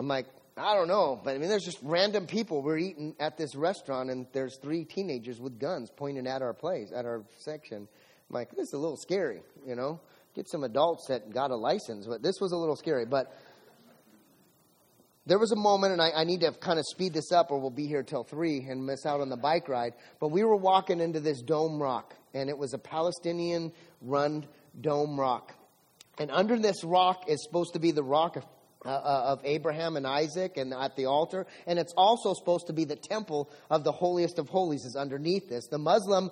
I'm 0.00 0.08
like, 0.08 0.26
I 0.56 0.74
don't 0.74 0.88
know, 0.88 1.20
but 1.22 1.34
I 1.34 1.38
mean, 1.38 1.48
there's 1.48 1.64
just 1.64 1.78
random 1.82 2.26
people. 2.26 2.62
We're 2.62 2.78
eating 2.78 3.14
at 3.20 3.36
this 3.36 3.54
restaurant, 3.54 4.10
and 4.10 4.26
there's 4.32 4.58
three 4.60 4.84
teenagers 4.84 5.40
with 5.40 5.58
guns 5.58 5.90
pointing 5.96 6.26
at 6.26 6.42
our 6.42 6.52
place, 6.52 6.90
at 6.94 7.04
our 7.04 7.22
section. 7.38 7.88
I'm 8.30 8.34
like, 8.34 8.50
this 8.50 8.68
is 8.68 8.72
a 8.74 8.78
little 8.78 8.96
scary, 8.96 9.42
you 9.66 9.74
know? 9.74 10.00
Get 10.34 10.48
some 10.48 10.64
adults 10.64 11.06
that 11.08 11.32
got 11.32 11.52
a 11.52 11.56
license, 11.56 12.06
but 12.08 12.22
this 12.22 12.40
was 12.40 12.50
a 12.50 12.56
little 12.56 12.74
scary. 12.74 13.04
But 13.06 13.32
there 15.26 15.38
was 15.38 15.52
a 15.52 15.56
moment, 15.56 15.92
and 15.92 16.02
I, 16.02 16.10
I, 16.10 16.24
need 16.24 16.40
to 16.40 16.52
kind 16.52 16.78
of 16.78 16.84
speed 16.86 17.14
this 17.14 17.32
up 17.32 17.50
or 17.50 17.58
we'll 17.58 17.70
be 17.70 17.86
here 17.86 18.02
till 18.02 18.24
3 18.24 18.66
and 18.68 18.84
miss 18.84 19.06
out 19.06 19.20
on 19.20 19.30
the 19.30 19.36
bike 19.36 19.68
ride. 19.68 19.94
But 20.20 20.28
we 20.28 20.44
were 20.44 20.56
walking 20.56 21.00
into 21.00 21.18
this 21.18 21.40
dome 21.40 21.80
rock, 21.80 22.14
and 22.34 22.50
it 22.50 22.58
was 22.58 22.74
a 22.74 22.78
Palestinian 22.78 23.72
run 24.02 24.44
dome 24.78 25.18
rock. 25.18 25.54
And 26.18 26.30
under 26.30 26.58
this 26.58 26.84
rock 26.84 27.24
is 27.28 27.42
supposed 27.42 27.72
to 27.72 27.78
be 27.78 27.90
the 27.90 28.02
rock 28.02 28.36
of, 28.36 28.44
uh, 28.84 28.90
uh, 28.90 29.22
of 29.28 29.40
Abraham 29.44 29.96
and 29.96 30.06
Isaac 30.06 30.58
and 30.58 30.74
at 30.74 30.94
the 30.94 31.06
altar. 31.06 31.46
And 31.66 31.78
it's 31.78 31.94
also 31.96 32.34
supposed 32.34 32.66
to 32.66 32.72
be 32.72 32.84
the 32.84 32.96
temple 32.96 33.50
of 33.70 33.82
the 33.82 33.92
holiest 33.92 34.38
of 34.38 34.48
holies 34.48 34.84
is 34.84 34.94
underneath 34.94 35.48
this. 35.48 35.68
The 35.68 35.78
Muslim 35.78 36.30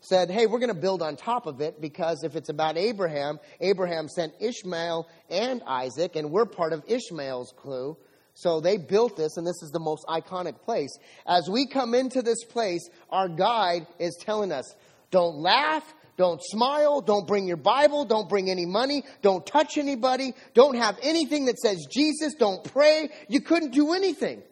said, 0.00 0.30
hey, 0.30 0.46
we're 0.46 0.60
going 0.60 0.72
to 0.72 0.80
build 0.80 1.02
on 1.02 1.16
top 1.16 1.46
of 1.46 1.60
it 1.60 1.80
because 1.80 2.22
if 2.22 2.36
it's 2.36 2.48
about 2.48 2.78
Abraham, 2.78 3.40
Abraham 3.60 4.08
sent 4.08 4.32
Ishmael 4.40 5.08
and 5.28 5.60
Isaac, 5.66 6.14
and 6.14 6.30
we're 6.30 6.46
part 6.46 6.72
of 6.72 6.84
Ishmael's 6.86 7.52
clue. 7.56 7.96
So 8.38 8.60
they 8.60 8.76
built 8.76 9.16
this, 9.16 9.36
and 9.36 9.44
this 9.44 9.64
is 9.64 9.72
the 9.72 9.80
most 9.80 10.06
iconic 10.06 10.62
place. 10.62 10.96
As 11.26 11.50
we 11.50 11.66
come 11.66 11.92
into 11.92 12.22
this 12.22 12.44
place, 12.44 12.88
our 13.10 13.28
guide 13.28 13.88
is 13.98 14.16
telling 14.20 14.52
us 14.52 14.76
don't 15.10 15.38
laugh, 15.38 15.82
don't 16.16 16.40
smile, 16.40 17.00
don't 17.00 17.26
bring 17.26 17.48
your 17.48 17.56
Bible, 17.56 18.04
don't 18.04 18.28
bring 18.28 18.48
any 18.48 18.64
money, 18.64 19.02
don't 19.22 19.44
touch 19.44 19.76
anybody, 19.76 20.34
don't 20.54 20.76
have 20.76 20.96
anything 21.02 21.46
that 21.46 21.58
says 21.58 21.84
Jesus, 21.90 22.34
don't 22.34 22.62
pray. 22.62 23.10
You 23.28 23.40
couldn't 23.40 23.72
do 23.72 23.92
anything. 23.92 24.44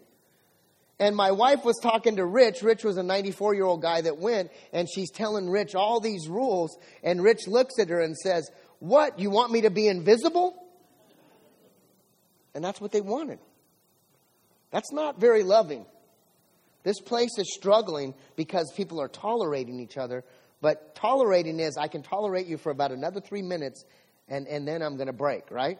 And 0.98 1.14
my 1.14 1.30
wife 1.30 1.64
was 1.64 1.78
talking 1.80 2.16
to 2.16 2.26
Rich. 2.26 2.62
Rich 2.62 2.82
was 2.82 2.96
a 2.96 3.04
94 3.04 3.54
year 3.54 3.66
old 3.66 3.82
guy 3.82 4.00
that 4.00 4.18
went, 4.18 4.50
and 4.72 4.88
she's 4.92 5.12
telling 5.12 5.48
Rich 5.48 5.76
all 5.76 6.00
these 6.00 6.26
rules. 6.26 6.76
And 7.04 7.22
Rich 7.22 7.46
looks 7.46 7.78
at 7.78 7.90
her 7.90 8.00
and 8.00 8.16
says, 8.16 8.50
What? 8.80 9.20
You 9.20 9.30
want 9.30 9.52
me 9.52 9.60
to 9.60 9.70
be 9.70 9.86
invisible? 9.86 10.60
And 12.52 12.64
that's 12.64 12.80
what 12.80 12.90
they 12.90 13.00
wanted. 13.00 13.38
That's 14.70 14.92
not 14.92 15.20
very 15.20 15.42
loving. 15.42 15.86
This 16.82 17.00
place 17.00 17.38
is 17.38 17.52
struggling 17.54 18.14
because 18.36 18.72
people 18.76 19.00
are 19.00 19.08
tolerating 19.08 19.80
each 19.80 19.96
other. 19.96 20.24
But 20.60 20.94
tolerating 20.94 21.60
is 21.60 21.76
I 21.76 21.88
can 21.88 22.02
tolerate 22.02 22.46
you 22.46 22.58
for 22.58 22.70
about 22.70 22.92
another 22.92 23.20
three 23.20 23.42
minutes 23.42 23.84
and, 24.28 24.46
and 24.46 24.66
then 24.66 24.82
I'm 24.82 24.96
going 24.96 25.06
to 25.06 25.12
break, 25.12 25.50
right? 25.50 25.78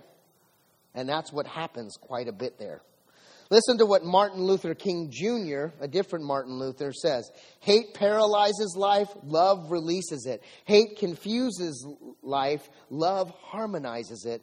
And 0.95 1.09
that's 1.09 1.33
what 1.33 1.47
happens 1.47 1.97
quite 2.01 2.29
a 2.29 2.33
bit 2.33 2.59
there. 2.59 2.83
Listen 3.49 3.79
to 3.79 3.87
what 3.87 4.05
Martin 4.05 4.43
Luther 4.43 4.75
King 4.75 5.11
Jr., 5.13 5.67
a 5.81 5.87
different 5.87 6.25
Martin 6.25 6.59
Luther, 6.59 6.93
says 6.93 7.31
Hate 7.61 7.95
paralyzes 7.95 8.75
life, 8.77 9.09
love 9.23 9.71
releases 9.71 10.27
it. 10.27 10.43
Hate 10.65 10.99
confuses 10.99 11.87
life, 12.23 12.69
love 12.91 13.31
harmonizes 13.43 14.25
it. 14.25 14.43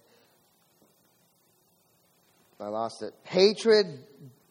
I 2.63 2.69
lost 2.69 3.03
it. 3.03 3.13
Hatred 3.23 3.85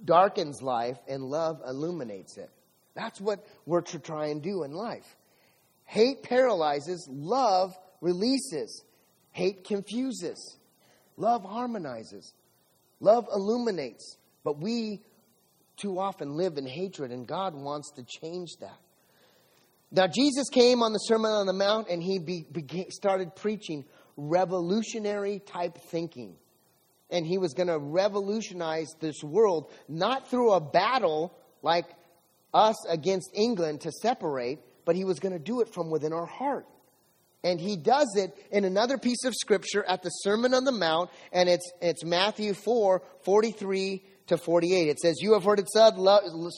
darkens 0.04 0.60
life, 0.62 0.98
and 1.08 1.22
love 1.22 1.60
illuminates 1.66 2.36
it. 2.36 2.50
That's 2.94 3.20
what 3.20 3.46
we're 3.66 3.82
to 3.82 3.98
try 3.98 4.26
and 4.26 4.42
do 4.42 4.64
in 4.64 4.72
life. 4.72 5.16
Hate 5.84 6.22
paralyzes, 6.22 7.08
love 7.10 7.72
releases. 8.00 8.84
Hate 9.30 9.64
confuses, 9.64 10.58
love 11.16 11.42
harmonizes, 11.42 12.34
love 13.00 13.26
illuminates. 13.34 14.18
But 14.44 14.60
we 14.60 15.00
too 15.78 15.98
often 15.98 16.36
live 16.36 16.58
in 16.58 16.66
hatred, 16.66 17.12
and 17.12 17.26
God 17.26 17.54
wants 17.54 17.92
to 17.92 18.04
change 18.04 18.50
that. 18.60 18.78
Now, 19.90 20.06
Jesus 20.06 20.48
came 20.50 20.82
on 20.82 20.92
the 20.92 20.98
Sermon 20.98 21.30
on 21.30 21.46
the 21.46 21.52
Mount 21.52 21.88
and 21.88 22.02
he 22.02 22.18
be, 22.18 22.46
began, 22.50 22.90
started 22.90 23.36
preaching 23.36 23.84
revolutionary 24.16 25.38
type 25.38 25.78
thinking. 25.90 26.36
And 27.12 27.24
he 27.24 27.38
was 27.38 27.54
going 27.54 27.68
to 27.68 27.78
revolutionize 27.78 28.88
this 28.98 29.22
world, 29.22 29.70
not 29.88 30.28
through 30.28 30.52
a 30.52 30.60
battle 30.60 31.32
like 31.62 31.86
us 32.52 32.84
against 32.88 33.30
England 33.34 33.82
to 33.82 33.92
separate, 33.92 34.58
but 34.84 34.96
he 34.96 35.04
was 35.04 35.20
going 35.20 35.32
to 35.32 35.38
do 35.38 35.60
it 35.60 35.72
from 35.72 35.90
within 35.90 36.12
our 36.12 36.26
heart. 36.26 36.66
And 37.44 37.60
he 37.60 37.76
does 37.76 38.14
it 38.16 38.36
in 38.50 38.64
another 38.64 38.98
piece 38.98 39.24
of 39.24 39.34
scripture 39.34 39.84
at 39.84 40.02
the 40.02 40.10
Sermon 40.10 40.54
on 40.54 40.64
the 40.64 40.72
Mount, 40.72 41.10
and 41.32 41.48
it's, 41.48 41.70
it's 41.80 42.04
Matthew 42.04 42.54
4 42.54 43.02
43 43.24 44.02
to 44.28 44.36
48. 44.36 44.88
It 44.88 44.98
says, 45.00 45.16
You 45.20 45.34
have 45.34 45.44
heard 45.44 45.58
it 45.58 45.68
said 45.68 45.94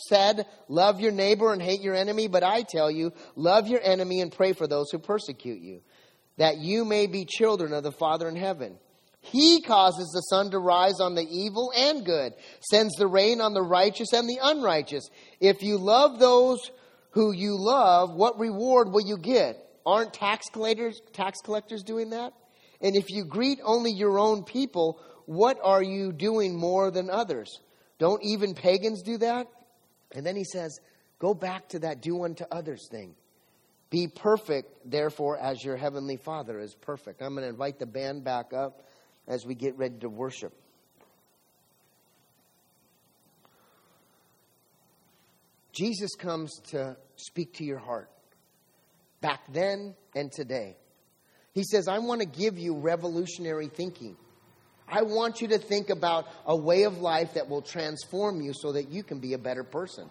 said, 0.09 0.47
love 0.69 1.01
your 1.01 1.13
neighbor 1.13 1.53
and 1.53 1.63
hate 1.63 1.81
your 1.81 1.95
enemy, 1.95 2.29
but 2.29 2.43
I 2.43 2.63
tell 2.63 2.91
you, 2.91 3.13
love 3.35 3.67
your 3.67 3.81
enemy 3.83 4.21
and 4.21 4.31
pray 4.31 4.53
for 4.53 4.67
those 4.67 4.91
who 4.91 4.99
persecute 4.99 5.61
you, 5.61 5.81
that 6.37 6.59
you 6.59 6.85
may 6.85 7.07
be 7.07 7.25
children 7.25 7.73
of 7.73 7.83
the 7.83 7.93
Father 7.93 8.29
in 8.29 8.37
heaven. 8.37 8.79
He 9.25 9.63
causes 9.63 10.11
the 10.13 10.21
sun 10.21 10.51
to 10.51 10.59
rise 10.59 11.01
on 11.01 11.15
the 11.15 11.27
evil 11.29 11.73
and 11.75 12.05
good, 12.05 12.35
sends 12.61 12.95
the 12.97 13.07
rain 13.07 13.41
on 13.41 13.55
the 13.55 13.63
righteous 13.63 14.13
and 14.13 14.29
the 14.29 14.39
unrighteous. 14.43 15.09
If 15.41 15.63
you 15.63 15.79
love 15.79 16.19
those 16.19 16.71
who 17.11 17.33
you 17.33 17.57
love, 17.59 18.15
what 18.15 18.39
reward 18.39 18.93
will 18.93 19.07
you 19.07 19.17
get? 19.17 19.57
Aren't 19.87 20.13
tax 20.13 20.49
collectors, 20.53 21.01
tax 21.13 21.41
collectors 21.41 21.83
doing 21.83 22.11
that? 22.11 22.35
And 22.83 22.97
if 22.97 23.11
you 23.11 23.25
greet 23.25 23.61
only 23.65 23.93
your 23.93 24.19
own 24.19 24.45
people, 24.45 25.01
what 25.25 25.59
are 25.63 25.83
you 25.83 26.13
doing 26.13 26.55
more 26.55 26.91
than 26.91 27.09
others? 27.09 27.61
Don't 27.99 28.23
even 28.23 28.55
pagans 28.55 29.03
do 29.03 29.17
that? 29.19 29.47
And 30.15 30.27
then 30.27 30.37
he 30.37 30.45
says, 30.45 30.81
Go 31.19 31.33
back 31.33 31.69
to 31.71 31.79
that 31.79 32.03
do 32.03 32.25
unto 32.25 32.45
others 32.51 32.89
thing. 32.91 33.15
Be 33.89 34.09
perfect, 34.09 34.71
therefore, 34.85 35.39
as 35.39 35.65
your 35.65 35.77
heavenly 35.77 36.17
Father 36.17 36.59
is 36.59 36.75
perfect. 36.75 37.23
I'm 37.23 37.35
going 37.35 37.45
to 37.45 37.49
invite 37.49 37.79
the 37.79 37.87
band 37.87 38.25
back 38.25 38.53
up 38.53 38.83
as 39.27 39.47
we 39.47 39.55
get 39.55 39.77
ready 39.77 39.99
to 40.01 40.09
worship. 40.09 40.53
Jesus 45.73 46.15
comes 46.15 46.61
to 46.71 46.97
speak 47.17 47.55
to 47.55 47.65
your 47.65 47.79
heart 47.79 48.09
back 49.21 49.41
then 49.53 49.95
and 50.15 50.31
today. 50.31 50.77
He 51.53 51.65
says, 51.65 51.89
I 51.89 51.99
want 51.99 52.21
to 52.21 52.27
give 52.27 52.59
you 52.59 52.77
revolutionary 52.77 53.69
thinking. 53.69 54.17
I 54.89 55.03
want 55.03 55.41
you 55.41 55.49
to 55.49 55.59
think 55.59 55.91
about 55.91 56.29
a 56.47 56.57
way 56.57 56.83
of 56.83 56.99
life 56.99 57.35
that 57.35 57.49
will 57.49 57.63
transform 57.63 58.41
you 58.41 58.53
so 58.55 58.73
that 58.73 58.91
you 58.91 59.03
can 59.03 59.19
be 59.19 59.33
a 59.33 59.39
better 59.39 59.65
person. 59.65 60.09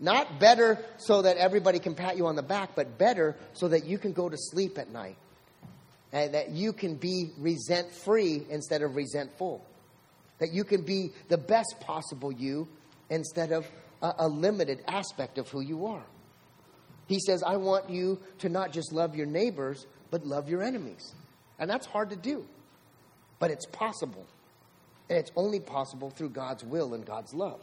Not 0.00 0.40
better 0.40 0.78
so 0.96 1.22
that 1.22 1.36
everybody 1.36 1.78
can 1.78 1.94
pat 1.94 2.16
you 2.16 2.26
on 2.26 2.34
the 2.34 2.42
back, 2.42 2.74
but 2.74 2.98
better 2.98 3.36
so 3.52 3.68
that 3.68 3.84
you 3.84 3.98
can 3.98 4.12
go 4.12 4.28
to 4.28 4.36
sleep 4.36 4.78
at 4.78 4.90
night. 4.90 5.16
And 6.14 6.32
that 6.32 6.50
you 6.50 6.72
can 6.72 6.94
be 6.94 7.32
resent 7.36 7.92
free 7.92 8.46
instead 8.48 8.80
of 8.80 8.96
resentful. 8.96 9.62
That 10.38 10.52
you 10.52 10.64
can 10.64 10.82
be 10.82 11.10
the 11.28 11.36
best 11.36 11.74
possible 11.80 12.32
you 12.32 12.68
instead 13.10 13.52
of 13.52 13.66
a, 14.00 14.14
a 14.20 14.28
limited 14.28 14.82
aspect 14.88 15.36
of 15.36 15.48
who 15.48 15.60
you 15.60 15.86
are. 15.86 16.04
He 17.06 17.18
says, 17.18 17.42
I 17.42 17.56
want 17.56 17.90
you 17.90 18.18
to 18.38 18.48
not 18.48 18.72
just 18.72 18.92
love 18.92 19.14
your 19.14 19.26
neighbors, 19.26 19.86
but 20.10 20.24
love 20.24 20.48
your 20.48 20.62
enemies. 20.62 21.12
And 21.58 21.68
that's 21.68 21.86
hard 21.86 22.10
to 22.10 22.16
do. 22.16 22.46
But 23.38 23.50
it's 23.50 23.66
possible. 23.66 24.24
And 25.10 25.18
it's 25.18 25.32
only 25.36 25.60
possible 25.60 26.10
through 26.10 26.30
God's 26.30 26.64
will 26.64 26.94
and 26.94 27.04
God's 27.04 27.34
love. 27.34 27.60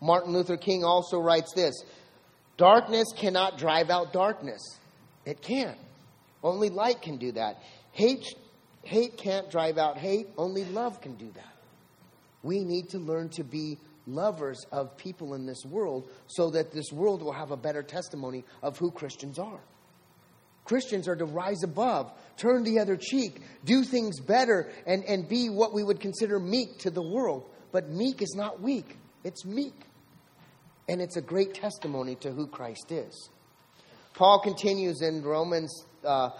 Martin 0.00 0.32
Luther 0.32 0.56
King 0.56 0.84
also 0.84 1.18
writes 1.18 1.52
this 1.54 1.74
Darkness 2.56 3.08
cannot 3.16 3.58
drive 3.58 3.90
out 3.90 4.12
darkness. 4.12 4.60
It 5.24 5.40
can't. 5.40 5.78
Only 6.42 6.70
light 6.70 7.02
can 7.02 7.18
do 7.18 7.32
that. 7.32 7.62
Hate, 7.92 8.26
hate 8.82 9.16
can't 9.16 9.50
drive 9.50 9.78
out 9.78 9.98
hate. 9.98 10.28
Only 10.38 10.64
love 10.64 11.00
can 11.00 11.14
do 11.14 11.30
that. 11.34 11.56
We 12.42 12.64
need 12.64 12.90
to 12.90 12.98
learn 12.98 13.28
to 13.30 13.44
be 13.44 13.78
lovers 14.06 14.64
of 14.72 14.96
people 14.96 15.34
in 15.34 15.46
this 15.46 15.64
world 15.64 16.08
so 16.26 16.50
that 16.50 16.72
this 16.72 16.90
world 16.92 17.22
will 17.22 17.32
have 17.32 17.50
a 17.50 17.56
better 17.56 17.82
testimony 17.82 18.44
of 18.62 18.78
who 18.78 18.90
Christians 18.90 19.38
are. 19.38 19.60
Christians 20.64 21.08
are 21.08 21.16
to 21.16 21.24
rise 21.24 21.62
above, 21.64 22.12
turn 22.36 22.62
the 22.62 22.78
other 22.78 22.96
cheek, 22.96 23.40
do 23.64 23.82
things 23.82 24.20
better, 24.20 24.70
and, 24.86 25.04
and 25.04 25.28
be 25.28 25.48
what 25.48 25.72
we 25.72 25.82
would 25.82 26.00
consider 26.00 26.38
meek 26.38 26.78
to 26.78 26.90
the 26.90 27.02
world. 27.02 27.50
But 27.72 27.90
meek 27.90 28.22
is 28.22 28.34
not 28.36 28.60
weak, 28.60 28.96
it's 29.24 29.44
meek. 29.44 29.74
And 30.88 31.00
it's 31.00 31.16
a 31.16 31.22
great 31.22 31.54
testimony 31.54 32.16
to 32.16 32.32
who 32.32 32.46
Christ 32.46 32.90
is. 32.90 33.30
Paul 34.14 34.40
continues 34.40 35.02
in 35.02 35.22
Romans 35.22 35.72
uh, 36.04 36.30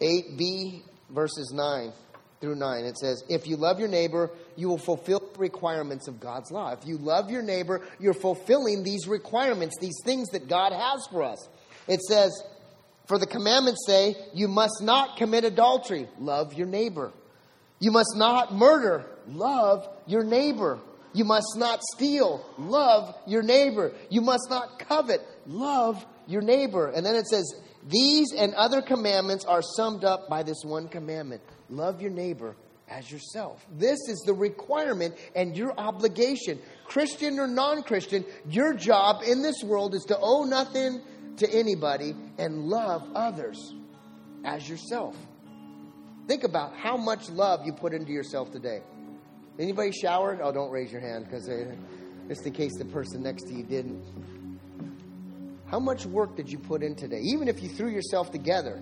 8b, 0.00 0.82
verses 1.10 1.52
9 1.54 1.92
through 2.40 2.56
9. 2.56 2.84
It 2.84 2.98
says, 2.98 3.22
If 3.28 3.46
you 3.46 3.56
love 3.56 3.78
your 3.78 3.88
neighbor, 3.88 4.30
you 4.56 4.68
will 4.68 4.78
fulfill 4.78 5.20
the 5.20 5.38
requirements 5.38 6.08
of 6.08 6.20
God's 6.20 6.50
law. 6.50 6.72
If 6.72 6.86
you 6.86 6.98
love 6.98 7.30
your 7.30 7.42
neighbor, 7.42 7.80
you're 8.00 8.14
fulfilling 8.14 8.82
these 8.82 9.06
requirements, 9.06 9.76
these 9.80 10.00
things 10.04 10.28
that 10.30 10.48
God 10.48 10.72
has 10.72 11.06
for 11.10 11.22
us. 11.22 11.48
It 11.88 12.00
says, 12.02 12.32
for 13.06 13.18
the 13.18 13.26
commandments 13.26 13.84
say, 13.86 14.16
you 14.34 14.48
must 14.48 14.82
not 14.82 15.16
commit 15.16 15.44
adultery. 15.44 16.08
Love 16.18 16.54
your 16.54 16.66
neighbor. 16.66 17.12
You 17.78 17.90
must 17.90 18.14
not 18.16 18.54
murder. 18.54 19.06
Love 19.26 19.88
your 20.06 20.24
neighbor. 20.24 20.78
You 21.12 21.24
must 21.24 21.56
not 21.56 21.80
steal. 21.94 22.44
Love 22.58 23.14
your 23.26 23.42
neighbor. 23.42 23.92
You 24.08 24.20
must 24.20 24.48
not 24.48 24.78
covet. 24.78 25.20
Love 25.46 26.04
your 26.26 26.42
neighbor. 26.42 26.88
And 26.88 27.04
then 27.04 27.16
it 27.16 27.26
says, 27.26 27.52
these 27.88 28.32
and 28.32 28.54
other 28.54 28.82
commandments 28.82 29.44
are 29.44 29.62
summed 29.62 30.04
up 30.04 30.28
by 30.28 30.42
this 30.42 30.62
one 30.64 30.88
commandment 30.88 31.42
love 31.68 32.00
your 32.00 32.10
neighbor 32.10 32.54
as 32.88 33.10
yourself. 33.10 33.64
This 33.72 33.98
is 34.08 34.22
the 34.26 34.34
requirement 34.34 35.14
and 35.34 35.56
your 35.56 35.72
obligation. 35.78 36.60
Christian 36.84 37.38
or 37.38 37.46
non 37.46 37.82
Christian, 37.82 38.24
your 38.48 38.74
job 38.74 39.22
in 39.26 39.42
this 39.42 39.62
world 39.64 39.94
is 39.94 40.04
to 40.04 40.18
owe 40.20 40.44
nothing 40.44 41.00
to 41.38 41.50
anybody 41.50 42.14
and 42.38 42.66
love 42.66 43.02
others 43.14 43.74
as 44.44 44.68
yourself. 44.68 45.16
Think 46.28 46.44
about 46.44 46.76
how 46.76 46.96
much 46.96 47.30
love 47.30 47.64
you 47.64 47.72
put 47.72 47.94
into 47.94 48.12
yourself 48.12 48.52
today. 48.52 48.82
Anybody 49.58 49.92
showered? 49.92 50.40
Oh, 50.42 50.52
don't 50.52 50.70
raise 50.70 50.92
your 50.92 51.00
hand 51.00 51.24
because 51.24 51.48
just 52.28 52.46
in 52.46 52.52
case 52.52 52.72
the 52.78 52.84
person 52.84 53.22
next 53.22 53.44
to 53.44 53.54
you 53.54 53.64
didn't. 53.64 54.02
How 55.72 55.80
much 55.80 56.04
work 56.04 56.36
did 56.36 56.52
you 56.52 56.58
put 56.58 56.82
in 56.82 56.94
today? 56.94 57.20
Even 57.22 57.48
if 57.48 57.62
you 57.62 57.70
threw 57.70 57.88
yourself 57.88 58.30
together, 58.30 58.78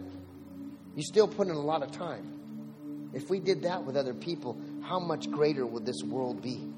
you 0.97 1.05
still 1.05 1.29
put 1.29 1.47
in 1.47 1.55
a 1.55 1.61
lot 1.61 1.85
of 1.85 1.93
time. 1.93 3.11
If 3.15 3.31
we 3.31 3.39
did 3.39 3.63
that 3.63 3.85
with 3.85 3.97
other 3.97 4.13
people, 4.13 4.61
how 4.83 4.99
much 4.99 5.31
greater 5.31 5.65
would 5.65 5.87
this 5.87 6.03
world 6.05 6.43
be? 6.43 6.69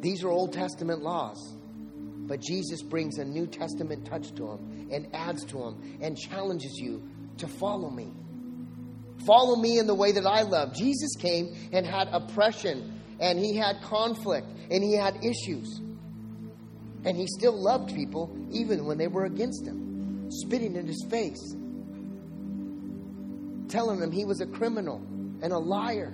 These 0.00 0.24
are 0.24 0.30
Old 0.30 0.54
Testament 0.54 1.02
laws. 1.02 1.54
But 2.26 2.40
Jesus 2.40 2.80
brings 2.82 3.18
a 3.18 3.26
New 3.26 3.46
Testament 3.46 4.06
touch 4.06 4.28
to 4.36 4.46
them 4.46 4.88
and 4.90 5.14
adds 5.14 5.44
to 5.46 5.58
them 5.58 5.98
and 6.00 6.16
challenges 6.16 6.78
you 6.78 7.06
to 7.36 7.46
follow 7.46 7.90
me. 7.90 8.10
Follow 9.26 9.56
me 9.56 9.78
in 9.78 9.86
the 9.86 9.94
way 9.94 10.12
that 10.12 10.26
I 10.26 10.42
love. 10.42 10.74
Jesus 10.74 11.14
came 11.16 11.54
and 11.74 11.86
had 11.86 12.08
oppression 12.12 13.02
and 13.20 13.38
he 13.38 13.54
had 13.54 13.82
conflict 13.82 14.46
and 14.70 14.82
he 14.82 14.94
had 14.94 15.22
issues. 15.22 15.78
And 17.04 17.16
he 17.16 17.26
still 17.26 17.56
loved 17.60 17.94
people 17.94 18.36
even 18.50 18.84
when 18.84 18.98
they 18.98 19.08
were 19.08 19.24
against 19.24 19.66
him, 19.66 20.30
spitting 20.30 20.76
in 20.76 20.86
his 20.86 21.04
face, 21.08 21.54
telling 23.68 24.00
them 24.00 24.10
he 24.10 24.24
was 24.24 24.40
a 24.40 24.46
criminal 24.46 24.98
and 25.42 25.52
a 25.52 25.58
liar. 25.58 26.12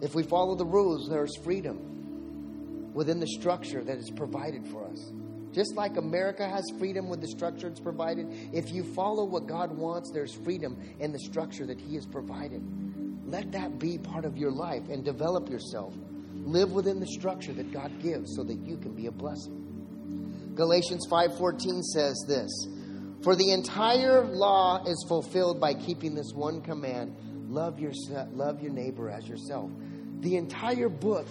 If 0.00 0.14
we 0.14 0.22
follow 0.22 0.54
the 0.54 0.64
rules, 0.64 1.08
there 1.08 1.24
is 1.24 1.36
freedom 1.42 2.92
within 2.94 3.18
the 3.18 3.26
structure 3.26 3.82
that 3.82 3.98
is 3.98 4.10
provided 4.10 4.66
for 4.68 4.86
us. 4.86 5.12
Just 5.52 5.74
like 5.74 5.96
America 5.96 6.46
has 6.46 6.64
freedom 6.78 7.08
with 7.08 7.20
the 7.20 7.28
structure 7.28 7.68
it's 7.68 7.80
provided, 7.80 8.26
if 8.52 8.70
you 8.70 8.84
follow 8.94 9.24
what 9.24 9.46
God 9.46 9.70
wants, 9.76 10.10
there's 10.12 10.34
freedom 10.34 10.78
in 11.00 11.12
the 11.12 11.18
structure 11.18 11.66
that 11.66 11.80
He 11.80 11.94
has 11.94 12.04
provided. 12.04 12.62
Let 13.26 13.52
that 13.52 13.78
be 13.78 13.98
part 13.98 14.24
of 14.24 14.36
your 14.36 14.52
life 14.52 14.88
and 14.88 15.04
develop 15.04 15.48
yourself. 15.50 15.94
Live 16.32 16.72
within 16.72 17.00
the 17.00 17.06
structure 17.08 17.52
that 17.54 17.72
God 17.72 18.00
gives 18.00 18.36
so 18.36 18.44
that 18.44 18.58
you 18.64 18.76
can 18.76 18.94
be 18.94 19.06
a 19.06 19.10
blessing. 19.10 20.52
Galatians 20.54 21.06
5:14 21.10 21.82
says 21.82 22.24
this, 22.28 22.50
"For 23.22 23.34
the 23.34 23.50
entire 23.50 24.24
law 24.24 24.84
is 24.84 25.04
fulfilled 25.08 25.60
by 25.60 25.74
keeping 25.74 26.14
this 26.14 26.32
one 26.32 26.60
command: 26.60 27.16
love 27.48 27.80
your 27.80 27.92
love 28.32 28.62
your 28.62 28.72
neighbor 28.72 29.10
as 29.10 29.26
yourself." 29.28 29.70
The 30.20 30.36
entire 30.36 30.88
book 30.88 31.26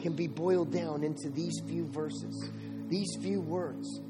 can 0.00 0.14
be 0.14 0.26
boiled 0.26 0.72
down 0.72 1.02
into 1.02 1.30
these 1.30 1.60
few 1.66 1.86
verses. 1.86 2.50
These 2.88 3.16
few 3.20 3.40
words 3.40 4.00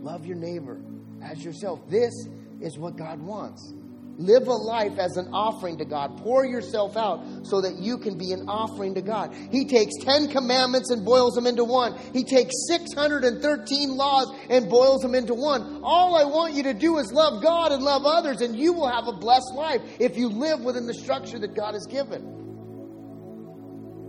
love 0.00 0.24
your 0.24 0.36
neighbor 0.36 0.80
as 1.22 1.44
yourself. 1.44 1.80
This 1.88 2.12
is 2.60 2.78
what 2.78 2.96
God 2.96 3.22
wants. 3.22 3.74
Live 4.16 4.46
a 4.46 4.52
life 4.52 4.98
as 4.98 5.16
an 5.16 5.28
offering 5.32 5.78
to 5.78 5.84
God. 5.84 6.18
Pour 6.18 6.44
yourself 6.46 6.96
out 6.96 7.24
so 7.42 7.60
that 7.60 7.78
you 7.78 7.98
can 7.98 8.16
be 8.16 8.32
an 8.32 8.48
offering 8.48 8.94
to 8.94 9.02
God. 9.02 9.34
He 9.50 9.66
takes 9.66 9.92
10 10.04 10.28
commandments 10.28 10.90
and 10.90 11.04
boils 11.04 11.34
them 11.34 11.46
into 11.46 11.64
one. 11.64 11.98
He 12.12 12.24
takes 12.24 12.52
613 12.68 13.96
laws 13.96 14.34
and 14.50 14.68
boils 14.68 15.02
them 15.02 15.14
into 15.14 15.34
one. 15.34 15.80
All 15.82 16.16
I 16.16 16.24
want 16.24 16.54
you 16.54 16.62
to 16.64 16.74
do 16.74 16.98
is 16.98 17.12
love 17.12 17.42
God 17.42 17.72
and 17.72 17.82
love 17.82 18.02
others, 18.04 18.40
and 18.40 18.56
you 18.56 18.72
will 18.72 18.88
have 18.88 19.08
a 19.08 19.12
blessed 19.12 19.52
life 19.54 19.80
if 19.98 20.16
you 20.16 20.28
live 20.28 20.60
within 20.60 20.86
the 20.86 20.94
structure 20.94 21.38
that 21.38 21.54
God 21.54 21.74
has 21.74 21.86
given. 21.86 22.22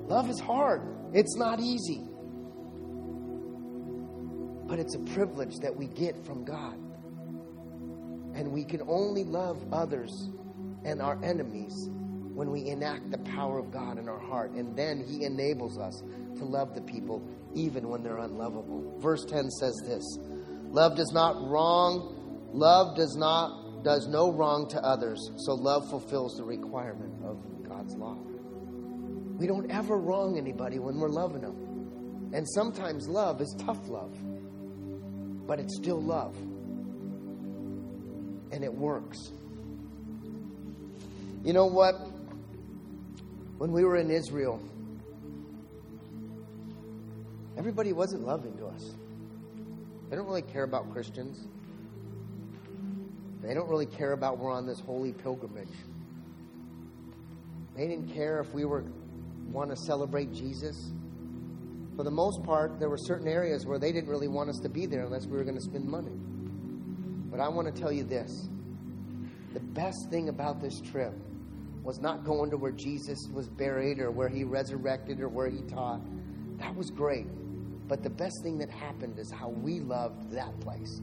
Love 0.08 0.30
is 0.30 0.40
hard, 0.40 0.82
it's 1.14 1.36
not 1.36 1.60
easy 1.60 2.04
but 4.68 4.80
it's 4.80 4.96
a 4.96 5.00
privilege 5.00 5.58
that 5.62 5.76
we 5.76 5.88
get 5.88 6.26
from 6.26 6.44
God. 6.44 6.78
And 8.36 8.52
we 8.52 8.64
can 8.64 8.82
only 8.88 9.24
love 9.24 9.74
others 9.74 10.30
and 10.84 11.02
our 11.02 11.18
enemies 11.24 11.90
when 12.34 12.52
we 12.52 12.68
enact 12.68 13.10
the 13.10 13.18
power 13.20 13.58
of 13.58 13.72
God 13.72 13.98
in 13.98 14.10
our 14.10 14.20
heart. 14.20 14.52
And 14.52 14.76
then 14.76 15.04
He 15.04 15.24
enables 15.24 15.78
us 15.78 16.04
to 16.38 16.46
love 16.46 16.76
the 16.76 16.82
people 16.82 17.28
even 17.54 17.90
when 17.90 18.04
they're 18.04 18.18
unlovable. 18.18 19.00
Verse 19.00 19.26
10 19.26 19.50
says 19.50 19.82
this 19.86 20.04
Love 20.70 20.96
does 20.96 21.12
not 21.14 21.36
wrong, 21.48 22.50
love 22.52 22.96
does 22.96 23.16
not 23.16 23.84
does 23.84 24.08
no 24.08 24.32
wrong 24.32 24.68
to 24.68 24.84
others, 24.84 25.20
so 25.38 25.54
love 25.54 25.88
fulfills 25.90 26.38
the 26.38 26.44
requirement 26.44 27.14
of 27.24 27.38
God's 27.68 27.96
law. 27.96 28.18
We 29.38 29.48
don't 29.48 29.70
ever 29.70 29.98
wrong 29.98 30.38
anybody 30.38 30.80
when 30.80 30.98
we're 30.98 31.10
loving 31.10 31.42
them. 31.42 32.32
And 32.34 32.48
sometimes 32.50 33.08
love 33.08 33.42
is 33.42 33.56
tough 33.60 33.88
love 33.88 34.18
but 35.48 35.60
it's 35.60 35.76
still 35.76 36.02
love. 36.02 36.36
And 38.56 38.64
it 38.64 38.74
works. 38.74 39.18
You 41.44 41.52
know 41.52 41.66
what? 41.66 41.96
When 43.58 43.74
we 43.74 43.84
were 43.84 43.98
in 43.98 44.10
Israel, 44.10 44.62
everybody 47.58 47.92
wasn't 47.92 48.26
loving 48.26 48.58
to 48.58 48.68
us. 48.68 48.96
They 50.10 50.16
don't 50.16 50.26
really 50.26 50.42
care 50.42 50.64
about 50.64 50.90
Christians. 50.94 51.48
They 53.42 53.54
don't 53.54 53.70
really 53.70 53.86
care 53.86 54.14
about 54.14 54.38
we're 54.38 54.52
on 54.52 54.66
this 54.66 54.80
holy 54.80 55.12
pilgrimage. 55.12 55.76
They 57.76 57.88
didn't 57.88 58.14
care 58.14 58.40
if 58.40 58.54
we 58.54 58.64
were 58.64 58.86
want 59.52 59.70
to 59.70 59.76
celebrate 59.76 60.34
Jesus 60.34 60.92
for 61.96 62.04
the 62.04 62.12
most 62.12 62.44
part, 62.44 62.80
there 62.80 62.90
were 62.90 62.98
certain 62.98 63.28
areas 63.28 63.66
where 63.66 63.80
they 63.80 63.92
didn't 63.92 64.10
really 64.10 64.28
want 64.28 64.50
us 64.50 64.60
to 64.60 64.70
be 64.70 64.86
there 64.86 65.04
unless 65.06 65.26
we 65.26 65.38
were 65.38 65.44
going 65.44 65.56
to 65.56 65.62
spend 65.62 65.86
money. 65.86 66.12
But 67.36 67.44
I 67.44 67.50
want 67.50 67.74
to 67.74 67.82
tell 67.82 67.92
you 67.92 68.06
this 68.06 68.48
the 69.54 69.60
best 69.60 70.10
thing 70.10 70.30
about 70.30 70.62
this 70.62 70.80
trip 70.80 71.14
was 71.84 72.00
not 72.00 72.24
going 72.24 72.50
to 72.52 72.58
where 72.58 72.72
Jesus 72.72 73.28
was 73.34 73.50
buried 73.50 74.00
or 74.00 74.10
where 74.10 74.30
he 74.30 74.46
resurrected 74.46 75.20
or 75.20 75.28
where 75.28 75.50
he 75.50 75.62
taught. 75.64 76.00
That 76.60 76.74
was 76.74 76.90
great. 76.90 77.28
But 77.90 78.04
the 78.04 78.10
best 78.10 78.42
thing 78.42 78.58
that 78.60 78.70
happened 78.70 79.20
is 79.20 79.30
how 79.32 79.50
we 79.50 79.82
loved 79.82 80.32
that 80.32 80.58
place. 80.62 81.02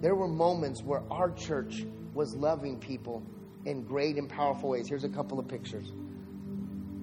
There 0.00 0.16
were 0.16 0.28
moments 0.28 0.82
where 0.82 1.02
our 1.12 1.30
church 1.30 1.84
was 2.12 2.34
loving 2.34 2.80
people 2.80 3.22
in 3.66 3.84
great 3.84 4.16
and 4.16 4.28
powerful 4.28 4.70
ways. 4.70 4.88
Here's 4.88 5.04
a 5.04 5.08
couple 5.08 5.38
of 5.38 5.46
pictures 5.46 5.92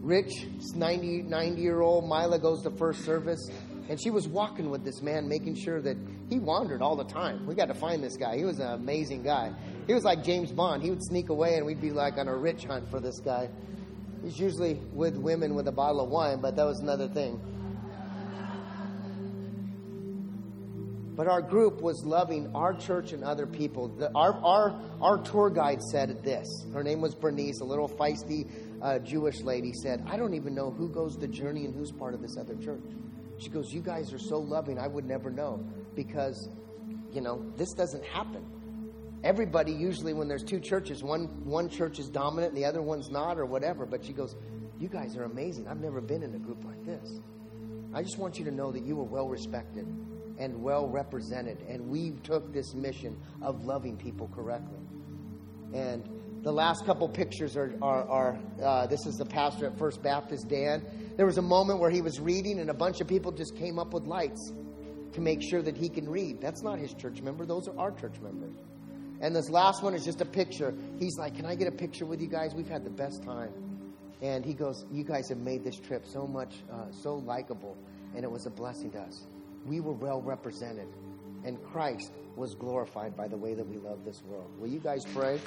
rich 0.01 0.33
90, 0.75 1.21
90 1.23 1.61
year 1.61 1.79
old 1.79 2.03
Mila 2.03 2.39
goes 2.39 2.61
to 2.63 2.71
first 2.71 3.05
service, 3.05 3.39
and 3.87 3.97
she 4.03 4.09
was 4.09 4.27
walking 4.27 4.69
with 4.69 4.83
this 4.83 5.01
man, 5.01 5.29
making 5.29 5.55
sure 5.55 5.81
that 5.81 5.95
he 6.29 6.39
wandered 6.39 6.81
all 6.81 6.95
the 6.95 7.03
time. 7.03 7.45
We 7.45 7.55
got 7.55 7.67
to 7.67 7.73
find 7.73 8.03
this 8.03 8.17
guy. 8.17 8.37
He 8.37 8.45
was 8.45 8.59
an 8.59 8.71
amazing 8.71 9.23
guy. 9.23 9.53
He 9.87 9.93
was 9.93 10.03
like 10.03 10.23
James 10.23 10.51
Bond. 10.51 10.81
He 10.81 10.89
would 10.89 11.03
sneak 11.03 11.29
away, 11.29 11.55
and 11.55 11.65
we'd 11.65 11.81
be 11.81 11.91
like 11.91 12.17
on 12.17 12.27
a 12.27 12.35
rich 12.35 12.65
hunt 12.65 12.89
for 12.89 12.99
this 12.99 13.19
guy. 13.19 13.49
He's 14.23 14.39
usually 14.39 14.75
with 14.93 15.17
women 15.17 15.53
with 15.53 15.67
a 15.67 15.71
bottle 15.71 16.01
of 16.01 16.09
wine, 16.09 16.39
but 16.39 16.55
that 16.55 16.63
was 16.63 16.79
another 16.79 17.07
thing. 17.07 17.39
But 21.15 21.27
our 21.27 21.41
group 21.41 21.81
was 21.81 22.03
loving 22.03 22.49
our 22.55 22.73
church 22.73 23.11
and 23.11 23.23
other 23.23 23.45
people. 23.45 23.89
The, 23.89 24.11
our, 24.15 24.33
our, 24.33 24.81
our 24.99 25.17
tour 25.19 25.51
guide 25.51 25.79
said 25.91 26.23
this. 26.23 26.47
Her 26.73 26.83
name 26.83 27.01
was 27.01 27.13
Bernice, 27.13 27.59
a 27.59 27.65
little 27.65 27.87
feisty 27.87 28.49
uh, 28.81 28.97
Jewish 28.99 29.41
lady, 29.41 29.73
said, 29.73 30.03
I 30.07 30.17
don't 30.17 30.33
even 30.33 30.55
know 30.55 30.71
who 30.71 30.89
goes 30.89 31.15
the 31.15 31.27
journey 31.27 31.65
and 31.65 31.75
who's 31.75 31.91
part 31.91 32.15
of 32.15 32.21
this 32.21 32.35
other 32.37 32.55
church. 32.55 32.81
She 33.37 33.49
goes, 33.49 33.71
You 33.71 33.81
guys 33.81 34.11
are 34.11 34.19
so 34.19 34.39
loving, 34.39 34.79
I 34.79 34.87
would 34.87 35.05
never 35.05 35.29
know 35.29 35.63
because, 35.95 36.49
you 37.11 37.21
know, 37.21 37.51
this 37.57 37.73
doesn't 37.73 38.03
happen. 38.05 38.45
Everybody 39.23 39.71
usually, 39.71 40.13
when 40.13 40.27
there's 40.27 40.43
two 40.43 40.59
churches, 40.59 41.01
one, 41.01 41.25
one 41.45 41.69
church 41.69 41.97
is 41.97 42.09
dominant 42.09 42.53
and 42.53 42.57
the 42.57 42.65
other 42.65 42.81
one's 42.81 43.09
not, 43.09 43.37
or 43.37 43.45
whatever. 43.45 43.85
But 43.85 44.03
she 44.03 44.11
goes, 44.11 44.35
You 44.79 44.89
guys 44.89 45.15
are 45.15 45.23
amazing. 45.23 45.67
I've 45.67 45.79
never 45.79 46.01
been 46.01 46.23
in 46.23 46.35
a 46.35 46.39
group 46.39 46.63
like 46.65 46.83
this. 46.85 47.19
I 47.93 48.01
just 48.01 48.17
want 48.17 48.37
you 48.37 48.45
to 48.45 48.51
know 48.51 48.71
that 48.71 48.83
you 48.83 48.95
were 48.95 49.03
well 49.03 49.29
respected 49.29 49.87
and 50.37 50.61
well 50.61 50.87
represented. 50.87 51.59
And 51.69 51.87
we 51.87 52.11
took 52.23 52.51
this 52.51 52.73
mission 52.73 53.17
of 53.41 53.63
loving 53.63 53.95
people 53.95 54.29
correctly. 54.35 54.79
And 55.73 56.09
the 56.41 56.51
last 56.51 56.85
couple 56.85 57.07
pictures 57.07 57.55
are, 57.55 57.73
are, 57.81 58.03
are 58.09 58.39
uh, 58.61 58.87
this 58.87 59.05
is 59.05 59.15
the 59.15 59.25
pastor 59.25 59.67
at 59.67 59.77
First 59.77 60.03
Baptist, 60.03 60.49
Dan. 60.49 60.83
There 61.15 61.25
was 61.25 61.37
a 61.37 61.43
moment 61.43 61.79
where 61.79 61.89
he 61.89 62.01
was 62.01 62.19
reading, 62.19 62.59
and 62.59 62.69
a 62.69 62.73
bunch 62.73 62.99
of 62.99 63.07
people 63.07 63.31
just 63.31 63.55
came 63.55 63.79
up 63.79 63.93
with 63.93 64.03
lights 64.03 64.51
to 65.13 65.21
make 65.21 65.41
sure 65.41 65.61
that 65.61 65.77
he 65.77 65.89
can 65.89 66.09
read. 66.09 66.41
That's 66.41 66.61
not 66.61 66.79
his 66.79 66.93
church 66.93 67.21
member, 67.21 67.45
those 67.45 67.67
are 67.67 67.77
our 67.79 67.91
church 67.91 68.19
members. 68.21 68.55
And 69.21 69.35
this 69.35 69.49
last 69.49 69.83
one 69.83 69.93
is 69.93 70.03
just 70.03 70.19
a 70.21 70.25
picture. 70.25 70.73
He's 70.99 71.17
like, 71.17 71.35
Can 71.35 71.45
I 71.45 71.55
get 71.55 71.67
a 71.67 71.71
picture 71.71 72.05
with 72.05 72.21
you 72.21 72.27
guys? 72.27 72.53
We've 72.53 72.67
had 72.67 72.83
the 72.83 72.89
best 72.89 73.23
time. 73.23 73.53
And 74.21 74.43
he 74.43 74.53
goes, 74.53 74.85
You 74.91 75.03
guys 75.03 75.29
have 75.29 75.37
made 75.37 75.63
this 75.63 75.77
trip 75.77 76.05
so 76.05 76.27
much, 76.27 76.55
uh, 76.71 76.91
so 76.91 77.15
likable, 77.15 77.77
and 78.15 78.23
it 78.23 78.31
was 78.31 78.45
a 78.45 78.49
blessing 78.49 78.91
to 78.91 78.99
us 78.99 79.25
we 79.65 79.79
were 79.79 79.93
well 79.93 80.21
represented. 80.21 80.87
And 81.45 81.61
Christ 81.63 82.11
was 82.35 82.55
glorified 82.55 83.15
by 83.15 83.27
the 83.27 83.37
way 83.37 83.53
that 83.53 83.67
we 83.67 83.77
love 83.77 84.05
this 84.05 84.23
world. 84.23 84.49
Will 84.59 84.69
you 84.69 84.79
guys 84.79 85.05
pray? 85.13 85.39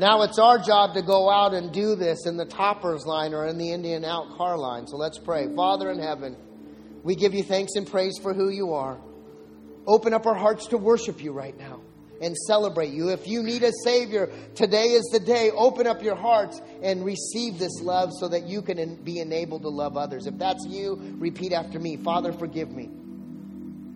Now 0.00 0.22
it's 0.22 0.38
our 0.38 0.58
job 0.58 0.94
to 0.94 1.02
go 1.02 1.28
out 1.28 1.52
and 1.52 1.70
do 1.70 1.94
this 1.94 2.24
in 2.24 2.38
the 2.38 2.46
toppers 2.46 3.04
line 3.04 3.34
or 3.34 3.44
in 3.46 3.58
the 3.58 3.72
In-N-Out 3.72 4.34
car 4.38 4.56
line. 4.56 4.86
So 4.86 4.96
let's 4.96 5.18
pray. 5.18 5.54
Father 5.54 5.90
in 5.90 5.98
heaven, 5.98 6.38
we 7.02 7.14
give 7.14 7.34
you 7.34 7.42
thanks 7.42 7.72
and 7.76 7.86
praise 7.86 8.16
for 8.16 8.32
who 8.32 8.48
you 8.48 8.72
are. 8.72 8.98
Open 9.86 10.14
up 10.14 10.24
our 10.24 10.34
hearts 10.34 10.68
to 10.68 10.78
worship 10.78 11.22
you 11.22 11.32
right 11.32 11.54
now 11.54 11.82
and 12.22 12.34
celebrate 12.34 12.94
you. 12.94 13.10
If 13.10 13.28
you 13.28 13.42
need 13.42 13.62
a 13.62 13.72
Savior, 13.84 14.32
today 14.54 14.92
is 14.92 15.04
the 15.12 15.20
day. 15.20 15.50
Open 15.50 15.86
up 15.86 16.02
your 16.02 16.16
hearts 16.16 16.62
and 16.82 17.04
receive 17.04 17.58
this 17.58 17.82
love 17.82 18.10
so 18.18 18.28
that 18.28 18.46
you 18.46 18.62
can 18.62 18.94
be 19.04 19.18
enabled 19.18 19.60
to 19.62 19.68
love 19.68 19.98
others. 19.98 20.26
If 20.26 20.38
that's 20.38 20.64
you, 20.66 20.98
repeat 21.18 21.52
after 21.52 21.78
me 21.78 21.98
Father, 21.98 22.32
forgive 22.32 22.70
me. 22.70 22.88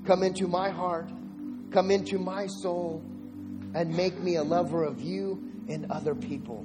Come 0.05 0.23
into 0.23 0.49
my 0.49 0.69
heart, 0.69 1.09
come 1.71 1.91
into 1.91 2.19
my 2.19 2.47
soul, 2.47 3.03
and 3.75 3.95
make 3.95 4.19
me 4.19 4.37
a 4.37 4.43
lover 4.43 4.85
of 4.85 5.01
you 5.01 5.53
and 5.69 5.91
other 5.91 6.15
people. 6.15 6.65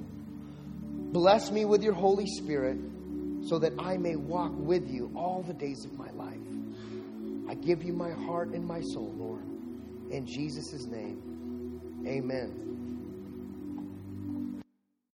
Bless 1.11 1.51
me 1.51 1.65
with 1.65 1.83
your 1.83 1.93
Holy 1.93 2.27
Spirit 2.27 2.77
so 3.41 3.57
that 3.59 3.73
I 3.79 3.97
may 3.97 4.15
walk 4.15 4.51
with 4.55 4.87
you 4.89 5.11
all 5.15 5.41
the 5.41 5.53
days 5.53 5.85
of 5.85 5.93
my 5.97 6.11
life. 6.11 6.37
I 7.49 7.55
give 7.55 7.83
you 7.83 7.93
my 7.93 8.11
heart 8.11 8.49
and 8.49 8.65
my 8.65 8.81
soul, 8.81 9.13
Lord. 9.17 9.43
In 10.11 10.25
Jesus' 10.27 10.85
name. 10.85 12.03
Amen. 12.05 12.69